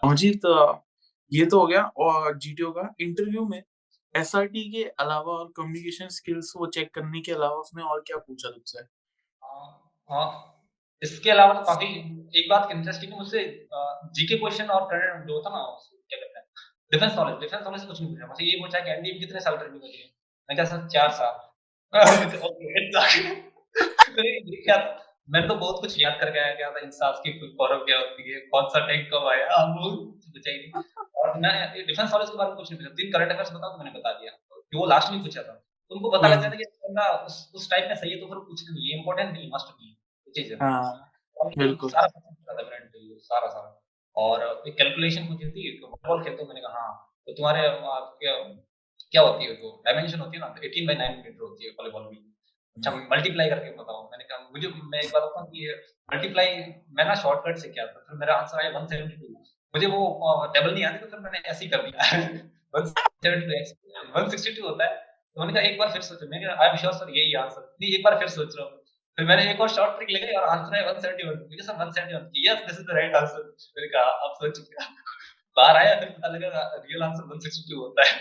मुझे 0.06 0.32
तो 0.44 0.54
ये 1.32 1.46
तो 1.46 1.60
हो 1.60 1.68
गया, 1.68 1.84
और 1.98 2.38
जीटीओ 2.38 2.72
का 2.72 2.82
इंटरव्यू 3.02 3.46
में 3.48 3.62
एसआरटी 4.16 4.64
के 4.72 4.84
अलावा 5.00 5.34
और 5.34 5.52
कम्युनिकेशन 5.58 6.08
स्किल्स 6.12 6.54
वो 6.58 6.68
चेक 6.70 6.94
करने 6.96 7.22
के 7.22 7.32
अलावा 7.32 7.60
उसने 7.60 7.84
और 7.84 8.02
क्या 8.08 8.18
पूछा 8.20 8.50
तुझसे 8.52 8.84
हाँ 10.10 10.28
इसके 11.02 11.30
अलावा 11.32 11.54
तो 11.54 11.62
काफ़ी 11.66 11.88
एक 12.40 12.50
बात 12.50 12.72
इंटरेस्टिंग 12.72 13.14
मुझसे 13.14 13.44
जीके 14.18 14.38
क्वेश्चन 14.38 14.68
और 14.70 14.86
करंट 14.86 15.28
जो 15.28 15.34
होता 15.36 15.50
ना 15.50 15.62
क्या 16.10 16.20
कहते 16.20 16.40
हैं 16.40 16.46
डिफेंस 16.92 17.14
नॉलेज 17.18 17.40
डिफेंस 17.40 17.64
नॉलेज 17.66 17.86
कुछ 17.86 18.02
नहीं 18.02 18.12
पूछा। 18.12 18.28
मुझे 18.28 18.46
ये 18.46 18.58
पूछा 18.62 18.80
कि 18.80 18.92
एनडीएम 18.92 19.20
कितने 19.20 19.40
साल 19.40 19.58
ट्रेनिंग 19.58 19.82
होती 19.82 19.98
है? 19.98 20.06
मैं 20.50 20.56
क्या 20.58 20.66
सर 20.66 20.88
चार 20.90 21.12
साल। 21.12 21.50
क्या 24.66 24.78
मैंने 25.32 25.48
तो 25.48 25.56
बहुत 25.56 25.82
कुछ 25.82 25.96
याद 26.00 26.18
करके 26.20 26.40
आया 26.40 26.54
गया 26.56 26.72
था 26.72 26.80
इंसाफ 26.80 27.20
की 27.24 27.40
फुल 27.40 27.50
फॉरम 27.50 27.80
क्या 27.80 28.00
होती 28.00 28.34
है 28.34 28.40
कौन 28.40 28.68
सा 28.68 28.88
टैंक 28.88 29.10
कब 29.14 29.28
आया 29.28 29.64
वो 29.66 29.96
पूछा 30.06 30.52
ही 30.52 30.58
नहीं। 30.58 30.72
और 31.16 31.40
मैं 31.40 31.86
डिफेंस 31.88 32.12
कॉलेज 32.12 32.30
के 32.30 32.38
बारे 32.38 32.50
में 32.50 32.58
कुछ 32.58 32.74
नहीं 32.74 32.88
तीन 32.88 33.12
करंट 33.12 33.32
अफेयर्स 33.32 33.52
बताओ 33.54 33.72
तो 33.72 33.78
मैंने 33.78 33.92
बता 33.92 34.12
दिया। 34.12 34.32
कि 34.72 34.78
वो 34.78 34.86
लास्ट 34.86 35.12
में 35.12 35.22
पूछा 35.22 35.44
था। 35.44 35.54
तो 35.90 35.96
उनको 35.96 36.12
पता 36.12 36.28
लग 36.28 36.42
जाता 36.42 36.56
कि 36.56 36.64
बंदा 36.64 37.26
उस 37.26 37.52
उस 37.56 37.72
टाइप 37.72 37.86
में 37.88 37.96
सही 37.96 38.12
है 38.12 38.20
तो 38.20 38.26
फिर 38.26 38.38
कुछ 38.38 38.72
नहीं 38.72 38.92
ये 38.92 38.98
इंपॉर्टेंट 38.98 39.34
नहीं 39.34 39.52
मस्ट 39.54 39.68
नहीं 39.68 39.90
है 39.90 39.96
चीज़ 40.32 40.54
है। 40.54 40.60
हाँ 40.60 41.12
बिल्कुल। 41.58 41.90
सारा 41.90 42.08
सारा 43.18 43.48
सारा। 43.48 43.82
और 44.16 44.64
एक 44.68 44.78
कैलकुलेशन 44.78 45.28
पूछी 45.28 45.50
थी 45.50 45.78
तो 45.78 45.88
फुटबॉल 45.88 46.24
खेलते 46.24 46.42
हो 46.42 46.48
मैंने 46.48 46.62
कहा 46.62 46.80
हाँ 46.80 47.14
तो 47.28 47.34
तुम्हारे 47.34 47.62
क्या 48.26 48.44
क्या 49.12 49.22
होती 49.22 49.46
है 49.46 49.52
वो 49.52 49.84
डायमेंशन 49.86 50.20
होती 50.20 50.38
है 50.38 50.40
ना 50.40 50.56
18 50.56 50.88
बाय 50.88 50.96
9 50.96 51.18
मीटर 51.18 51.42
होती 51.42 51.66
है 51.66 51.72
वॉलीबॉल 51.72 52.04
की 52.04 52.31
अच्छा 52.82 52.92
मल्टीप्लाई 53.10 53.50
करके 53.50 53.72
बताओ। 53.78 54.04
मैंने 54.12 54.24
कहा 54.24 54.50
मुझे 54.54 54.68
मैं 54.92 55.00
एक 55.00 55.10
बात 55.14 55.24
बताऊँ 55.24 55.48
कि 55.48 55.66
मल्टीप्लाई 56.10 56.56
मैं 56.92 57.06
ना 57.06 57.16
शॉर्टकट 57.16 57.58
से 57.58 57.70
किया 57.70 57.86
था 57.88 58.00
फिर 58.08 58.18
मेरा 58.18 58.36
आंसर 58.36 58.62
आया 58.62 58.72
172 58.72 59.28
मुझे 59.74 59.88
वो 59.88 60.00
टेबल 60.54 60.74
नहीं 60.74 60.84
आती 60.86 60.98
तो 60.98 61.08
फिर 61.08 61.20
मैंने 61.20 61.40
ऐसे 61.50 61.66
ही 61.66 61.70
कर 61.72 61.82
दिया। 61.82 62.08
162 64.16 64.64
होता 64.64 64.86
है। 64.86 64.96
तो 65.38 65.42
मैंने 65.42 65.54
कहा 65.54 65.64
एक 65.64 65.78
बार 65.80 65.92
फिर 65.92 66.02
सोचो। 66.02 66.28
मैंने 66.30 66.46
कहा 66.46 66.64
आई 66.64 66.70
एम 66.70 66.76
श्योर 66.78 66.94
सर 66.94 67.10
यही 67.18 67.34
आंसर 67.42 67.62
नहीं 67.82 67.94
एक 67.96 68.04
बार 68.06 68.18
फिर 68.20 68.28
सोच 68.30 68.56
रहा 68.58 68.66
हूँ। 68.66 68.78
फिर 69.18 69.26
मैंने 69.26 69.50
एक 69.52 69.62
और 69.62 69.70
शॉर्ट 69.70 69.96
ट्रिक 69.96 70.10
लगाई 70.12 70.34
और 70.42 70.48
आंसर 70.50 70.76
है 70.76 70.82
171 70.86 71.38
मुझे 71.44 71.64
सब 71.64 71.82
171 71.82 72.30
yes 72.46 72.64
this 72.68 72.80
is 72.80 72.86
the 72.88 72.96
right 73.00 73.16
answer 73.16 73.44
मैंने 73.78 73.88
कहा 73.88 74.04
अब 74.28 74.36
सोच 74.42 74.58
चुका 74.58 74.86
बाहर 75.58 75.78
आया 75.78 75.96
फिर 76.00 76.10
पता 76.10 76.28
लगा 76.28 76.64
रियल 76.78 77.04
आंसर 77.04 77.30
162 77.30 77.78
होता 77.78 78.08
है। 78.10 78.16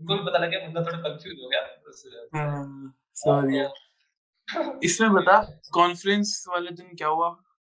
उनको 0.00 0.14
भी 0.14 0.24
पता 0.30 0.38
लगा 0.38 0.58
बंदा 0.66 0.82
थोड़ा 0.82 0.98
कंफ्यूज 1.08 1.36
हो 1.42 1.48
गया। 1.48 1.62
हाँ, 2.36 2.92
सॉरी 3.16 3.58
इसमें 4.84 5.12
बता 5.12 5.40
कॉन्फ्रेंस 5.74 6.44
वाले 6.48 6.70
दिन 6.72 6.94
क्या 6.96 7.08
हुआ? 7.08 7.28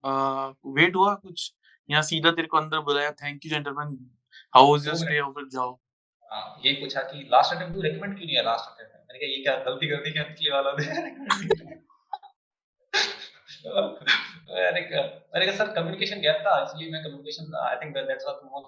आ, 0.04 0.48
वेट 0.76 0.96
हुआ 0.96 1.14
कुछ? 1.16 1.52
या 1.88 2.02
सीधा 2.02 2.30
तेरे 2.30 2.48
को 2.48 2.56
अंदर 2.56 2.80
बुलाया 2.80 3.10
thank 3.22 3.44
you 3.44 3.50
gentleman 3.50 3.96
how 4.54 4.70
was 4.70 4.86
your 4.86 4.96
stay 4.96 5.20
over 5.20 5.48
जाओ। 5.52 5.72
ये 6.64 6.72
पूछा 6.74 7.00
कि 7.02 7.28
लास्ट 7.32 7.54
अटेम्प्ट 7.54 7.74
तू 7.74 7.80
रेकमेंड 7.82 8.16
क्यों 8.16 8.26
नहीं 8.26 8.36
है 8.36 8.44
लास्ट 8.44 8.70
अटेम्प्ट 8.70 8.94
मैंने 8.94 9.18
कहा 9.18 9.30
ये 9.30 9.42
क्या 9.42 9.56
गलती 9.64 9.88
कर 9.88 10.02
दी 10.04 10.10
क्या 10.12 10.22
पिछले 10.24 10.50
वाला 10.50 10.70
ने? 10.72 10.84
मैंने 14.54 14.80
कहा 14.80 15.02
मैंने 15.02 15.46
कहा 15.46 15.56
सर 15.56 15.72
कम्युनिकेशन 15.74 16.20
गैप 16.20 16.42
था 16.46 16.54
इसलिए 16.62 16.90
मैं 16.92 17.02
communication 17.04 17.54
I 17.60 17.76
think 17.82 17.94
that's 17.96 18.24
what 18.24 18.40
most 18.44 18.66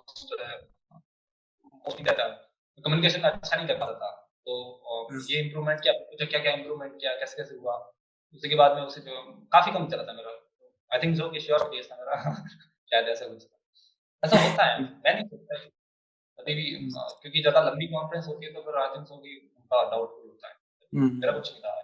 most 1.84 2.02
that 2.02 2.20
communication 2.84 3.20
अच्छा 3.30 3.56
नहीं 3.56 3.66
कर 3.68 3.78
पाता 3.78 3.94
था। 3.94 4.25
तो 4.46 4.56
हम्म। 5.10 5.20
ये 5.30 5.40
इंप्रूवमेंट 5.40 5.80
क्या 5.80 5.92
क्या 5.92 6.26
क्या 6.26 6.40
क्या 6.40 6.52
इंप्रूवमेंट 6.52 6.92
किया 7.00 7.14
कैसे 7.14 7.36
कैसे 7.36 7.54
हुआ? 7.54 7.76
उसके 8.34 8.54
बाद 8.54 8.76
में 8.76 8.82
उसे 8.82 9.00
काफ़ी 9.06 9.72
कम 9.72 9.86
चला 9.88 10.02
था 10.02 10.12
मेरा। 10.12 10.34
आई 10.90 11.02
थिंक 11.02 11.14
जो 11.16 11.28
कि 11.30 11.40
श्योर 11.40 11.64
केस 11.64 11.88
था 11.92 11.96
मेरा। 11.96 12.16
शायद 12.90 13.08
ऐसा 13.08 13.26
कुछ 13.26 13.46
ऐसा 14.22 14.40
होता 14.40 14.64
है। 14.64 14.82
मैं 14.82 15.14
नहीं 15.14 15.24
सोचता 15.24 15.58
कभी 16.38 16.54
भी 16.54 16.64
क्योंकि 17.22 17.40
ज़्यादा 17.40 17.60
लंबी 17.60 17.86
कॉन्फ्रेंस 17.86 18.26
होती 18.26 18.46
है 18.46 18.52
तो 18.52 18.62
फिर 18.62 18.78
आई 18.82 18.94
थिंक 18.96 19.06
सो 19.06 19.16
कि 19.16 19.36
उनका 19.56 19.82
डाउटफुल 19.90 20.28
होता 20.28 20.48
है। 20.48 20.54
हम्म। 20.92 21.20
मेरा 21.20 21.32
कुछ 21.32 21.52
नहीं 21.52 21.62
था। 21.62 21.74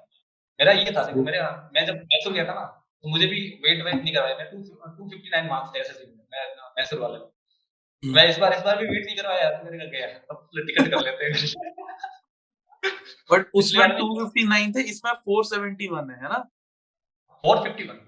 मेरा 0.61 0.72
ये 0.72 0.92
था 0.96 1.05
देखो 1.05 1.22
मेरे 1.22 1.42
मैं 1.75 1.87
जब 1.87 2.01
मैसूर 2.14 2.33
गया 2.33 2.44
था 2.44 2.55
ना 2.55 2.64
तो 3.05 3.09
मुझे 3.09 3.27
भी 3.27 3.40
वेट 3.64 3.85
वेट 3.85 3.94
नहीं 3.94 4.14
करवाया। 4.14 4.37
मैं 4.37 4.51
two 4.51 4.62
two 4.96 5.09
fifty 5.11 5.31
nine 5.31 5.46
marks 5.46 5.75
थे 5.75 5.81
एसएससी 5.81 6.07
में 6.07 6.25
मैं 6.33 6.46
मैसूर 6.79 7.01
वाले। 7.01 7.18
हम्म। 7.18 8.14
मैं 8.16 8.29
इस 8.29 8.38
बार 8.38 8.55
इस 8.55 8.62
बार 8.62 8.79
भी 8.79 8.88
वेट 8.88 9.07
नहीं 9.07 9.16
करवाया 9.16 9.51
तो 9.51 9.64
मेरे 9.64 9.79
का 9.79 9.90
गया। 9.90 10.07
अब 10.31 10.48
टिकट 10.57 10.90
कर 10.90 11.05
लेते 11.05 11.25
हैं। 11.25 12.11
बट 13.30 13.50
उसमें 13.60 13.86
259 13.98 14.74
थे 14.76 14.82
इसमें 14.90 15.12
471 15.28 16.10
है 16.10 16.16
है 16.22 16.28
ना? 16.32 16.40
451 17.44 18.00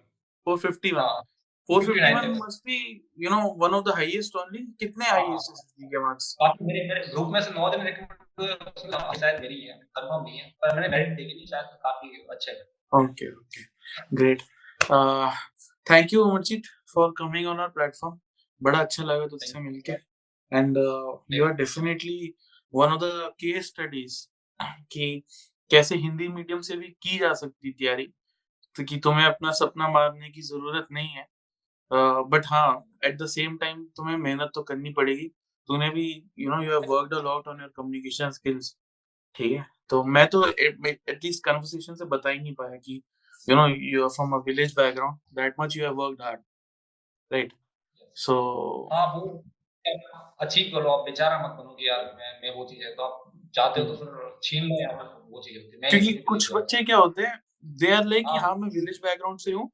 451 0.46 0.98
हाँ 0.98 1.22
451 1.68 2.32
must 2.38 2.60
be 2.70 2.78
you 3.24 3.30
know 3.34 3.42
one 3.64 3.74
of 3.76 3.84
the 3.84 3.94
highest 3.98 4.34
only. 4.40 4.62
कितने 4.80 5.04
highest 5.10 5.52
SSC 5.52 5.90
के 5.92 6.02
marks? 6.06 6.26
काफ़ी 6.42 6.66
मेरे 6.66 6.88
मेरे 6.88 7.06
ग्रुप 7.12 7.28
में 7.32 7.40
से 7.40 7.50
नौ 7.58 7.70
दिन 7.70 7.86
रिकमेंड 7.86 8.18
हुए 8.40 8.48
शायद 9.20 9.40
मेरी 9.40 9.60
है 9.60 9.74
कंफर्म 9.96 10.24
नहीं 10.24 10.38
है 10.38 10.50
पर 10.62 10.74
मैंने 10.74 10.88
मेरिट 10.96 11.16
देखी 11.16 11.34
नहीं 11.34 11.46
शायद 11.46 11.66
काफ़ी 11.86 12.26
अच्छे 12.30 12.50
है 12.50 12.62
okay 13.02 13.30
okay 13.36 13.62
great 14.16 14.42
thank 15.90 16.12
you 16.12 16.24
Amarjeet 16.24 16.66
for 16.94 17.14
coming 17.18 17.46
on 17.48 17.60
our 17.60 17.68
platform 17.78 18.18
बड़ा 18.62 18.78
अच्छा 18.78 19.04
लगा 19.04 19.26
तुझसे 19.28 19.60
मिलके। 19.60 19.92
And 20.52 20.76
you 21.32 21.44
are 21.46 21.52
definitely 21.62 22.34
one 22.74 22.92
of 22.92 23.00
the 23.04 23.32
case 23.40 23.66
studies 23.66 24.14
कि 24.60 25.22
कैसे 25.70 25.96
हिंदी 25.96 26.28
मीडियम 26.28 26.60
से 26.60 26.76
भी 26.76 26.88
की 27.02 27.18
जा 27.18 27.32
सकती 27.34 27.72
तैयारी 27.72 28.06
तो 28.76 28.84
कि 28.84 28.96
तुम्हें 28.98 29.24
अपना 29.26 29.50
सपना 29.52 29.88
मारने 29.88 30.30
की 30.30 30.42
ज़रूरत 30.42 30.86
नहीं 30.92 31.08
है। 31.08 31.26
बट 32.30 32.46
हाँ 32.46 32.84
एट 33.04 33.16
द 33.18 33.26
सेम 33.28 33.56
टाइम 33.58 33.84
तुम्हें 33.96 34.16
मेहनत 34.18 34.50
तो 34.54 34.62
करनी 34.62 34.92
पड़ेगी। 34.92 35.28
तूने 35.68 35.88
भी 35.90 36.06
you 36.38 36.50
know 36.50 36.62
you 36.62 36.70
have 36.70 36.84
worked 36.88 37.14
a 37.14 37.20
lot 37.22 37.48
on 37.48 37.60
your 37.60 37.72
communication 37.76 38.30
skills 38.30 38.74
ठीक 39.36 39.52
है? 39.52 39.66
तो 39.90 40.02
मैं 40.04 40.26
तो 40.26 40.46
एटलीस्ट 40.48 41.44
कन्वर्सेशन 41.44 41.94
से 41.94 42.04
बता 42.06 42.30
ही 42.30 42.38
नहीं 42.38 42.54
पाया 42.54 42.76
कि 42.76 43.00
you 43.48 43.56
know 43.56 43.66
you 43.68 44.02
are 44.04 44.08
from 44.08 44.32
a 44.34 44.38
village 44.46 44.74
background 44.76 45.18
that 45.34 45.54
much 45.60 45.76
you 45.76 45.84
have 45.84 45.94
worked 45.94 46.22
hard 46.22 46.40
right 47.30 47.52
so 48.16 48.34
हाँ 48.92 49.06
वो, 49.14 49.44
अचीव 50.40 50.70
करो 50.74 50.90
आप 50.90 51.04
बेचारा 51.04 51.38
मत 51.38 51.56
बनो 51.58 51.74
कि 51.74 51.88
यार, 51.88 52.04
मैं 52.18 52.40
मैं 52.42 52.54
वो 52.56 52.64
चीज़ 52.64 52.84
है। 52.84 52.94
तो 52.94 53.02
आप 53.02 53.32
चाहते 53.54 53.80
हो 53.80 53.86
तो 53.86 53.94
फिर 53.96 54.30
छीन 54.42 54.64
लो 54.64 54.80
यार 54.80 54.94
वो 55.30 55.40
चीज़ 55.40 55.58
होती 55.58 55.76
है। 55.76 55.90
क्योंकि 55.90 56.12
कुछ 56.24 56.48
बच्चे 56.54 56.82
क्या 56.84 56.96
होते 56.96 57.22
हैं 57.22 57.38
दे 57.78 57.92
आर 57.92 58.04
लाइक 58.06 58.26
कि 58.26 58.36
हाँ। 58.38 58.54
मैं 58.56 58.68
विलेज 58.70 59.00
बैकग्राउंड 59.04 59.38
से 59.40 59.52
हूँ 59.52 59.70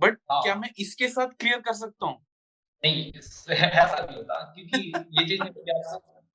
बट 0.00 0.18
हाँ। 0.30 0.42
क्या 0.42 0.54
मैं 0.56 0.70
इसके 0.78 1.08
साथ 1.08 1.28
क्लियर 1.40 1.60
कर 1.60 1.72
सकता 1.74 2.06
हूँ? 2.06 2.18
नहीं 2.84 3.12
ऐसा 3.12 3.96
नहीं 3.96 4.16
होता 4.16 4.40
क्योंकि 4.54 4.78
ये 5.12 5.24
चीज़ 5.26 5.44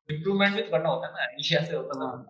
इम्प्रूवमेंट 0.09 0.55
भी 0.55 0.61
तो 0.61 0.69
करना 0.71 0.89
होता 0.89 1.07
है 1.07 1.13
ना 1.13 1.37
ये 1.41 1.57
ऐसे 1.57 1.75
होता 1.75 1.99
है 1.99 2.07
हाँ, 2.07 2.23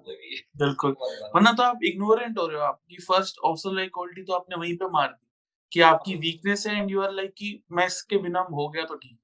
बिल्कुल। 0.57 0.95
वरना 1.35 1.51
तो 1.51 1.63
आप 1.63 1.79
इग्नोरेंट 1.85 2.37
हो 2.39 2.47
रहे 2.47 2.57
हो 2.57 2.63
आपकी 2.63 2.97
फ़र्स्ट 3.03 3.39
ऑप्शन 3.45 3.75
लाइक 3.75 3.91
क्वालिटी 3.93 4.23
तो 4.23 4.33
आपने 4.33 4.55
वहीं 4.57 4.75
पे 4.77 4.89
मार 4.89 5.07
दी 5.07 5.27
कि 5.71 5.81
आपकी 5.83 6.15
वीकनेस 6.17 6.67
है 6.67 6.75
एंड 6.77 6.91
यू 6.91 7.01
आर 7.01 7.11
लाइक 7.13 7.33
कि 7.37 7.51
मैं 7.71 7.85
इसके 7.87 8.17
बिना 8.19 8.39
हो 8.53 8.69
गया 8.69 8.85
तो 8.85 8.95
ठीक। 8.97 9.17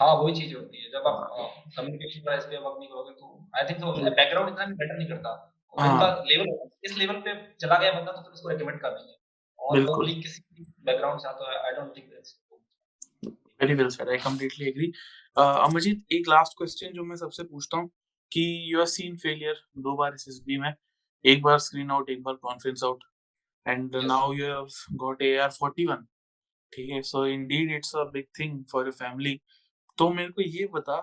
हाँ 0.00 0.14
वही 0.14 0.34
चीज़ 0.34 0.54
होती 0.54 0.82
है। 0.82 0.90
जब 0.90 1.06
आप 1.06 1.18
कम्युनिकेशन 1.76 2.20
पे 2.20 2.56
वर्क 2.56 2.78
नहीं 2.78 2.88
करोगे 2.88 3.12
तो 3.12 3.26
आई 3.58 3.68
थिंक 3.68 3.78
तो 3.80 3.92
बैकग्राउंड 4.10 4.48
इतना 4.50 4.66
मैटर 4.66 4.96
नहीं 4.96 5.08
करता। 5.08 5.30
उनका 5.74 6.08
लेवल 6.28 6.48
इस 6.84 6.96
लेवल 6.98 7.20
पे 7.20 7.34
चला 7.60 7.78
गया 7.78 7.92
बंदा 7.92 8.12
तो 8.12 8.22
फिर 8.22 8.32
उसको 8.32 8.48
रेकमेंड 8.48 8.80
कर 8.80 8.90
देंगे। 8.90 9.14
और 9.58 9.78
नॉर्मली 9.80 10.14
किसी 10.22 10.64
बैकग्राउंड 10.84 11.20
से 11.20 11.28
आता 11.28 11.52
है 11.52 11.58
I 11.66 11.72
don't 11.76 11.96
think 11.96 12.10
that's 12.10 12.34
very 13.62 13.74
well 13.74 13.88
sir 13.90 14.10
I 14.10 14.18
completely 14.24 14.68
agree 14.68 14.92
Amarjeet 15.36 16.12
एक 16.12 16.28
लास्ट 16.28 16.56
क्वेश्चन 16.58 16.92
जो 16.94 17.04
मैं 17.04 17.16
सबसे 17.16 17.44
पूछता 17.44 17.76
हूँ 17.76 17.88
कि 18.32 18.44
यू 18.72 18.84
सीन 18.92 19.16
फेलियर 19.18 19.60
दो 19.78 19.94
बार 19.96 20.14
एसएसबी 20.14 20.56
में। 20.58 20.72
एक 21.24 21.42
बार 21.42 21.58
स्क्रीन 21.60 21.90
आउट 21.90 22.10
एक 22.10 22.22
बार 22.22 22.34
conference 22.42 22.84
out 22.84 23.04
and 23.66 23.96
now 24.06 24.32
you 24.32 24.44
have 24.46 24.68
got 24.96 25.22
AIR 25.22 25.50
41 25.52 26.04
ठीक 26.72 26.90
है? 26.90 27.00
So 27.02 27.26
indeed 27.26 27.72
it's 27.74 27.94
a 27.96 28.04
big 28.12 28.26
thing 28.38 28.64
for 28.72 28.84
your 28.84 28.92
family 28.94 29.40
तो 29.98 30.08
मेरे 30.10 30.32
को 30.32 30.42
ये 30.42 30.66
बता 30.74 30.96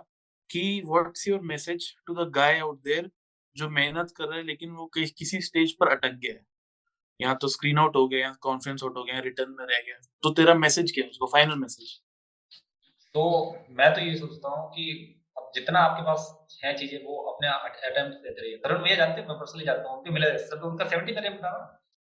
कि 0.50 0.82
what's 0.86 1.28
your 1.28 1.40
message 1.44 1.94
to 2.08 2.14
the 2.16 2.30
guy 2.32 2.60
out 2.60 2.82
there 2.84 3.10
जो 3.56 3.70
मेहनत 3.72 4.12
कर 4.18 4.26
रहा 4.26 4.38
है 4.38 4.44
लेकिन 4.44 4.72
वो 4.72 4.86
कि, 4.86 5.06
किसी 5.08 5.42
स्टेज 5.42 5.76
पर 5.80 5.88
अटक 5.90 6.14
गया 6.16 6.34
है? 6.34 6.46
यहाँ 7.20 7.36
तो 7.42 7.48
स्क्रीन 7.48 7.78
आउट 7.80 7.96
हो 7.96 8.08
गया 8.08 8.32
कॉन्फ्रेंस 8.42 8.84
आउट 8.84 8.98
हो 8.98 9.04
गया 9.04 9.20
रिटर्न 9.22 9.56
में 9.60 9.66
रह 9.66 9.82
गया। 9.88 9.98
तो 10.24 10.30
तेरा 10.32 10.54
मैसेज 10.56 10.92
क्या 10.92 11.04
है 11.04 11.10
उसको 11.10 11.28
फाइनल 11.28 11.60
मैसेज 11.60 12.00
तो 13.16 13.26
मैं 13.72 13.94
तो 13.96 14.02
ये 14.02 14.16
सोचता 14.18 14.50
हूँ 14.50 14.70
कि 14.72 14.86
अब 15.38 15.52
जितना 15.56 15.80
आपके 15.80 16.04
पास 16.04 16.26
है 16.64 16.74
चीज़ें 16.78 16.98
वो 17.06 17.18
अपने 17.32 17.48
अटेम्प्ट 17.48 18.18
देते 18.18 18.42
रहिए। 18.42 18.58
तरुण 18.58 18.84
भैया 18.84 18.96
जानते 18.96 19.22
हैं 19.22 19.28
मैं 19.28 19.38
पर्सनली 19.40 19.66
जानता 19.66 19.90
हूँ 19.90 19.98
उनके 19.98 20.12
मिला 20.12 20.36
सब 20.40 20.62
तो 20.62 20.70
उनका 20.70 20.88
सेवेंटी 20.88 21.14
अटेम्प्ट 21.14 21.40
था 21.40 21.54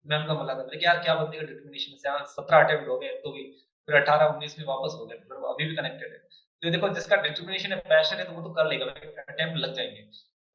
मैं 0.06 0.18
उनका 0.18 0.34
मिला 0.34 0.54
था 0.54 0.62
क्या 0.76 0.94
क्या 1.02 1.14
बंदे 1.14 1.38
का 1.38 1.46
डिटर्मिनेशन 1.46 1.96
से 1.98 2.18
सत्रह 2.32 2.64
अटेम्प्ट 2.64 2.88
हो 2.88 2.98
गए 2.98 3.08
तो 3.24 3.32
भी 3.32 3.44
फिर 3.88 3.96
अठारह 3.96 4.34
उन्नीस 4.34 4.58
में 4.58 4.64
वापस 4.66 4.96
हो 4.98 5.06
गए 5.06 5.18
फिर 5.18 5.44
अभी 5.50 5.68
भी 5.68 5.76
कनेक्टेड 5.76 6.12
है। 6.12 6.20
तो 6.62 6.70
देखो, 6.70 6.88
जिसका 6.90 7.16
डिटर्मिनेशन 7.18 7.72
है 7.72 7.76
पैशन 7.88 8.16
है 8.16 8.24
तो 8.24 8.32
वो 8.32 8.42
तो 8.42 8.50
कर 8.54 8.66
लेगा 8.68 8.86
अटेम्प्ट 8.86 9.56
लग 9.58 9.74
जाएँगे। 9.74 10.06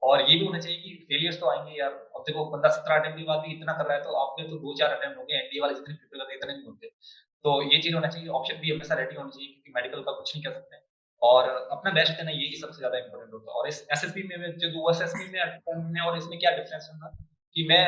और 0.01 0.21
ये 0.21 0.37
भी 0.39 0.45
होना 0.45 0.59
चाहिए 0.59 0.79
कि 0.79 0.93
फेलियर्स 1.09 1.39
तो 1.39 1.49
आएँगे 1.49 1.79
यार। 1.79 1.91
अब 2.15 2.23
देखो, 2.27 2.45
बंदा 2.51 2.69
सत्रह 2.71 2.95
अटेम्प्ट 2.95 3.19
के 3.19 3.23
बाद 3.25 3.39
भी 3.39 3.53
इतना 3.53 3.73
कर 3.73 3.85
रहा 3.85 3.97
है 3.97 4.03
तो 4.03 4.13
आपके 4.17 4.43
तो 4.49 4.57
दो 4.57 4.75
चार 4.79 4.91
अटेम्प्ट 4.91 5.17
हो 5.17 5.23
गए 5.23 5.35
एनडीए 5.35 5.61
वाले 5.61 5.73
जितने 5.73 5.95
प्रिपेयर 5.95 6.23
करते 6.23 6.35
इतने 6.35 6.53
नहीं 6.53 6.65
होते। 6.65 6.87
तो 7.45 7.61
ये 7.73 7.79
चीज़ 7.79 7.95
होना 7.95 8.07
चाहिए 8.07 8.27
ऑप्शन 8.39 8.59
भी 8.61 8.71
हमेशा 8.71 8.95
रेडी 8.95 9.15
होना 9.15 9.29
चाहिए, 9.29 9.47
क्योंकि 9.49 9.71
मेडिकल 9.75 10.01
का 10.01 10.11
कुछ 10.11 10.35
नहीं 10.35 10.43
कर 10.43 10.51
सकते। 10.51 10.85
और 11.21 11.49
अपना 11.71 11.91
बेस्ट 11.91 12.13
देना 12.17 12.31
ये 12.33 12.49
सबसे 12.57 12.77
ज़्यादा 12.77 12.97
इंपॉर्टेंट 12.97 13.33
होता 13.33 13.51
है। 13.51 13.57
और 13.57 13.67
इस 13.67 13.79
एसएसबी 13.93 14.23
में 14.29 14.57
जो 14.57 14.69
दो 14.69 14.89
एसएसबी 14.91 15.29
में 15.31 16.01
और 16.01 16.17
इसमें 16.17 16.37
क्या 16.39 16.51
डिफरेंस 16.57 16.89
होगा 16.93 17.07
कि 17.55 17.67
मैं 17.69 17.83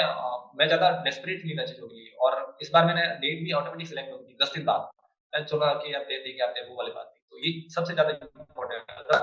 मैं 0.59 0.67
ज़्यादा 0.67 0.89
डेस्परेट 1.03 1.45
नहीं 1.45 1.57
था 1.57 1.65
चीज़ों 1.65 1.87
के 1.87 1.95
लिए। 1.95 2.11
और 2.25 2.57
इस 2.61 2.71
बार 2.73 2.85
मैंने 2.85 3.05
डेट 3.21 3.43
भी 3.43 3.51
ऑटोमेटिक 3.61 3.87
सिलेक्ट 3.87 4.11
होगी 4.11 4.37
दस 4.41 4.53
दिन 4.55 4.65
बाद। 4.65 4.89
मैं 5.33 5.45
चलो 5.45 5.73
कि 5.83 5.93
आप 5.93 6.01
दे 6.03 6.17
देंगे 6.17 6.43
आप 6.43 6.49
दे, 6.49 6.67
वो 6.69 6.75
वाली 6.75 6.91
बात 6.91 7.13
तो 7.39 7.45
ये 7.45 7.51
सबसे 7.71 7.93
ज़्यादा 7.93 8.11
इम्पोर्टेंट 8.11 8.91
है। 8.91 9.19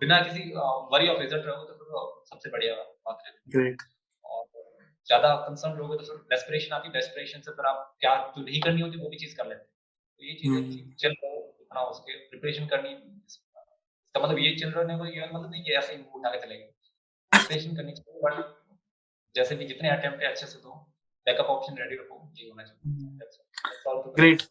बिना 0.00 0.18
किसी 0.22 0.42
वरी 0.92 1.08
ऑफ़ 1.08 1.20
रिज़ल्ट 1.20 1.46
रहोगे 1.46 1.66
तो 1.68 1.74
फिर 1.76 1.86
सबसे 2.26 2.50
बढ़िया 2.50 2.74
बात 2.74 3.22
है। 3.26 3.32
ग्रेट 3.54 3.82
और 4.24 4.44
ज़्यादा 5.08 5.34
कंसर्न 5.46 5.72
रहोगे 5.74 5.96
तो 5.98 6.04
फिर 6.06 6.16
डेस्परेशन 6.30 6.74
आती 6.74 6.88
है 6.88 6.92
डेस्परेशन 6.94 7.40
से 7.40 7.52
फिर 7.52 7.66
आप 7.66 7.78
क्या 8.00 8.14
जो 8.36 8.42
नहीं 8.42 8.60
करनी 8.62 8.80
होती 8.80 8.98
वो 8.98 9.08
भी 9.10 9.16
चीज़ 9.18 9.36
कर 9.36 9.46
लेते 9.46 9.64
तो 9.64 10.24
ये 10.24 10.34
चीज़ें 10.34 10.56
हम्म। 10.56 10.92
चल 10.98 11.14
रहा 11.14 11.30
इतना 11.60 11.82
उसके 11.94 12.16
प्रिपरेशन 12.28 12.66
करनी 12.66 12.90
इसका 12.90 14.20
मतलब 14.20 14.38
ये 14.38 14.54
चल 14.56 14.70
रहा 14.70 14.96
है 14.96 15.14
ये 15.16 15.26
मतलब 15.26 15.50
नहीं 15.50 15.64
कि 15.64 15.72
ऐसे 15.74 15.94
ही 15.94 16.02
उठा 16.14 16.30
के 16.30 16.38
चलेंगे 16.42 16.64
प्रिपरेशन 17.32 17.76
करनी 17.76 17.92
चाहिए 17.92 18.20
बट 18.22 18.54
जैसे 19.34 19.56
भी 19.56 19.66
जितने 19.66 19.88
अटेम्प्ट 19.90 20.22
अच्छे 20.26 20.46
से 20.46 20.58
दो। 20.58 20.74
बैकअप 21.26 21.46
ऑप्शन 21.50 21.76
रेडी 21.78 21.96
रखो 21.96 22.16
ये 22.36 22.48
होना 22.48 22.62
चाहिए। 22.62 22.82
Great 24.14 24.42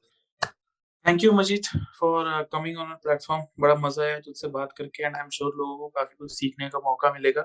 thank 1.05 1.23
you 1.23 1.31
Majid 1.31 1.65
for 1.99 2.27
coming 2.51 2.77
on 2.79 2.93
platform 3.03 3.43
बड़ा 3.61 3.73
मज़ा 3.77 4.03
आया 4.03 4.19
तुझसे 4.19 4.47
बात 4.49 4.71
करके 4.77 5.03
एंड 5.03 5.15
आई 5.15 5.21
एम 5.23 5.29
श्योर 5.29 5.51
लोगों 5.57 5.77
को 5.77 5.87
काफ़ी 5.95 6.15
कुछ 6.15 6.31
सीखने 6.31 6.69
का 6.69 6.79
मौका 6.85 7.11
मिलेगा. 7.13 7.41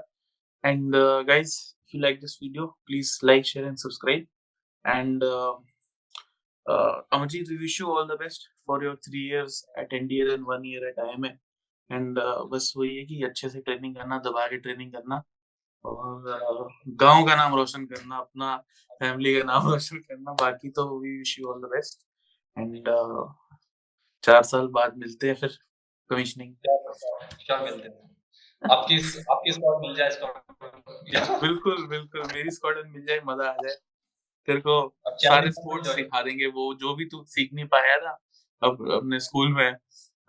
And 0.64 0.94
guys 1.28 1.52
if 1.78 1.96
you 1.96 2.02
like 2.02 2.20
this 2.20 2.38
video 2.42 2.66
please 2.86 3.18
like 3.24 3.46
share 3.46 3.66
and 3.66 3.76
subscribe 3.78 4.26
and 4.84 5.24
Amarjeet 7.12 7.48
we 7.48 7.56
wish 7.56 7.80
you 7.80 7.86
all 7.88 8.08
the 8.08 8.18
best 8.20 8.48
for 8.66 8.84
your 8.84 8.96
three 9.08 9.26
years 9.28 9.64
at 9.78 9.92
NDA 9.94 10.32
and 10.32 10.44
one 10.48 10.66
year 10.66 10.88
at 10.88 10.98
IMA 11.06 11.28
and 11.90 12.18
बस 12.52 12.72
वही 12.76 12.96
है 12.96 13.04
कि 13.06 13.22
अच्छे 13.24 13.48
से 13.48 13.60
training 13.60 13.96
करना 13.96 14.18
दबा 14.28 14.46
के 14.46 14.58
training 14.58 14.92
करना 14.92 15.22
और 15.84 16.26
uh, 16.30 16.94
गाँव 17.02 17.26
का 17.26 17.34
नाम 17.36 17.54
रोशन 17.56 17.84
करना 17.86 18.16
अपना 18.18 18.56
फैमिली 19.00 19.38
का 19.38 19.44
नाम 19.44 19.68
रोशन 19.72 19.98
करना 19.98 20.32
बाकी 20.40 20.70
तो 20.70 20.88
we 20.98 21.16
wish 21.18 21.38
you 21.38 21.52
all 21.52 21.60
the 21.60 21.70
best 21.72 22.06
and 22.56 22.88
चार 24.24 24.42
साल 24.42 24.66
बाद 24.68 24.96
मिलते 24.96 25.28
हैं 25.28 25.34
फिर 25.34 25.58
कमिश्निंग 26.10 26.54
मिलते 27.50 27.88
हैं? 27.88 28.10
आपकी 28.62 28.96
आपकी 29.30 29.52
स्क्वाड 29.52 29.80
मिल 29.80 29.96
जाए 29.96 30.10
स्क्वाड 30.10 31.40
बिल्कुल 31.42 31.86
बिल्कुल 31.86 32.22
मेरी 32.34 32.50
स्क्वाड 32.50 32.86
मिल 32.86 33.06
जाए 33.06 33.20
मज़ा 33.24 33.48
आ 33.50 33.54
जाए। 33.54 33.74
तेरे 34.48 34.60
को 34.60 34.94
सारे 35.18 35.50
स्पोर्ट्स 35.50 35.94
सिखा 35.94 36.22
देंगे 36.22 36.46
वो 36.46 36.74
जो 36.74 36.94
भी 36.94 37.04
तू 37.04 37.24
सीख 37.24 37.52
नहीं 37.54 37.66
पाया 37.66 37.96
था 37.96 38.18
अब 38.62 38.90
अपने 38.92 39.20
स्कूल 39.20 39.52
में 39.54 39.76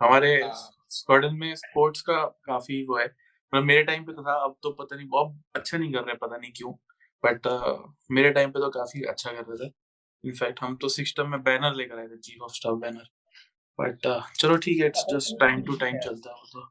हमारे 0.02 0.52
स्क्वाडन 0.90 1.36
में 1.36 1.56
स्पोर्ट्स 1.56 2.02
का 2.02 2.26
काफ़ी 2.46 2.86
वो 2.86 2.98
है। 2.98 3.06
मतलब 3.06 3.64
मेरे 3.64 3.84
टाइम 3.84 4.06
पे 4.06 4.14
तो 4.14 4.24
था 4.24 4.34
अब 4.34 4.56
तो 4.64 4.72
पता 4.72 4.96
नहीं 4.96 5.08
बहुत 5.08 5.42
अच्छा 5.56 5.78
नहीं 5.78 5.94
कर 5.94 6.04
रहे 6.04 6.16
पता 6.16 6.38
नहीं 6.38 6.52
क्यों 6.52 6.74
बट 7.24 7.48
uh, 7.48 7.94
मेरे 8.12 8.32
टाइम 8.32 8.52
पे 8.52 8.60
तो 8.60 8.70
काफ़ी 8.70 9.04
अच्छा 9.04 9.32
कर 9.32 9.44
रहे 9.44 9.70
थे। 9.70 9.74
इनफैक्ट 10.24 10.60
हम 10.62 10.76
तो 10.78 10.90
सिस्टम 10.90 11.30
में 11.30 11.44
बैनर 11.44 11.76
लेकर 11.76 12.00
आए 12.00 12.08
थे 12.08 12.18
chief 12.18 12.42
of 12.42 12.54
staff 12.54 12.78
banner 12.78 13.10
but 13.82 14.08
चलो 14.40 14.58
ठीक 14.58 14.80
है 14.82 14.88
it's 14.88 15.06
just 15.10 15.40
time 15.40 15.62
to 15.64 15.76
time 15.78 16.00
चलता 16.00 16.32
है 16.32 16.50
तो 16.52 16.70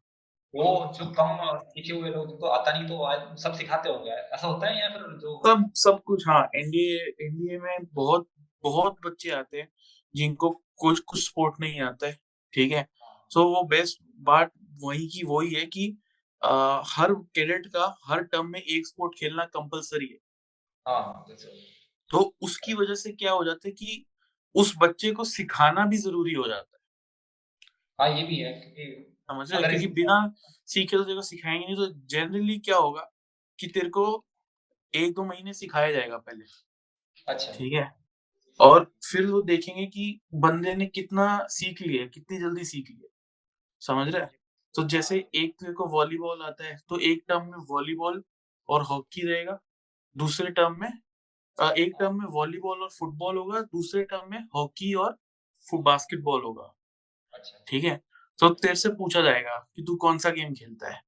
वो 0.55 0.65
जो 0.95 1.05
कम 1.13 1.37
सीखे 1.59 1.93
हुए 1.93 2.11
लोग 2.11 2.29
जिनको 2.29 2.47
आता 2.49 2.73
नहीं 2.73 2.87
तो 2.87 3.37
सब 3.37 3.53
सिखाते 3.55 3.91
होंगे 3.91 4.11
ऐसा 4.11 4.47
होता 4.47 4.67
है 4.67 4.81
या 4.81 4.89
फिर 4.89 5.03
जो 5.19 5.35
सब 5.47 5.71
सब 5.77 6.01
कुछ 6.07 6.25
हाँ 6.29 6.43
एनडीए 6.57 6.97
एनडीए 7.27 7.59
में 7.59 7.87
बहुत 7.95 8.29
बहुत 8.65 8.97
बच्चे 9.07 9.31
आते 9.31 9.59
हैं 9.59 9.69
जिनको 10.15 10.51
कुछ 10.77 11.01
कुछ 11.01 11.25
स्पोर्ट 11.25 11.61
नहीं 11.61 11.81
आता 11.81 12.07
है 12.07 12.19
ठीक 12.55 12.73
है? 12.73 12.87
सो 13.31 13.41
so, 13.41 13.47
वो 13.47 13.63
बेस्ट 13.65 13.99
बात 14.23 14.53
वही 14.83 15.07
की 15.09 15.25
वही 15.27 15.55
है 15.55 15.65
कि 15.67 15.87
आ, 16.43 16.83
हर 16.87 17.15
कैडेट 17.35 17.67
का 17.67 17.95
हर 18.05 18.23
टर्म 18.25 18.47
में 18.47 18.61
एक 18.63 18.87
स्पोर्ट 18.87 19.15
खेलना 19.19 19.45
कंपलसरी 19.55 20.07
है। 20.07 20.19
हाँ 20.87 21.25
तो 22.11 22.19
उसकी 22.43 22.75
वजह 22.75 22.95
से 22.95 23.13
क्या 23.13 23.33
हो 23.33 23.45
जाता 23.45 23.69
है 23.69 23.73
कि 23.73 24.05
उस 24.55 24.75
बच्चे 24.79 25.13
को 25.13 25.25
सिखाना 25.25 25.87
भी 25.87 25.97
ज़रूरी 25.99 26.35
हो 26.35 26.47
जाता 26.49 26.77
है। 26.77 26.80
हाँ 28.01 28.09
ये 28.11 28.23
भी 28.25 28.37
है 28.37 28.53
समझ 29.29 29.53
रहे 29.53 29.63
क्योंकि 29.63 29.87
बिना 29.95 30.17
सीखे 30.69 30.97
तो 30.97 31.05
को 31.15 31.23
सिखाएँगे 31.23 31.67
नहीं 31.67 31.77
तो 31.77 31.87
जनरली 32.09 32.59
क्या 32.59 32.77
होगा 32.77 33.11
कि 33.59 33.67
तेरे 33.69 33.89
को 33.91 34.05
एक 34.95 35.15
दो 35.15 35.25
महीने 35.25 35.53
सिखाया 35.55 35.93
जाएगा 35.93 36.19
पहले। 36.19 36.45
अच्छा। 37.29 37.53
ठीक 37.53 37.73
है? 37.73 37.91
और 38.61 38.85
फिर 39.13 39.27
वो 39.27 39.43
देखेंगे 39.43 39.87
कि 39.87 40.21
बंदे 40.35 40.75
ने 40.75 40.87
कितना 40.87 41.27
सीख 41.51 41.83
लिया 41.83 42.07
कितनी 42.07 42.39
जल्दी 42.39 42.65
सीख 42.65 42.91
लिया 42.91 43.09
समझ 43.83 44.09
रहे 44.15 44.27
तो 44.75 44.85
जैसे 44.89 45.17
एक 45.35 45.55
तेरे 45.61 45.73
को 45.73 45.87
वॉलीबॉल 45.89 46.43
आता 46.43 46.65
है 46.65 46.77
तो 46.89 46.99
एक 47.01 47.25
टर्म 47.29 47.47
में 47.47 47.59
वॉलीबॉल 47.71 48.23
और 48.69 48.83
हॉकी 48.83 49.27
रहेगा 49.29 49.59
दूसरे 50.17 50.51
टर्म 50.53 50.81
में 50.81 50.91
एक 51.79 51.95
टर्म 52.01 52.19
में 52.21 52.27
वॉलीबॉल 52.31 52.83
और 52.83 52.91
फुटबॉल 52.91 53.37
होगा 53.39 53.61
दूसरे 53.63 54.05
टर्म 54.05 54.31
में 54.31 54.41
हॉकी 54.57 54.95
और 54.95 55.17
बास्केटबॉल 55.83 56.43
होगा। 56.43 56.75
ठीक 57.69 57.85
है? 57.85 58.01
तो 58.39 58.49
तेरे 58.49 58.75
से 58.75 58.89
पूछा 58.89 59.23
जाएगा 59.23 59.57
कि 59.77 59.83
तू 59.83 59.97
कौन 59.97 60.19
सा 60.19 60.31
गेम 60.31 60.55
खेलता 60.55 60.93
है। 60.93 61.01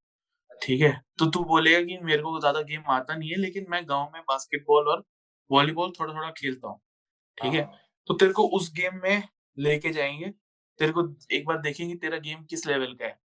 ठीक 0.62 0.80
है? 0.80 0.92
तो 1.18 1.26
तू 1.26 1.44
बोलेगा 1.44 1.80
कि 1.82 1.98
मेरे 2.02 2.22
को 2.22 2.40
ज़्यादा 2.40 2.60
गेम 2.60 2.82
आता 2.88 3.16
नहीं 3.16 3.30
है 3.30 3.36
लेकिन 3.36 3.66
मैं 3.68 3.82
गाँव 3.88 4.10
में 4.14 4.22
बास्केटबॉल 4.22 4.88
और 4.88 5.04
वॉलीबॉल 5.50 5.92
थोड़ा 6.00 6.14
थोड़ा 6.14 6.30
खेलता 6.30 6.68
हूँ। 6.68 6.80
ठीक 7.38 7.54
है? 7.54 7.62
हाँ। 7.62 7.78
तो 8.06 8.14
तेरे 8.14 8.32
को 8.32 8.46
उस 8.48 8.72
गेम 8.72 9.00
में 9.02 9.22
लेके 9.58 9.90
जाएँगे। 9.90 10.30
तेरे 10.78 10.92
को 10.92 11.16
एक 11.32 11.46
बार 11.46 11.58
देखेंगे 11.58 11.94
तेरा 11.94 12.18
गेम 12.18 12.44
किस 12.44 12.66
लेवल 12.66 12.94
का 12.94 13.06
है। 13.06 13.18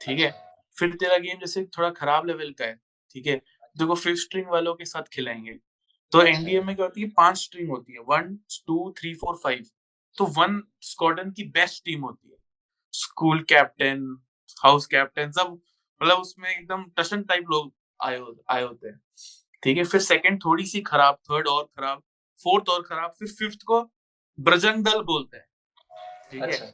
ठीक 0.00 0.20
है? 0.20 0.30
फिर 0.76 0.94
तेरा 0.94 1.18
गेम 1.18 1.38
जैसे 1.38 1.64
थोड़ा 1.78 1.90
खराब 1.90 2.26
लेवल 2.26 2.52
का 2.52 2.64
है। 2.64 2.80
ठीक 3.10 3.26
है? 3.26 3.36
देखो 3.78 3.94
फिफ्थ 3.94 4.20
स्ट्रिंग 4.20 4.46
वालों 4.46 4.74
के 4.74 4.84
साथ 4.84 5.02
खिलाएँगे। 5.02 5.58
तो 6.12 6.22
एनडीए 6.22 6.56
अच्छा। 6.56 6.66
में 6.66 6.76
क्या 6.76 6.86
होती 6.86 7.00
है? 7.00 7.08
पाँच 7.08 7.36
स्ट्रिंग 7.36 7.70
होती 7.70 7.92
है। 7.92 8.00
One 8.00 8.38
two 8.66 8.94
three 8.98 9.14
four 9.14 9.36
five 9.36 9.66
तो 10.16 10.26
वन 10.26 10.62
स्क्वाडन 10.80 11.30
की 11.30 11.44
बेस्ट 11.44 11.84
टीम 11.84 12.00
होती 12.00 12.30
है। 12.30 12.36
स्कूल 12.92 13.42
कैप्टन 13.42 14.22
हाउस 14.64 14.86
कैप्टन 14.86 15.30
सब 15.30 15.60
मतलब 16.00 16.18
उसमें 16.18 16.50
एकदम 16.50 16.84
टशन 16.96 17.22
टाइप 17.22 17.44
लोग 17.50 17.72
आए 18.02 18.18
हो, 18.18 18.44
आए 18.50 18.62
होते 18.62 18.88
हैं। 18.88 19.00
ठीक 19.62 19.76
है 19.76 19.84
फिर 19.84 20.00
सेकंड 20.00 20.44
थोड़ी 20.44 20.66
सी 20.66 20.80
खराब 20.80 21.14
थर्ड 21.14 21.48
और 21.48 21.64
खराब 21.64 22.02
फोर्थ 22.40 22.68
और 22.68 22.82
खराब 22.82 23.10
फिर 23.10 23.28
फिफ्थ 23.28 23.62
को 23.62 23.82
ब्रजंग 24.38 24.84
दल 24.84 25.02
बोलते 25.02 25.36
हैं। 25.36 25.46
ठीक 26.32 26.42
है 26.42 26.48
अच्छा। 26.48 26.64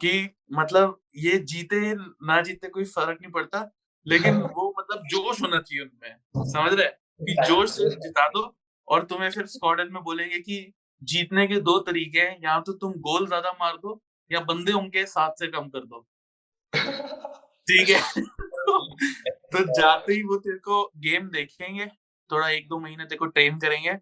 कि 0.00 0.36
मतलब 0.52 1.00
ये 1.16 1.38
जीते 1.38 1.94
ना 1.96 2.40
जीते 2.40 2.68
कोई 2.68 2.84
फ़र्क 2.84 3.18
नहीं 3.20 3.32
पड़ता 3.32 3.70
लेकिन 4.06 4.36
वो 4.56 4.74
मतलब 4.78 5.02
जोश 5.06 5.42
होना 5.42 5.60
चाहिए 5.60 5.84
उनमें 5.84 6.16
समझ 6.44 6.72
रहे 6.72 6.86
कि 7.20 7.36
जोश 7.46 7.70
से 7.70 7.90
जिता 7.90 8.28
दो 8.28 8.56
और 8.88 9.04
तुम्हें 9.04 9.30
फिर 9.30 9.46
स्क्वाडन 9.46 9.92
में 9.92 10.02
बोलेंगे 10.02 10.38
कि 10.38 10.74
जीतने 11.02 11.46
के 11.46 11.60
दो 11.60 11.78
तरीके 11.80 12.20
हैं, 12.20 12.38
या 12.44 12.60
तो 12.60 12.72
तुम 12.72 12.92
गोल 13.00 13.26
ज़्यादा 13.26 13.52
मार 13.52 13.76
दो, 13.76 14.00
या 14.30 14.40
बंदे 14.42 14.72
उनके 14.72 15.06
साथ 15.06 15.32
से 15.38 15.48
कम 15.48 15.68
कर 15.68 15.84
दो। 15.86 16.06
ठीक 17.68 17.88
है। 17.90 18.00
तो 19.52 19.62
जाते 19.74 20.12
ही 20.14 20.22
वो 20.22 20.36
तेरे 20.36 20.58
को 20.58 20.84
गेम 20.98 21.28
देखेंगे, 21.30 21.86
थोड़ा 22.30 22.48
एक 22.50 22.68
दो 22.68 22.78
महीने 22.80 23.04
तेरे 23.04 23.16
को 23.16 23.26
ट्रेन 23.26 23.58
करेंगे, 23.58 23.94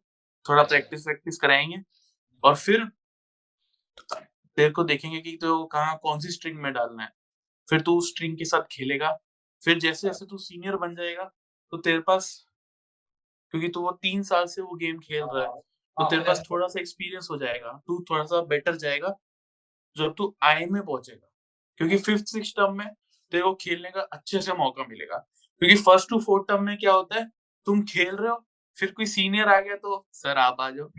थोड़ा 0.47 0.63
प्रैक्टिस। 0.65 1.07
वैक्टिस 1.09 1.39
कराएँगे, 1.39 1.83
और 2.45 2.57
फिर 2.57 2.85
तेरे 4.11 4.71
को 4.71 4.85
देखेंगे 4.85 5.21
कि 5.21 5.37
तो 5.37 5.65
कहाँ, 5.67 5.97
कौन 6.03 6.21
सी 6.21 6.31
स्ट्रिंग 6.31 6.59
में 6.59 6.73
डालना 6.73 7.03
है। 7.03 7.11
फिर 7.69 7.81
तू 7.83 7.99
उस 7.99 8.11
स्ट्रिंग 8.11 8.37
के 8.39 8.45
साथ 8.45 8.63
खेलेगा। 8.73 9.11
फिर 9.63 9.79
जैसे 9.81 10.09
जैसे 10.09 10.27
तू 10.27 10.39
सीनियर 10.39 10.77
बन 10.77 10.95
जाएगा 10.97 11.31
तो 11.73 11.77
तेरे 11.79 12.01
पास, 12.01 12.47
क्योंकि 13.55 13.69
तू 13.69 13.81
वो 13.81 13.91
तीन 14.03 14.23
साल 14.23 14.47
से 14.47 14.63
वो 14.63 14.75
गेम 14.77 14.99
खेल 15.01 15.25
रहा 15.25 15.45
है 15.47 15.61
तो 15.97 16.03
हाँ, 16.03 16.11
तेरे 16.11 16.23
पास 16.23 16.43
थोड़ा 16.51 16.67
सा 16.67 16.81
एक्सपीरियंस 16.81 17.29
हो 17.31 17.37
जाएगा 17.39 17.73
तू 17.87 17.99
थोड़ा 18.11 18.25
सा 18.25 18.41
बेटर 18.45 18.77
जाएगा 18.77 19.15
जब 19.97 20.15
तू 20.19 20.35
आई 20.43 20.65
में 20.67 20.83
पहुंचेगा। 20.83 21.31
क्योंकि 21.81 21.99
फिफ्थ 21.99 22.25
सिक्स 22.27 22.53
टर्म 22.57 22.77
में 22.79 22.87
तेरे 23.33 23.43
को 23.43 23.55
खेलने 23.55 23.91
का 23.91 24.01
अच्छे 24.03 24.41
से 24.41 24.53
मौका 24.55 24.85
मिलेगा। 24.89 25.17
क्योंकि 25.63 25.77
फ़र्स्ट 25.77 26.09
टू 26.09 26.19
फोर्थ 26.21 26.49
टर्म 26.49 26.65
में 26.65 26.77
क्या 26.79 26.93
होता 26.93 27.19
है 27.19 27.31
तुम 27.67 27.83
खेल 27.85 28.15
रहे 28.17 28.31
हो 28.31 28.45
फिर 28.79 28.91
कोई 28.93 29.07
सीनियर 29.07 29.49
आ 29.49 29.61
गया 29.61 29.77
तो 29.77 30.07
सर 30.13 30.39
आप 30.39 30.61
आ 30.61 30.71
जाओ। 30.71 30.91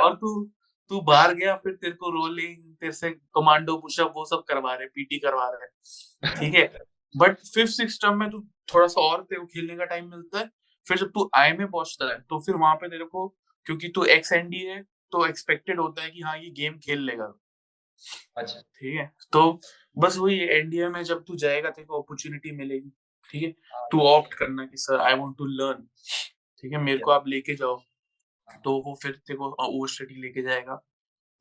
और 0.00 0.14
तू 0.16 0.50
तू 0.90 1.00
बाहर 1.02 1.34
गया 1.34 1.54
फिर 1.56 1.72
तेरे 1.72 1.92
को 1.92 2.10
रोलिंग 2.10 2.74
तेरे 2.74 2.92
से 2.92 3.10
कमांडो 3.10 3.76
पुशअप 3.76 4.12
वो 4.16 4.24
सब 4.24 4.42
करवा 4.48 4.74
रहे 4.74 4.86
पीटी 4.88 5.18
करवा 5.18 5.48
रहे। 5.50 6.36
ठीक 6.36 6.54
है? 6.54 6.66
बट 7.14 7.38
फिफ्थ 7.38 7.72
सिक्स 7.72 7.98
टर्म 8.02 8.18
में 8.18 8.30
तू 8.30 8.40
थोड़ा 8.74 8.86
सा 8.86 9.00
और 9.00 9.22
तेरे 9.22 9.40
को 9.40 9.46
खेलने 9.46 9.76
का 9.76 9.84
टाइम 9.84 10.10
मिलता 10.10 10.38
है। 10.38 10.50
फिर 10.86 10.98
जब 10.98 11.10
तू 11.10 11.28
आई 11.36 11.52
में 11.52 11.66
पहुँचता 11.66 12.10
है 12.10 12.18
तो 12.20 12.40
फिर 12.40 12.56
वहाँ 12.56 12.74
पे 12.74 12.88
तेरे 12.88 13.04
को 13.04 13.26
क्योंकि 13.66 13.88
तू 13.88 14.04
एक्स 14.04 14.32
एन 14.32 14.48
डी 14.48 14.58
है 14.58 14.82
तो 15.12 15.26
एक्सपेक्टेड 15.26 15.80
होता 15.80 16.02
है 16.02 16.10
कि 16.10 16.20
हाँ 16.20 16.38
ये 16.38 16.50
गेम 16.50 16.78
खेल 16.78 17.00
लेगा। 17.00 17.32
अच्छा। 18.36 18.60
ठीक 18.60 18.94
है? 18.94 19.12
तो 19.32 19.60
बस 19.98 20.16
वही 20.16 20.38
एनडीए 20.40 20.88
में 20.88 21.02
जब 21.04 21.24
तू 21.24 21.36
जाएगा 21.36 21.70
तेरे 21.70 21.86
को 21.86 22.00
अपॉर्चुनिटी 22.02 22.50
मिलेगी। 22.50 22.90
ठीक 23.30 23.42
है? 23.42 23.50
टू 23.90 24.00
ऑप्ट 24.00 24.34
करना 24.34 24.66
कि 24.66 24.76
sir 24.76 25.00
I 25.00 25.14
want 25.14 25.36
to 25.38 25.44
learn 25.44 25.86
ठीक 26.62 26.72
है? 26.72 26.78
मेरे 26.78 26.98
को 26.98 27.10
आप 27.10 27.28
लेके 27.28 27.54
जाओ। 27.54 27.80
तो 28.64 28.82
वो 28.86 28.98
फिर 29.02 29.12
तेरे 29.12 29.36
को 29.36 29.50
ओवर 29.66 29.88
स्टडी 29.88 30.14
लेके 30.14 30.42
जाएगा। 30.42 30.74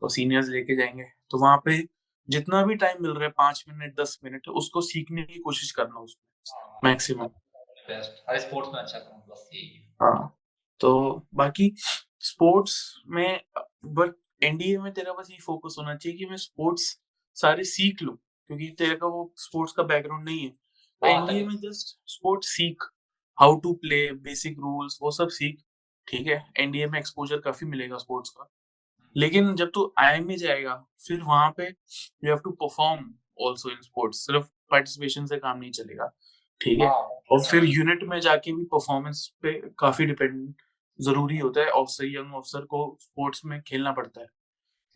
तो 0.02 0.10
सीनियर्स 0.10 0.48
लेके 0.48 0.76
जाएँगे। 0.76 1.04
तो 1.30 1.38
वहाँ 1.38 1.62
पे 1.66 1.88
जितना 2.30 2.66
भी 2.66 2.76
टाइम 2.76 3.02
मिल 3.04 3.12
रहा 3.12 3.24
है 3.24 3.30
पाँच 3.30 3.64
मिनट 3.70 4.00
दस 4.00 4.20
मिनट 4.24 4.48
उसको 4.48 4.82
सीखने 4.82 5.24
की 5.24 5.40
कोशिश 5.40 5.72
करना 5.72 6.00
उसमें। 6.00 6.90
मैक्सिमम 6.90 7.28
स्पोर्ट्स 8.38 8.70
में 8.74 8.82
अच्छा 8.82 8.98
हाँ। 10.02 10.38
तो 10.80 10.92
बाकी 11.34 11.76
स्पोर्ट्स 12.22 13.02
में 13.08 13.42
बट 13.86 14.16
एनडीए 14.44 14.78
में 14.78 14.92
तेरा 14.94 15.14
बस 15.14 15.32
ये 15.32 15.38
फोकस 15.38 15.76
होना 15.80 15.96
चाहिए 15.96 16.18
कि 16.18 16.26
मैं 16.26 16.38
स्पोर्ट्स 16.38 16.98
सारे 17.38 17.64
सीख 17.64 18.02
लूँ 18.04 18.16
क्योंकि 18.16 18.68
तेरे 18.78 18.96
का 18.96 19.08
वो 19.08 19.34
स्पोर्ट्स 19.38 19.74
का 19.74 19.84
बैकग्राउंड 19.84 20.26
नहीं 20.26 20.40
है। 20.40 20.50
तो 20.50 21.08
एनडीए 21.08 21.46
में 21.46 21.56
जस्ट 21.58 21.98
स्पोर्ट्स 22.08 22.48
सीख 22.48 22.84
how 23.38 23.56
to 23.60 23.74
play 23.74 24.12
basic 24.14 24.58
rules 24.60 24.98
वो 25.02 25.12
सब 25.12 25.30
सीख 25.30 25.62
ठीक 26.08 26.28
है? 26.28 26.46
एनडीए 26.58 26.88
में 26.88 27.00
एक्सपोजर 27.00 27.40
काफ़ी 27.40 27.68
मिलेगा 27.68 27.98
स्पोर्ट्स 27.98 28.30
का। 28.30 28.50
लेकिन 29.16 29.56
जब 29.56 29.72
तू 29.74 29.94
आई 30.00 30.20
में 30.20 30.36
जाएगा 30.38 30.76
फिर 31.08 31.22
वहाँ 31.22 31.54
पे 31.58 31.64
you 31.64 32.30
have 32.30 32.38
to 32.38 32.52
perform 32.52 33.14
also 33.42 33.70
in 33.70 33.82
sports 33.82 34.26
सिर्फ़ 34.26 34.48
पार्टिसिपेशन 34.72 35.26
से 35.26 35.38
काम 35.38 35.58
नहीं 35.60 35.72
चलेगा 35.72 36.12
ठीक 36.62 36.80
है? 36.80 36.88
और 36.88 37.44
फिर 37.44 37.64
यूनिट 37.66 38.04
में 38.04 38.20
जाके 38.20 38.52
भी 38.52 38.64
परफॉर्मेंस 38.66 39.28
पे 39.42 39.54
काफ़ी 39.80 40.06
डिपेंड 40.06 40.54
ज़रूरी 41.02 41.38
होता 41.38 41.62
है 41.62 41.70
ऑफिसर 41.72 42.06
यंग 42.08 42.36
ऑफिसर 42.36 42.66
को 42.66 42.80
स्पोर्ट्स 43.02 43.46
में 43.46 43.62
खेलना 43.62 43.92
पड़ता 43.92 44.22
है। 44.22 44.28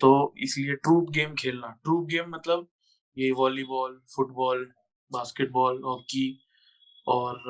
तो 0.01 0.33
इसलिए 0.43 0.75
ट्रूप 0.75 1.09
गेम 1.09 1.33
खेलना। 1.39 1.67
ट्रूप 1.83 2.05
गेम 2.07 2.29
मतलब 2.29 2.67
ये 3.17 3.31
वॉलीबॉल 3.31 3.99
फुटबॉल 4.15 4.65
बास्केटबॉल 5.11 5.81
हॉकी 5.85 6.27
और 7.07 7.41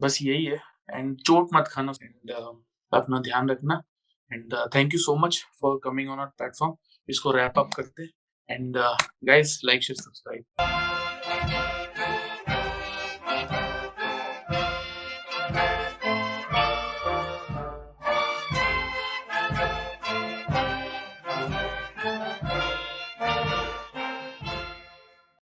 बस 0.00 0.18
यही 0.22 0.44
है। 0.44 0.60
एंड 0.90 1.16
चोट 1.20 1.48
मत 1.54 1.68
खाना। 1.68 1.92
एंड 2.02 2.30
uh, 2.32 2.54
अपना 2.92 3.20
ध्यान 3.20 3.50
रखना। 3.50 3.82
And 4.30 4.54
thank 4.74 4.94
you 4.94 5.00
so 5.00 5.16
much 5.16 5.44
for 5.60 5.78
coming 5.84 6.10
on 6.10 6.18
our 6.18 6.30
platform 6.38 6.76
इसको 7.08 7.32
रैप 7.32 7.58
अप 7.58 7.70
करते। 7.76 8.02
And 8.48 8.76
guys 9.24 9.60
like 9.64 9.82
share 9.82 10.00
subscribe 10.02 10.44